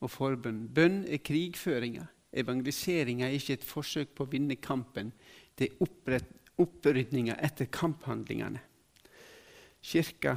og 0.00 0.12
forbønn. 0.12 0.66
Bønn 0.74 1.04
er 1.08 1.22
krigføringa. 1.24 2.06
Evangeliseringa 2.36 3.28
er 3.28 3.38
ikke 3.38 3.56
et 3.56 3.64
forsøk 3.64 4.12
på 4.16 4.26
å 4.26 4.30
vinne 4.30 4.58
kampen. 4.60 5.12
Det 5.56 5.70
er 5.70 6.26
opprydninga 6.60 7.38
etter 7.44 7.70
kamphandlingene. 7.72 8.60
Kirka 9.86 10.36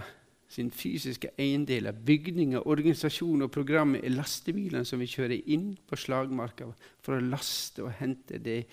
sin 0.49 0.71
fysiske 0.73 1.29
eiendeler, 1.37 1.93
bygninger, 1.93 2.65
organisasjon 2.67 3.45
og 3.45 3.51
programmet 3.53 4.05
er 4.05 4.15
lastebilene 4.15 4.85
som 4.87 5.01
vi 5.01 5.09
kjører 5.09 5.51
inn 5.53 5.75
på 5.87 5.99
slagmarka 5.99 6.71
for 7.05 7.17
å 7.17 7.25
laste 7.25 7.85
og 7.85 7.93
hente 7.99 8.39
det 8.41 8.63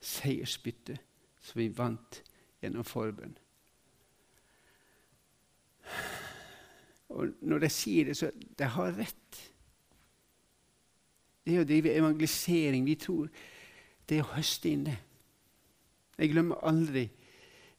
seiersbyttet 0.00 1.02
som 1.44 1.60
vi 1.60 1.68
vant 1.74 2.22
gjennom 2.62 2.86
forbønn. 2.86 3.36
Og 7.12 7.36
når 7.40 7.64
de 7.64 7.70
sier 7.72 8.08
det, 8.08 8.16
så 8.16 8.30
de 8.32 8.72
har 8.74 8.96
rett. 8.96 9.44
Det 11.48 11.56
er 11.56 11.64
å 11.64 11.68
drive 11.68 11.94
evangelisering. 11.96 12.84
Vi 12.84 12.98
tror 13.00 13.30
det 14.08 14.18
er 14.18 14.26
å 14.26 14.34
høste 14.34 14.68
inn 14.68 14.84
det. 14.88 14.98
Jeg 16.18 16.32
glemmer 16.34 16.60
aldri 16.66 17.06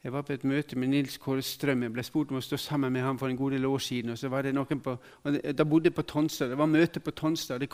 jeg 0.03 0.13
var 0.13 0.21
på 0.21 0.33
et 0.33 0.43
møte 0.43 0.77
med 0.79 0.87
Nils 0.87 1.17
Kåre 1.19 1.41
Strøm. 1.43 1.81
Jeg 1.83 1.91
ble 1.91 2.03
spurt 2.07 2.29
om 2.31 2.37
å 2.39 2.43
stå 2.43 2.57
sammen 2.57 2.93
med 2.93 3.03
ham 3.03 3.17
for 3.19 3.27
en 3.27 3.37
god 3.37 3.51
del 3.51 3.65
år 3.65 3.81
siden. 3.83 4.11
og 4.11 4.17
så 4.17 4.29
var 4.29 4.41
det 4.41 4.53
noen 4.55 4.79
på, 4.79 4.97
Da 5.23 5.63
bodde 5.63 5.87
jeg 5.87 5.93
på 5.93 6.01
Tonstad. 6.01 6.49
Det 6.49 6.57
var 6.57 6.65
møte 6.65 6.99
på 6.99 7.11
Tonstad. 7.11 7.59
Det, 7.59 7.69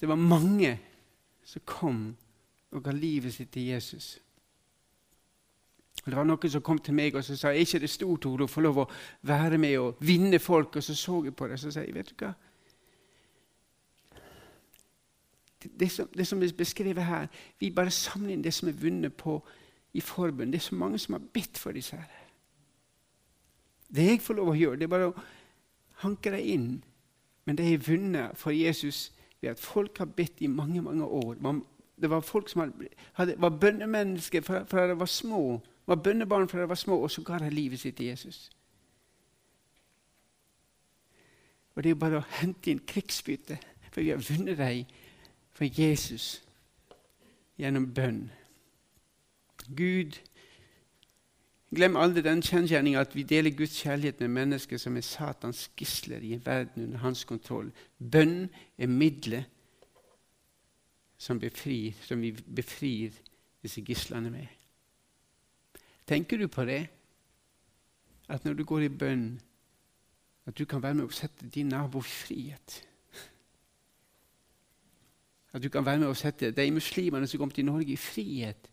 det 0.00 0.08
var 0.08 0.16
mange 0.16 0.78
som 1.44 1.62
kom 1.64 2.16
og 2.72 2.82
ga 2.82 2.90
livet 2.90 3.34
sitt 3.34 3.50
til 3.52 3.66
Jesus. 3.66 4.18
Og 6.04 6.10
Det 6.10 6.16
var 6.16 6.24
noen 6.24 6.50
som 6.50 6.62
kom 6.62 6.78
til 6.78 6.94
meg 6.94 7.14
og 7.14 7.24
så 7.24 7.36
sa 7.36 7.48
er 7.48 7.60
ikke 7.60 7.78
det 7.78 7.90
stort 7.90 8.26
ord 8.26 8.40
å 8.40 8.46
få 8.46 8.60
lov 8.60 8.78
å 8.78 8.90
være 9.22 9.58
med 9.58 9.78
og 9.78 9.96
vinne 10.00 10.38
folk. 10.38 10.76
Og 10.76 10.82
så 10.82 10.94
så 10.94 11.24
jeg 11.24 11.36
på 11.36 11.46
det 11.46 11.52
og 11.52 11.58
så 11.58 11.70
sa 11.70 11.80
jeg, 11.80 11.94
vet 11.94 12.08
du 12.08 12.24
hva? 12.24 12.32
Det 15.80 15.90
som, 15.90 16.08
det 16.16 16.26
som 16.26 16.42
er 16.42 16.52
beskrevet 16.56 17.04
her, 17.04 17.26
vi 17.58 17.70
bare 17.70 17.90
samler 17.90 18.34
inn 18.34 18.44
det 18.44 18.54
som 18.54 18.68
er 18.68 18.78
vunnet 18.80 19.14
på 19.14 19.40
i 19.96 20.00
forbund. 20.00 20.52
Det 20.52 20.58
er 20.58 20.68
så 20.68 20.74
mange 20.74 20.98
som 20.98 21.14
har 21.14 21.22
bedt 21.32 21.58
for 21.58 21.72
disse 21.72 21.96
her. 21.96 22.22
Det 23.94 24.04
jeg 24.04 24.20
får 24.20 24.34
lov 24.34 24.50
å 24.52 24.58
gjøre, 24.58 24.76
det 24.76 24.86
er 24.88 24.92
bare 24.92 25.10
å 25.10 25.16
hanke 26.02 26.32
deg 26.34 26.50
inn. 26.52 26.70
Men 27.46 27.58
det 27.58 27.68
er 27.70 27.84
vunnet 27.86 28.38
for 28.38 28.50
Jesus 28.50 29.12
ved 29.40 29.50
at 29.50 29.62
folk 29.62 29.98
har 29.98 30.10
bedt 30.10 30.42
i 30.42 30.50
mange 30.50 30.82
mange 30.82 31.04
år. 31.04 31.38
Det 31.96 32.10
var 32.10 32.20
folk 32.20 32.48
som 32.48 32.60
hadde, 32.60 32.88
hadde, 33.12 33.36
var 33.38 33.58
bønnemennesker 33.60 34.42
fra, 34.42 34.64
fra 34.64 34.88
de 34.88 34.98
var 34.98 35.06
små. 35.06 35.60
Var 35.86 36.02
bønnebarn 36.02 36.48
fra 36.48 36.60
de 36.60 36.68
var 36.68 36.74
små, 36.74 36.98
og 36.98 37.10
så 37.10 37.22
ga 37.22 37.38
de 37.38 37.50
livet 37.50 37.80
sitt 37.80 37.96
til 37.96 38.06
Jesus. 38.06 38.50
Og 41.74 41.82
Det 41.82 41.90
er 41.90 41.94
bare 42.00 42.20
å 42.20 42.28
hente 42.40 42.70
inn 42.72 42.80
krigsbytte, 42.88 43.58
for 43.92 44.00
vi 44.00 44.10
har 44.10 44.22
vunnet 44.24 44.58
dem 44.58 44.84
for 45.56 45.64
Jesus 45.64 46.42
gjennom 47.56 47.88
bønn. 47.94 48.26
Gud 49.76 50.18
Glem 51.74 51.96
aldri 51.98 52.22
den 52.22 52.40
kjensgjerninga 52.46 53.00
at 53.02 53.14
vi 53.16 53.24
deler 53.26 53.50
Guds 53.50 53.74
kjærlighet 53.82 54.20
med 54.22 54.30
mennesker 54.36 54.78
som 54.78 54.96
er 54.96 55.02
Satans 55.04 55.64
gisler 55.76 56.22
i 56.22 56.32
en 56.36 56.44
verden 56.46 56.84
under 56.84 56.98
hans 57.02 57.24
kontroll. 57.26 57.72
Bønn 57.98 58.46
er 58.78 58.86
middelet 58.86 59.44
som, 61.18 61.40
som 62.06 62.22
vi 62.22 62.30
befrir 62.32 63.18
disse 63.62 63.82
gislene 63.82 64.30
med. 64.30 64.46
Tenker 66.06 66.38
du 66.38 66.46
på 66.46 66.64
det? 66.64 66.86
At 68.28 68.44
når 68.44 68.54
du 68.54 68.64
går 68.64 68.86
i 68.86 68.88
bønn, 68.88 69.40
at 70.46 70.58
du 70.58 70.64
kan 70.64 70.82
være 70.82 70.94
med 70.94 71.10
å 71.10 71.14
sette 71.14 71.50
din 71.50 71.74
nabo 71.74 71.98
i 71.98 72.06
frihet? 72.06 72.85
At 75.56 75.64
du 75.64 75.70
kan 75.72 75.86
være 75.86 76.02
med 76.04 76.12
og 76.12 76.18
sette 76.20 76.52
de 76.52 76.70
muslimene 76.70 77.26
som 77.26 77.40
kom 77.40 77.50
til 77.50 77.64
Norge, 77.64 77.96
i 77.96 77.96
frihet? 77.96 78.68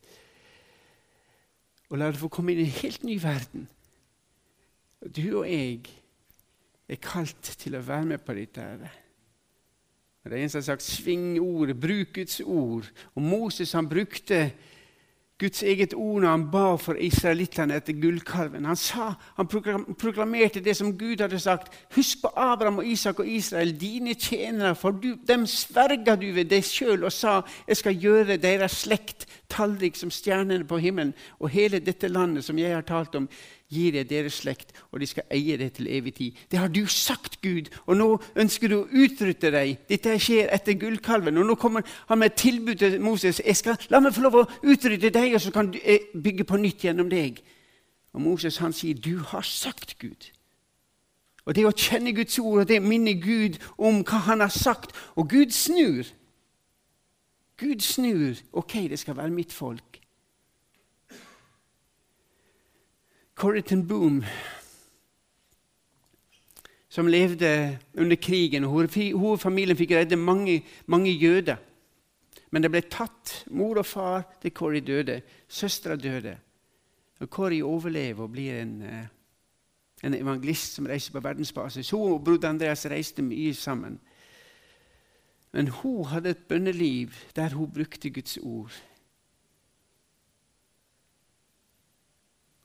og 1.93 1.99
la 2.01 2.07
det 2.09 2.17
få 2.17 2.27
komme 2.33 2.55
inn 2.55 2.63
i 2.63 2.65
en 2.65 2.77
helt 2.79 3.03
ny 3.05 3.19
verden. 3.21 3.67
Du 5.13 5.43
og 5.43 5.45
jeg 5.45 5.83
er 6.89 6.97
kalt 6.97 7.51
til 7.61 7.77
å 7.77 7.83
være 7.85 8.07
med 8.09 8.23
på 8.25 8.33
dette. 8.33 8.65
Det 10.23 10.31
er 10.31 10.39
en 10.41 10.49
som 10.49 10.63
har 10.63 10.65
sagt 10.71 10.87
'sving 10.87 11.37
ordet', 11.37 11.77
bruk 11.79 12.15
Guds 12.15 12.39
ord. 12.39 12.89
Og 13.13 13.21
Moses 13.21 13.71
han 13.77 13.89
brukte 13.89 14.51
Guds 15.43 15.63
eget 15.67 15.93
ord 15.93 16.21
når 16.23 16.29
han 16.29 16.43
ba 16.51 16.67
for 16.79 16.99
israelittene 17.03 17.75
etter 17.75 17.97
gullkalven. 17.99 18.63
Han, 18.69 18.79
sa, 18.79 19.09
han 19.35 19.49
proklamerte 19.49 20.63
det 20.63 20.77
som 20.79 20.93
Gud 20.97 21.19
hadde 21.19 21.39
sagt. 21.43 21.73
Husk 21.97 22.21
på 22.23 22.31
Abraham 22.39 22.79
og 22.79 22.87
Isak 22.87 23.19
og 23.19 23.27
Israel, 23.27 23.73
dine 23.79 24.15
tjenere, 24.15 24.75
for 24.79 24.95
du, 24.95 25.13
dem 25.27 25.43
sverga 25.49 26.15
du 26.15 26.29
ved 26.35 26.47
deg 26.53 26.63
sjøl 26.63 27.03
og 27.03 27.11
sa 27.11 27.41
jeg 27.67 27.81
skal 27.81 27.99
gjøre 28.05 28.39
deres 28.39 28.83
slekt 28.85 29.27
tallrik 29.51 29.99
som 29.99 30.11
stjernene 30.13 30.63
på 30.67 30.79
himmelen. 30.79 31.11
Og 31.43 31.51
hele 31.51 31.83
dette 31.83 32.07
landet 32.07 32.47
som 32.47 32.59
jeg 32.59 32.71
har 32.73 32.87
talt 32.87 33.19
om, 33.19 33.27
gir 33.73 33.97
jeg 33.97 34.09
deres 34.09 34.37
slekt, 34.43 34.73
og 34.91 35.01
de 35.01 35.07
skal 35.09 35.25
eie 35.33 35.57
det 35.57 35.71
til 35.77 35.89
evig 35.89 36.13
tid. 36.19 36.43
Det 36.51 36.59
har 36.59 36.71
du 36.71 36.85
sagt, 36.85 37.39
Gud, 37.41 37.71
og 37.85 37.97
nå 37.97 38.07
ønsker 38.39 38.69
du 38.71 38.77
å 38.77 38.85
utrydde 38.87 39.51
deg. 39.55 39.73
Dette 39.89 40.13
skjer 40.21 40.51
etter 40.53 40.77
gullkalven. 40.79 41.41
Og 41.41 41.49
nå 41.49 41.57
kommer 41.59 41.83
han 42.09 42.21
med 42.21 42.31
et 42.31 42.39
tilbud 42.43 42.77
til 42.79 42.99
Moses. 43.01 43.41
Jeg 43.43 43.57
skal, 43.59 43.79
la 43.89 43.99
meg 44.03 44.15
få 44.15 44.23
lov 44.27 44.39
å 44.43 44.45
utrydde 44.61 45.11
deg, 45.13 45.33
og 45.33 45.43
så 45.43 45.51
kan 45.55 45.73
du 45.73 45.79
eh, 45.81 46.11
bygge 46.13 46.47
på 46.47 46.61
nytt 46.61 46.85
gjennom 46.87 47.09
deg. 47.11 47.41
Og 48.13 48.21
Moses 48.21 48.61
han 48.61 48.73
sier, 48.73 48.93
'Du 48.93 49.17
har 49.17 49.41
sagt, 49.41 49.97
Gud'. 49.99 50.31
Og 51.45 51.55
Det 51.55 51.65
å 51.67 51.75
kjenne 51.75 52.13
Guds 52.15 52.39
ord 52.39 52.63
og 52.63 52.67
det 52.67 52.81
minner 52.81 53.19
Gud 53.19 53.59
om 53.77 54.03
hva 54.07 54.21
han 54.29 54.39
har 54.39 54.53
sagt. 54.53 54.95
Og 55.15 55.29
Gud 55.29 55.51
snur. 55.51 56.07
Gud 57.57 57.81
snur. 57.81 58.39
Ok, 58.53 58.73
det 58.89 58.99
skal 58.99 59.17
være 59.17 59.29
mitt 59.29 59.51
folk. 59.53 59.92
Corrie 63.35 63.61
ten 63.61 63.87
Boom, 63.87 64.23
som 66.89 67.07
levde 67.07 67.79
under 67.97 68.15
krigen. 68.15 68.63
Hun 68.63 68.87
og 69.15 69.39
familien 69.41 69.77
fikk 69.77 69.95
redde 69.97 70.15
mange, 70.15 70.61
mange 70.85 71.11
jøder. 71.11 71.57
Men 72.53 72.61
det 72.61 72.69
ble 72.69 72.83
tatt. 72.85 73.39
Mor 73.49 73.81
og 73.81 73.85
far 73.89 74.27
til 74.41 74.53
Corrie 74.53 74.85
døde. 74.85 75.21
Søstera 75.49 75.95
døde. 75.95 76.37
Og 77.19 77.29
Corrie 77.29 77.65
overlever 77.65 78.23
og 78.23 78.31
blir 78.31 78.59
en, 78.61 78.81
eh, 78.81 79.05
en 80.03 80.13
evangelist 80.13 80.75
som 80.75 80.85
reiser 80.85 81.11
på 81.11 81.23
verdensbasis. 81.23 81.89
Hun 81.89 82.13
og 82.13 82.23
broder 82.23 82.49
Andreas 82.49 82.85
reiste 82.85 83.21
mye 83.21 83.53
sammen. 83.53 83.99
Men 85.51 85.67
hun 85.67 86.05
hadde 86.05 86.29
et 86.29 86.47
bønneliv 86.49 87.09
der 87.35 87.49
hun 87.49 87.71
brukte 87.71 88.09
Guds 88.09 88.37
ord. 88.37 88.71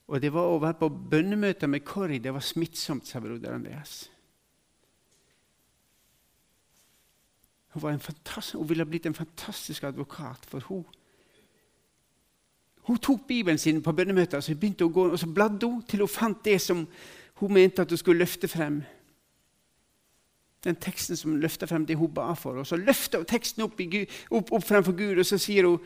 Og 0.09 0.23
det 0.23 0.31
var 0.33 0.49
å 0.49 0.61
være 0.63 0.79
på 0.81 0.89
bønnemøter 0.89 1.69
med 1.69 1.85
Corrie 1.85 2.23
det 2.23 2.33
var 2.33 2.45
smittsomt, 2.45 3.07
sa 3.07 3.21
broder 3.21 3.53
Andreas. 3.53 4.07
Hun, 7.75 7.83
var 7.83 7.93
en 7.93 8.01
hun 8.55 8.69
ville 8.69 8.87
blitt 8.87 9.07
en 9.07 9.15
fantastisk 9.15 9.85
advokat, 9.85 10.47
for 10.49 10.61
hun 10.69 10.85
Hun 12.89 12.97
tok 12.99 13.27
Bibelen 13.29 13.59
sin 13.59 13.83
på 13.83 13.93
bønnemøter 13.93 14.41
så 14.41 14.55
begynte 14.55 14.87
å 14.87 14.89
gå, 14.89 15.11
og 15.13 15.19
så 15.21 15.27
bladde 15.29 15.67
hun 15.67 15.83
til 15.85 16.01
hun 16.01 16.09
fant 16.09 16.39
det 16.45 16.55
som 16.61 16.87
hun 17.37 17.53
mente 17.53 17.83
at 17.83 17.91
hun 17.91 17.99
skulle 18.01 18.25
løfte 18.25 18.49
frem. 18.49 18.79
Den 20.65 20.77
teksten 20.77 21.17
som 21.17 21.37
løfta 21.37 21.67
frem 21.69 21.85
det 21.87 21.99
hun 22.01 22.15
ba 22.15 22.33
for. 22.33 22.57
Og 22.57 22.67
Så 22.67 22.77
løfta 22.77 23.19
hun 23.19 23.27
teksten 23.29 23.63
opp, 23.63 23.77
Gud, 23.77 24.07
opp, 24.31 24.53
opp 24.53 24.65
fremfor 24.65 24.97
Gud, 24.97 25.19
og 25.19 25.27
så 25.27 25.37
sier 25.39 25.69
hun 25.69 25.85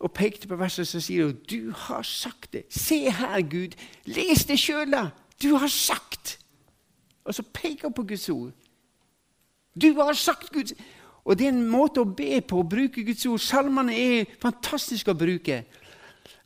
og 0.00 0.12
pekte 0.12 0.48
på 0.48 0.56
verset, 0.56 0.88
så 0.88 1.00
sier 1.00 1.24
hun, 1.24 1.36
'Du 1.50 1.72
har 1.76 2.02
sagt 2.02 2.52
det. 2.52 2.62
Se 2.68 3.10
her, 3.10 3.40
Gud. 3.42 3.76
Les 4.04 4.44
det 4.44 4.58
sjøl, 4.58 4.92
da. 4.92 5.08
Du 5.42 5.56
har 5.56 5.68
sagt.' 5.68 6.38
Og 7.24 7.34
så 7.34 7.42
peker 7.42 7.82
hun 7.82 7.92
på 7.92 8.02
Guds 8.02 8.28
ord. 8.28 8.50
Du 9.82 9.92
har 10.02 10.12
sagt 10.12 10.52
Guds 10.52 10.72
Og 11.24 11.38
det 11.38 11.44
er 11.44 11.52
en 11.52 11.68
måte 11.68 12.00
å 12.00 12.04
be 12.16 12.40
på, 12.40 12.58
å 12.58 12.68
bruke 12.68 13.04
Guds 13.04 13.26
ord. 13.26 13.38
Salmene 13.38 13.92
er 13.94 14.24
fantastiske 14.40 15.10
å 15.10 15.14
bruke. 15.14 15.64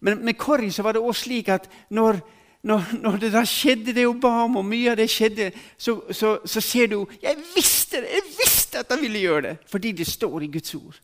Men 0.01 0.25
med 0.25 0.35
Corrie 0.35 0.73
så 0.73 0.83
var 0.83 0.93
det 0.93 1.01
også 1.01 1.23
slik 1.23 1.49
at 1.49 1.71
når, 1.91 2.19
når, 2.63 2.83
når, 3.03 3.17
det 3.17 3.33
da 3.33 3.45
skjedde 3.45 3.95
det 3.95 4.07
hun 4.07 4.21
ba 4.21 4.29
om, 4.29 4.57
og 4.57 4.65
mye 4.65 4.91
av 4.91 4.97
det 4.97 5.07
skjedde, 5.11 5.53
så, 5.79 5.95
så, 6.11 6.39
så 6.45 6.61
ser 6.61 6.87
du 6.87 7.07
Jeg 7.23 7.37
visste 7.55 8.03
det! 8.03 8.11
Jeg 8.19 8.23
visste 8.43 8.79
at 8.79 8.91
han 8.91 9.01
ville 9.01 9.19
gjøre 9.19 9.43
det! 9.43 9.57
Fordi 9.71 9.93
det 9.93 10.07
står 10.07 10.43
i 10.43 10.51
Guds 10.59 10.75
ord. 10.75 11.01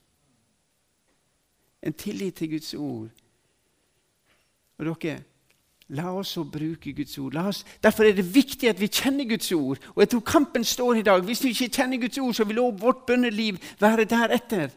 En 1.82 1.92
tillit 1.92 2.34
til 2.34 2.50
Guds 2.50 2.74
ord. 2.74 3.08
Og 4.78 4.86
dere, 4.86 5.22
La 5.90 6.12
oss 6.14 6.36
å 6.38 6.44
bruke 6.46 6.92
Guds 6.94 7.16
ord. 7.18 7.34
Oss, 7.42 7.64
derfor 7.82 8.06
er 8.06 8.14
det 8.14 8.22
viktig 8.34 8.68
at 8.70 8.78
vi 8.78 8.86
kjenner 8.86 9.26
Guds 9.26 9.50
ord. 9.52 9.80
Og 9.96 10.04
jeg 10.04 10.12
tror 10.12 10.20
kampen 10.26 10.64
står 10.64 11.00
i 11.00 11.02
dag. 11.02 11.24
Hvis 11.26 11.42
vi 11.42 11.50
ikke 11.50 11.80
kjenner 11.80 11.98
Guds 11.98 12.18
ord, 12.22 12.34
så 12.34 12.46
vil 12.46 12.60
også 12.62 12.78
vårt 12.84 13.02
bønneliv 13.08 13.58
være 13.80 14.06
deretter. 14.06 14.70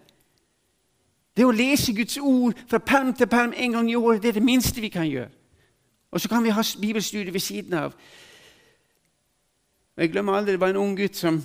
Det 1.37 1.45
å 1.45 1.53
lese 1.53 1.93
Guds 1.93 2.17
ord 2.17 2.57
fra 2.69 2.81
perm 2.81 3.13
til 3.13 3.29
perm 3.29 3.53
en 3.57 3.77
gang 3.77 3.91
i 3.91 3.97
året 3.97 4.21
det 4.23 4.33
er 4.33 4.39
det 4.39 4.45
minste 4.45 4.81
vi 4.81 4.89
kan 4.93 5.05
gjøre. 5.09 5.29
Og 6.13 6.21
så 6.21 6.29
kan 6.29 6.43
vi 6.45 6.53
ha 6.53 6.63
bibelstudie 6.81 7.33
ved 7.33 7.41
siden 7.41 7.73
av. 7.77 7.93
Jeg 9.97 10.09
glemmer 10.09 10.33
aldri 10.33 10.57
det 10.57 10.61
var 10.61 10.73
en 10.73 10.81
ung 10.81 10.97
gutt 10.97 11.17
som 11.17 11.39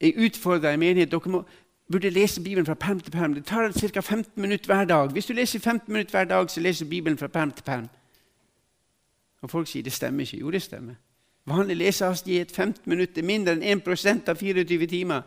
jeg 0.00 0.18
utfordra 0.18 0.74
i 0.74 0.78
menighet. 0.78 1.10
Dere 1.10 1.30
må, 1.30 1.44
burde 1.92 2.10
lese 2.10 2.42
Bibelen 2.42 2.66
fra 2.66 2.74
perm 2.74 3.00
til 3.00 3.10
perm. 3.10 3.34
Det 3.34 3.44
tar 3.44 3.72
ca. 3.72 4.00
15 4.00 4.40
minutter 4.40 4.66
hver 4.66 4.84
dag. 4.84 5.10
Hvis 5.10 5.26
du 5.26 5.32
leser 5.32 5.58
15 5.58 5.92
minutter 5.92 6.10
hver 6.10 6.24
dag, 6.24 6.50
så 6.50 6.60
leser 6.60 6.84
du 6.84 6.88
Bibelen 6.88 7.18
fra 7.18 7.26
perm 7.26 7.50
til 7.50 7.62
perm. 7.62 7.88
Og 9.42 9.50
folk 9.50 9.68
sier 9.68 9.82
det 9.82 9.92
stemmer 9.92 10.20
ikke. 10.20 10.36
Jo, 10.36 10.50
det 10.50 10.62
stemmer. 10.62 10.94
Vanlig 11.46 11.76
lesehastighet 11.76 12.52
15 12.52 12.82
minutter, 12.90 13.22
mindre 13.22 13.52
enn 13.52 13.80
1% 13.80 14.28
av 14.28 14.36
24 14.36 14.86
timer. 14.86 15.22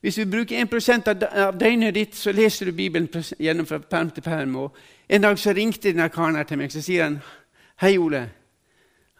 Hvis 0.00 0.14
du 0.14 0.30
bruker 0.30 0.64
1% 0.64 1.08
av 1.08 1.58
døgnet 1.60 1.94
ditt, 1.94 2.14
så 2.16 2.32
leser 2.32 2.66
du 2.66 2.72
Bibelen 2.72 3.08
gjennom 3.38 3.66
fra 3.66 3.78
perm 3.78 4.10
til 4.10 4.22
perm. 4.22 4.56
Og 4.56 4.76
en 5.08 5.22
dag 5.22 5.38
så 5.38 5.52
ringte 5.52 5.88
denne 5.88 6.08
karen 6.08 6.36
her 6.36 6.46
til 6.48 6.58
meg 6.58 6.72
så 6.72 6.82
sier 6.82 7.04
han, 7.04 7.18
'Hei, 7.80 7.98
Ole.' 7.98 8.30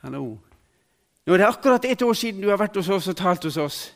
Hallo. 0.02 0.38
Nå 1.26 1.32
er 1.32 1.36
det 1.36 1.46
akkurat 1.46 1.84
ett 1.84 2.02
år 2.02 2.12
siden 2.12 2.42
du 2.42 2.48
har 2.48 2.56
vært 2.56 2.76
hos 2.76 2.88
oss 2.88 3.08
og 3.08 3.16
talt 3.16 3.44
hos 3.44 3.56
oss. 3.56 3.94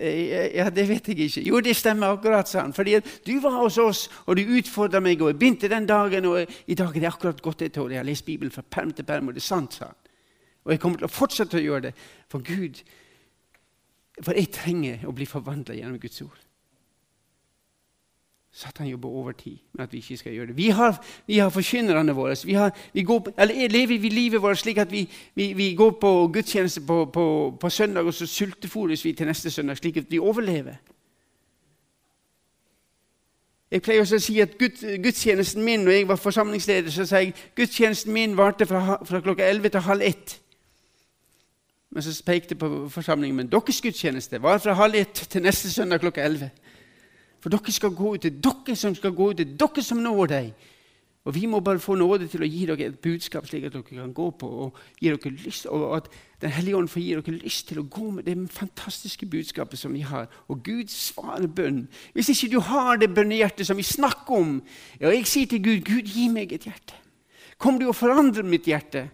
Eh, 0.00 0.56
ja, 0.56 0.68
det 0.70 0.88
vet 0.88 1.08
jeg 1.08 1.28
ikke. 1.28 1.42
Jo, 1.46 1.60
det 1.64 1.76
stemmer 1.76 2.16
akkurat, 2.16 2.48
sa 2.48 2.64
han. 2.64 2.74
Fordi 2.76 2.98
du 3.26 3.38
var 3.40 3.60
hos 3.62 3.78
oss, 3.78 4.06
og 4.26 4.36
du 4.36 4.56
utfordra 4.58 5.00
meg, 5.00 5.22
og 5.22 5.32
jeg 5.32 5.38
begynte 5.38 5.70
den 5.72 5.86
dagen, 5.88 6.26
og 6.26 6.42
i 6.66 6.74
dag 6.74 6.90
er 6.90 7.00
det 7.00 7.12
akkurat 7.12 7.42
gått 7.42 7.62
et 7.62 7.78
år. 7.78 7.94
Jeg 7.94 8.02
har 8.02 8.08
lest 8.08 8.26
Bibelen 8.26 8.52
fra 8.52 8.62
perm 8.62 8.92
til 8.92 9.04
perm, 9.04 9.28
og 9.28 9.34
det 9.34 9.42
er 9.44 9.48
sant, 9.48 9.78
sa 9.78 9.90
han. 9.90 10.00
Og 10.66 10.74
jeg 10.74 10.82
kommer 10.82 10.98
til 10.98 11.08
å 11.08 11.14
fortsette 11.14 11.60
å 11.60 11.62
gjøre 11.62 11.88
det 11.88 11.94
for 12.32 12.42
Gud. 12.44 12.82
For 14.20 14.34
jeg 14.34 14.50
trenger 14.52 15.06
å 15.06 15.14
bli 15.14 15.28
forvandla 15.28 15.76
gjennom 15.78 16.00
Guds 16.02 16.22
ord. 16.24 16.45
Satan 18.56 18.86
jobber 18.86 19.08
overtid 19.08 19.56
med 19.72 19.82
at 19.82 19.92
vi 19.92 19.96
ikke 19.96 20.16
skal 20.16 20.32
gjøre 20.32 20.46
det. 20.46 20.56
Vi 20.56 20.68
har, 20.68 21.04
vi 21.26 21.38
har 21.38 21.48
forkynnerne 21.48 22.12
våre. 22.12 22.36
Vi, 22.44 22.52
har, 22.52 22.70
vi 22.92 23.02
går, 23.02 23.28
eller 23.38 23.68
lever 23.68 23.98
vi 23.98 24.08
livet 24.08 24.42
vårt 24.42 24.58
slik 24.58 24.78
at 24.78 24.92
vi, 24.92 25.10
vi, 25.34 25.52
vi 25.52 25.74
går 25.74 25.90
på 26.00 26.30
gudstjeneste 26.32 26.80
på, 26.80 27.04
på, 27.04 27.56
på, 27.60 27.70
søndag, 27.70 28.00
og 28.00 28.14
så 28.14 28.24
sultefôres 28.24 29.04
vi 29.04 29.12
til 29.12 29.26
neste 29.26 29.50
søndag, 29.50 29.76
slik 29.76 29.96
at 29.96 30.04
vi 30.08 30.18
overlever? 30.18 30.74
Jeg 33.70 33.82
pleier 33.82 34.00
også 34.00 34.16
å 34.16 34.24
si 34.24 34.40
at 34.40 34.56
Gud, 34.58 34.80
gudstjenesten 35.04 35.64
min, 35.64 35.84
når 35.84 35.98
jeg 35.98 36.08
var 36.08 36.16
forsamlingsleder, 36.16 36.90
så 36.90 37.04
sa 37.04 37.20
jeg 37.20 37.34
gudstjenesten 37.56 38.12
min 38.12 38.36
varte 38.36 38.66
fra, 38.66 39.02
fra 39.04 39.20
klokka 39.20 39.44
11 39.50 39.68
til 39.68 39.88
halv 39.90 40.02
ett. 40.02 40.38
Men 41.90 42.02
så 42.02 42.22
pekte 42.24 42.56
jeg 42.56 42.58
på 42.64 42.88
forsamlingen, 42.88 43.36
men 43.36 43.52
deres 43.52 43.82
gudstjeneste 43.84 44.40
var 44.42 44.64
fra 44.64 44.80
halv 44.80 44.96
ett 44.96 45.26
til 45.28 45.44
neste 45.44 45.68
søndag 45.72 46.00
klokka 46.00 46.24
11. 46.24 46.50
For 47.46 47.54
dere 47.54 47.70
skal 47.70 47.92
gå 47.94 48.16
ut. 48.16 48.24
Er 48.26 48.40
dere 48.42 48.74
som 48.74 48.94
skal 48.98 49.12
gå 49.14 49.28
ut. 49.30 49.40
Er 49.40 49.52
dere 49.54 49.82
som 49.86 50.00
når 50.02 50.26
dem. 50.26 50.48
Og 51.26 51.34
Vi 51.34 51.46
må 51.46 51.60
bare 51.60 51.78
få 51.78 51.94
nåde 51.94 52.26
til 52.26 52.42
å 52.42 52.46
gi 52.46 52.64
dere 52.66 52.88
et 52.88 52.98
budskap 52.98 53.46
slik 53.46 53.68
at 53.68 53.72
dere 53.74 53.86
kan 53.86 54.12
gå 54.14 54.26
på, 54.30 54.46
og, 54.48 54.78
lyst, 55.00 55.66
og 55.66 55.96
at 55.96 56.08
Den 56.40 56.50
hellige 56.50 56.76
ånd 56.76 56.88
får 56.88 57.00
gi 57.00 57.14
dere 57.14 57.38
lyst 57.38 57.68
til 57.68 57.78
å 57.78 57.86
gå 57.86 58.10
med 58.10 58.24
det 58.24 58.50
fantastiske 58.50 59.26
budskapet 59.26 59.78
som 59.78 59.94
vi 59.94 60.00
har. 60.00 60.26
Og 60.48 60.64
Gud 60.64 60.90
svarer 60.90 61.46
bønn. 61.46 61.88
Hvis 62.14 62.28
ikke 62.28 62.50
du 62.52 62.60
har 62.60 62.96
det 62.96 63.14
bønnehjertet 63.14 63.66
som 63.66 63.76
vi 63.76 63.82
snakker 63.82 64.34
om 64.34 64.62
Og 65.00 65.14
Jeg 65.14 65.26
sier 65.26 65.46
til 65.46 65.62
Gud, 65.62 65.84
Gud, 65.84 66.02
gi 66.02 66.28
meg 66.28 66.52
et 66.52 66.66
hjerte. 66.66 66.94
Kom 67.58 67.78
du 67.78 67.86
og 67.86 67.94
forandre 67.94 68.42
mitt 68.42 68.66
hjerte? 68.66 69.08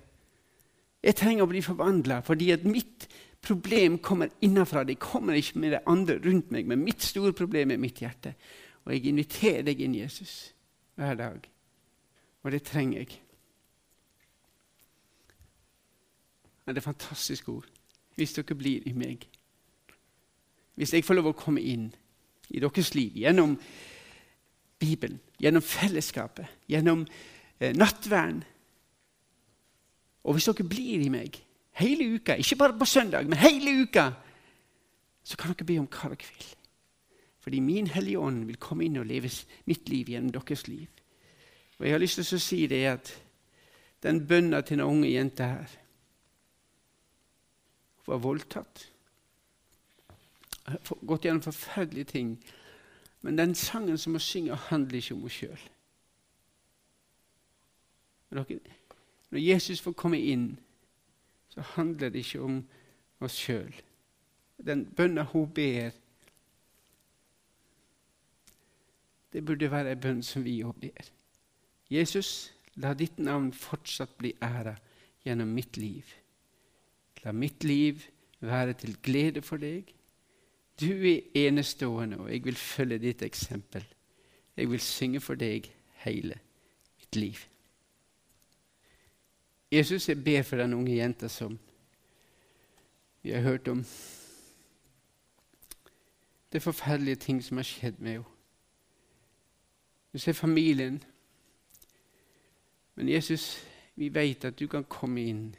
Jeg 1.03 1.16
trenger 1.16 1.45
å 1.45 1.53
bli 1.53 1.61
forvandla 1.61 2.22
fordi 2.24 2.51
at 2.53 2.64
mitt 2.64 3.11
problem 3.43 3.99
kommer 3.99 4.28
innenfra. 4.40 4.84
De 4.84 4.95
kommer 4.95 5.34
ikke 5.34 5.59
med 5.59 5.74
det 5.74 5.82
andre 5.86 6.18
rundt 6.24 6.51
meg, 6.51 6.66
men 6.66 6.84
mitt 6.84 7.03
store 7.03 7.32
problem 7.32 7.70
er 7.70 7.80
mitt 7.82 8.01
hjerte. 8.03 8.34
Og 8.84 8.95
jeg 8.95 9.07
inviterer 9.11 9.66
deg 9.66 9.80
inn, 9.82 9.99
Jesus, 9.99 10.55
hver 10.99 11.14
dag. 11.18 11.49
Og 12.43 12.53
det 12.55 12.62
trenger 12.66 12.99
jeg. 12.99 13.20
Det 16.66 16.76
er 16.76 16.84
fantastiske 16.84 17.51
ord. 17.51 17.66
Hvis 18.14 18.34
dere 18.36 18.55
blir 18.55 18.86
i 18.86 18.93
meg. 18.93 19.26
Hvis 20.74 20.93
jeg 20.95 21.05
får 21.05 21.18
lov 21.18 21.32
å 21.32 21.36
komme 21.36 21.61
inn 21.61 21.90
i 22.53 22.61
deres 22.61 22.95
liv 22.95 23.16
gjennom 23.16 23.57
Bibelen, 24.82 25.20
gjennom 25.38 25.62
fellesskapet, 25.62 26.47
gjennom 26.70 27.05
eh, 27.61 27.74
nattverden. 27.76 28.43
Og 30.24 30.36
hvis 30.36 30.49
dere 30.51 30.66
blir 30.68 31.05
i 31.05 31.11
meg, 31.12 31.38
hele 31.81 32.14
uka, 32.14 32.35
ikke 32.35 32.57
bare 32.57 32.79
på 32.79 32.85
søndag, 32.85 33.29
men 33.29 33.39
hele 33.39 33.83
uka, 33.83 34.11
så 35.25 35.37
kan 35.37 35.55
dere 35.55 35.66
be 35.66 35.79
om 35.81 35.89
hva 35.89 36.11
dere 36.12 36.29
vil. 36.29 36.49
Fordi 37.43 37.61
min 37.61 37.87
Hellige 37.87 38.18
Ånd 38.18 38.45
vil 38.47 38.57
komme 38.62 38.85
inn 38.85 39.01
og 39.01 39.07
leve 39.07 39.31
mitt 39.66 39.89
liv 39.89 40.11
gjennom 40.12 40.33
deres 40.33 40.68
liv. 40.68 40.87
Og 41.79 41.87
Jeg 41.87 41.95
har 41.95 41.99
lyst 41.99 42.20
til 42.20 42.37
å 42.37 42.43
si 42.43 42.66
det 42.70 42.85
at 42.87 43.11
den 44.03 44.27
bønna 44.27 44.61
til 44.61 44.79
den 44.79 44.87
unge 44.87 45.11
jenta 45.11 45.47
her 45.47 45.79
Hun 48.03 48.12
var 48.12 48.18
voldtatt. 48.18 48.89
Gått 51.07 51.25
gjennom 51.25 51.43
forferdelige 51.43 52.05
ting. 52.05 52.45
Men 53.23 53.39
den 53.39 53.55
sangen 53.55 53.99
som 53.99 54.12
hun 54.12 54.20
synger, 54.20 54.55
handler 54.55 54.99
ikke 54.99 55.14
om 55.14 55.20
henne 55.20 55.31
sjøl. 55.31 55.68
Når 59.31 59.39
Jesus 59.39 59.81
får 59.81 59.93
komme 59.93 60.18
inn 60.20 60.59
så 61.53 61.61
handler 61.74 62.09
det 62.09 62.24
ikke 62.24 62.40
om 62.40 62.61
oss 63.20 63.36
sjøl. 63.36 63.74
Den 64.62 64.86
bønna 64.96 65.24
hun 65.32 65.50
ber, 65.53 65.90
det 69.32 69.44
burde 69.44 69.70
være 69.70 69.92
en 69.92 70.00
bønn 70.00 70.22
som 70.24 70.44
vi 70.44 70.61
òg 70.64 70.76
ber. 70.80 71.12
Jesus, 71.92 72.53
la 72.80 72.94
ditt 72.96 73.18
navn 73.20 73.50
fortsatt 73.53 74.16
bli 74.20 74.32
æra 74.44 74.74
gjennom 75.24 75.53
mitt 75.53 75.76
liv. 75.76 76.09
La 77.24 77.32
mitt 77.32 77.64
liv 77.64 78.00
være 78.40 78.74
til 78.80 78.96
glede 79.03 79.42
for 79.44 79.61
deg. 79.61 79.92
Du 80.80 80.88
er 80.88 81.20
enestående, 81.36 82.18
og 82.18 82.32
jeg 82.32 82.44
vil 82.44 82.57
følge 82.57 82.98
ditt 82.98 83.22
eksempel. 83.22 83.84
Jeg 84.57 84.70
vil 84.70 84.80
synge 84.80 85.20
for 85.20 85.38
deg 85.38 85.68
hele 86.05 86.38
mitt 86.98 87.16
liv. 87.16 87.44
Jesus, 89.73 90.09
jeg 90.09 90.25
ber 90.25 90.43
for 90.43 90.57
den 90.57 90.75
unge 90.75 90.97
jenta 90.97 91.29
som 91.29 91.59
vi 93.23 93.31
har 93.31 93.41
hørt 93.41 93.68
om. 93.68 93.85
Det 96.53 96.59
er 96.59 96.61
forferdelige 96.61 97.16
ting 97.16 97.45
som 97.45 97.57
har 97.57 97.64
skjedd 97.64 97.99
med 97.99 98.12
henne. 98.12 98.25
Du 100.12 100.18
ser 100.18 100.33
familien. 100.33 101.03
Men 102.95 103.09
Jesus, 103.09 103.64
vi 103.97 104.14
vet 104.14 104.45
at 104.45 104.59
du 104.59 104.66
kan 104.66 104.85
komme 104.85 105.23
inn, 105.25 105.55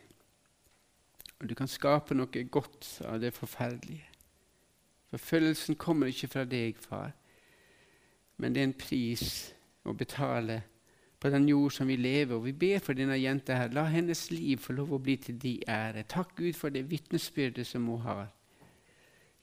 og 1.40 1.50
du 1.50 1.56
kan 1.56 1.68
skape 1.68 2.14
noe 2.14 2.44
godt 2.52 3.02
av 3.06 3.20
det 3.20 3.34
forferdelige. 3.34 4.06
Forfølgelsen 5.10 5.76
kommer 5.76 6.08
ikke 6.08 6.28
fra 6.28 6.46
deg, 6.46 6.78
far, 6.78 7.12
men 8.38 8.54
det 8.54 8.62
er 8.62 8.70
en 8.70 8.78
pris 8.78 9.54
å 9.86 9.94
betale 9.94 10.62
på 11.24 11.30
den 11.32 11.46
jord 11.48 11.72
som 11.72 11.88
vi 11.88 11.96
lever. 11.96 12.36
Og 12.36 12.46
vi 12.46 12.52
ber 12.52 12.82
for 12.84 13.00
denne 13.00 13.16
jenta 13.16 13.56
her. 13.56 13.72
La 13.72 13.86
hennes 13.88 14.26
liv 14.32 14.60
få 14.60 14.76
lov 14.76 14.92
å 14.92 15.00
bli 15.00 15.16
til 15.24 15.38
de 15.40 15.54
ære. 15.72 16.04
Takk, 16.12 16.34
Gud, 16.36 16.58
for 16.60 16.74
det 16.74 16.84
vitnesbyrdet 16.90 17.64
som 17.68 17.88
hun 17.88 18.02
har. 18.04 18.26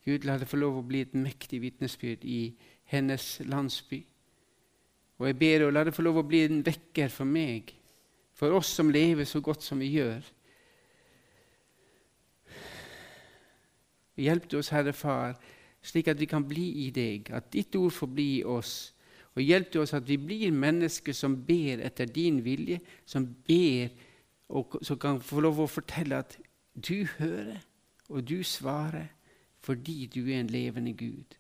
Gud, 0.05 0.26
la 0.28 0.37
det 0.37 0.49
få 0.49 0.61
lov 0.61 0.76
å 0.76 0.85
bli 0.85 1.01
et 1.07 1.16
mektig 1.16 1.62
vitnesbyrd 1.64 2.26
i 2.28 2.53
hennes 2.93 3.31
landsby. 3.49 4.03
Og 5.20 5.31
jeg 5.31 5.39
ber 5.41 5.64
deg, 5.64 5.72
la 5.72 5.87
det 5.89 5.97
få 5.97 6.05
lov 6.05 6.20
å 6.20 6.26
bli 6.28 6.43
en 6.45 6.61
vekker 6.66 7.09
for 7.12 7.28
meg, 7.28 7.72
for 8.37 8.53
oss 8.57 8.74
som 8.76 8.93
lever 8.93 9.28
så 9.28 9.41
godt 9.45 9.64
som 9.64 9.81
vi 9.81 9.89
gjør. 9.95 10.20
Hjelp 14.20 14.53
oss, 14.61 14.72
Herre 14.72 14.93
Far, 14.93 15.37
slik 15.81 16.12
at 16.12 16.20
vi 16.20 16.28
kan 16.28 16.45
bli 16.45 16.66
i 16.85 16.91
deg, 16.93 17.33
at 17.33 17.49
ditt 17.53 17.76
ord 17.81 17.93
får 17.97 18.12
bli 18.12 18.31
i 18.39 18.45
oss. 18.45 18.93
Og 19.39 19.43
hjelp 19.43 19.76
oss 19.78 19.95
at 19.95 20.09
vi 20.09 20.16
blir 20.18 20.51
mennesker 20.53 21.14
som 21.14 21.37
ber 21.47 21.83
etter 21.87 22.11
din 22.11 22.41
vilje, 22.45 22.81
som 23.07 23.28
ber 23.47 23.93
og 24.51 24.78
som 24.83 24.99
kan 24.99 25.20
få 25.22 25.41
lov 25.45 25.61
å 25.62 25.70
fortelle 25.70 26.18
at 26.18 26.37
du 26.74 27.07
hører, 27.18 27.61
og 28.11 28.24
du 28.26 28.43
svarer, 28.43 29.12
fordi 29.61 30.07
du 30.11 30.24
er 30.24 30.41
en 30.41 30.51
levende 30.51 30.93
Gud. 30.99 31.37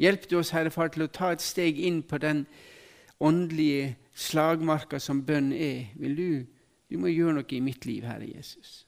Hjelp 0.00 0.30
du 0.30 0.38
oss, 0.38 0.50
Herre 0.50 0.72
Far, 0.72 0.90
til 0.90 1.04
å 1.04 1.12
ta 1.12 1.30
et 1.34 1.44
steg 1.44 1.78
inn 1.78 2.00
på 2.02 2.18
den 2.18 2.46
åndelige 3.22 3.92
slagmarka 4.18 4.98
som 4.98 5.20
bønn 5.26 5.52
er. 5.52 5.92
Vil 5.94 6.16
du, 6.16 6.30
du 6.90 6.98
må 6.98 7.12
gjøre 7.12 7.36
noe 7.38 7.54
i 7.54 7.60
mitt 7.62 7.86
liv, 7.86 8.06
Herre 8.08 8.26
Jesus. 8.26 8.82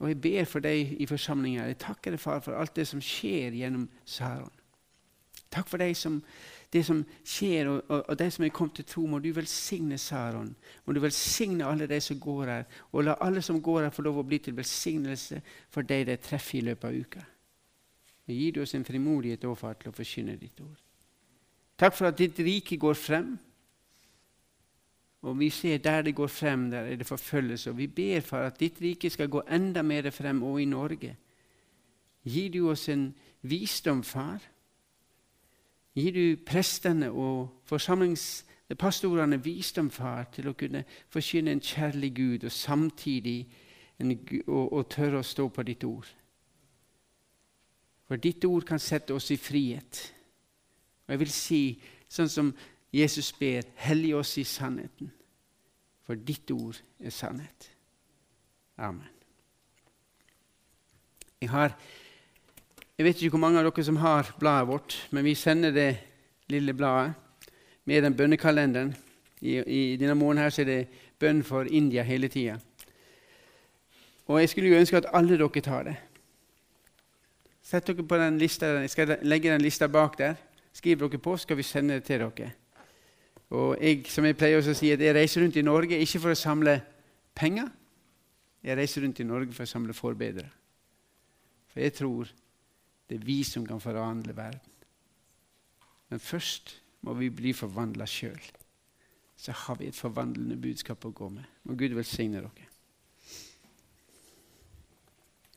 Og 0.00 0.10
jeg 0.10 0.20
ber 0.20 0.48
for 0.48 0.64
deg 0.64 0.96
i 1.00 1.06
forsamlinga. 1.08 1.68
Jeg 1.70 1.80
takker 1.86 2.16
deg, 2.16 2.20
far, 2.20 2.42
for 2.44 2.58
alt 2.58 2.76
det 2.76 2.88
som 2.90 3.00
skjer 3.04 3.56
gjennom 3.56 3.86
Saron. 4.04 4.52
Takk 5.50 5.70
for 5.70 5.82
deg 5.82 5.96
som, 5.98 6.20
det 6.72 6.84
som 6.86 7.00
skjer, 7.26 7.68
og, 7.68 7.82
og, 7.88 8.04
og 8.08 8.18
de 8.18 8.28
som 8.30 8.44
er 8.46 8.52
kommet 8.54 8.76
til 8.78 8.86
tro. 8.86 9.06
Må 9.10 9.18
du 9.18 9.32
velsigne 9.34 9.98
Saron. 9.98 10.52
Må 10.86 10.94
du 10.94 11.00
velsigne 11.02 11.66
alle 11.66 11.88
de 11.90 12.00
som 12.00 12.20
går 12.20 12.44
her. 12.46 12.64
Og 12.92 13.04
la 13.04 13.16
alle 13.20 13.42
som 13.42 13.58
går 13.62 13.82
her, 13.82 13.94
få 13.94 14.04
lov 14.06 14.20
å 14.22 14.26
bli 14.26 14.38
til 14.38 14.56
velsignelse 14.56 15.42
for 15.70 15.82
de 15.82 16.04
de 16.06 16.16
treffer 16.16 16.60
i 16.60 16.66
løpet 16.70 16.88
av 16.88 16.94
uka. 16.94 17.24
Gi 18.30 18.52
oss 18.62 18.76
en 18.78 18.86
frimodighet 18.86 19.42
far, 19.58 19.74
til 19.74 19.90
å 19.90 19.96
forkynne 19.96 20.36
ditt 20.38 20.60
ord. 20.62 20.78
Takk 21.80 21.96
for 21.96 22.06
at 22.06 22.18
ditt 22.18 22.38
rike 22.38 22.76
går 22.78 22.94
frem. 22.94 23.32
Og 25.26 25.36
vi 25.38 25.50
ser 25.50 25.78
der 25.78 26.02
det 26.02 26.14
går 26.14 26.28
frem, 26.28 26.70
der 26.70 26.86
er 26.86 26.96
det 26.96 27.06
forfølgelse. 27.06 27.70
Og 27.70 27.76
vi 27.76 27.86
ber 27.86 28.20
for 28.20 28.46
at 28.46 28.60
ditt 28.60 28.78
rike 28.80 29.10
skal 29.10 29.28
gå 29.28 29.42
enda 29.50 29.82
mer 29.82 30.10
frem, 30.10 30.42
og 30.42 30.62
i 30.62 30.64
Norge. 30.64 31.16
Gir 32.24 32.50
du 32.52 32.70
oss 32.70 32.88
en 32.88 33.10
visdom, 33.42 34.04
far? 34.04 34.40
Gir 35.94 36.12
du 36.14 36.44
prestene 36.46 37.10
og 37.10 37.62
forsamlingspastorene 37.66 39.40
visdom, 39.42 39.90
far, 39.90 40.28
til 40.32 40.50
å 40.50 40.54
kunne 40.58 40.84
forkynne 41.10 41.56
en 41.56 41.62
kjærlig 41.64 42.12
Gud 42.14 42.46
og 42.46 42.52
samtidig 42.54 43.40
en, 43.98 44.14
og, 44.46 44.72
og 44.72 44.88
tørre 44.90 45.20
å 45.20 45.26
stå 45.26 45.48
på 45.48 45.66
ditt 45.66 45.84
ord? 45.84 46.08
For 48.10 48.18
ditt 48.18 48.44
ord 48.44 48.66
kan 48.66 48.82
sette 48.82 49.14
oss 49.14 49.30
i 49.30 49.38
frihet. 49.38 50.00
Og 51.06 51.14
jeg 51.14 51.20
vil 51.20 51.30
si, 51.34 51.62
sånn 52.10 52.30
som 52.30 52.52
Jesus 52.90 53.32
ber, 53.38 53.68
hellig 53.82 54.16
oss 54.18 54.36
i 54.38 54.44
sannheten, 54.46 55.12
for 56.06 56.18
ditt 56.18 56.50
ord 56.50 56.78
er 56.98 57.14
sannhet. 57.14 57.68
Amen. 58.82 59.06
Jeg, 61.40 61.50
har, 61.50 61.76
jeg 63.00 63.06
vet 63.06 63.20
ikke 63.22 63.32
hvor 63.32 63.40
mange 63.40 63.56
av 63.56 63.64
dere 63.64 63.82
som 63.86 63.96
har 63.96 64.28
bladet 64.36 64.68
vårt, 64.68 64.94
men 65.08 65.24
vi 65.24 65.32
sender 65.32 65.70
det 65.72 65.88
lille 66.52 66.74
bladet 66.76 67.14
med 67.88 68.02
den 68.04 68.12
bønnekalenderen. 68.12 68.90
I, 69.40 69.54
i 69.56 69.96
denne 69.96 70.12
måneden 70.14 70.42
her 70.42 70.52
så 70.52 70.60
er 70.60 70.66
det 70.68 70.98
bønn 71.16 71.40
for 71.40 71.64
India 71.64 72.02
hele 72.04 72.28
tida. 72.28 72.58
Og 74.28 74.42
jeg 74.42 74.50
skulle 74.52 74.68
jo 74.68 74.76
ønske 74.76 75.00
at 75.00 75.08
alle 75.16 75.38
dere 75.40 75.62
tar 75.64 75.86
det. 75.88 75.94
Sett 77.64 77.88
dere 77.88 78.04
på 78.04 78.18
den 78.20 78.36
lista. 78.38 78.68
Jeg 78.84 78.92
skal 78.92 79.14
legge 79.22 79.54
den 79.54 79.64
lista 79.64 79.88
bak 79.88 80.18
der. 80.18 80.36
Skriv 80.76 81.00
dere 81.00 81.22
på, 81.24 81.38
skal 81.40 81.56
vi 81.56 81.64
sende 81.64 81.96
det 81.96 82.04
til 82.04 82.20
dere. 82.20 82.50
Og 83.48 83.80
jeg, 83.80 84.04
som 84.12 84.28
jeg 84.28 84.36
pleier 84.36 84.60
å 84.60 84.76
si, 84.76 84.92
at 84.92 85.00
jeg 85.00 85.16
reiser 85.16 85.40
rundt 85.40 85.56
i 85.56 85.64
Norge 85.64 86.02
ikke 86.04 86.20
for 86.20 86.36
å 86.36 86.36
samle 86.36 86.76
penger. 87.32 87.72
Jeg 88.60 88.76
reiser 88.76 89.08
rundt 89.08 89.24
i 89.24 89.28
Norge 89.32 89.56
for 89.56 89.64
å 89.64 89.72
samle 89.72 89.96
forbedrere. 89.96 90.52
For 91.72 91.80
jeg 91.80 91.96
tror 91.96 92.36
det 93.10 93.18
er 93.18 93.26
vi 93.26 93.40
som 93.42 93.66
kan 93.66 93.82
forandre 93.82 94.36
verden. 94.36 94.74
Men 96.10 96.22
først 96.22 96.76
må 97.02 97.14
vi 97.18 97.30
bli 97.34 97.52
forvandla 97.52 98.06
sjøl. 98.06 98.40
Så 99.36 99.54
har 99.56 99.80
vi 99.80 99.88
et 99.90 99.98
forvandlende 99.98 100.58
budskap 100.60 101.04
å 101.08 101.10
gå 101.16 101.28
med. 101.34 101.46
Må 101.66 101.74
Gud 101.74 101.96
velsigne 101.96 102.42
dere. 102.44 102.69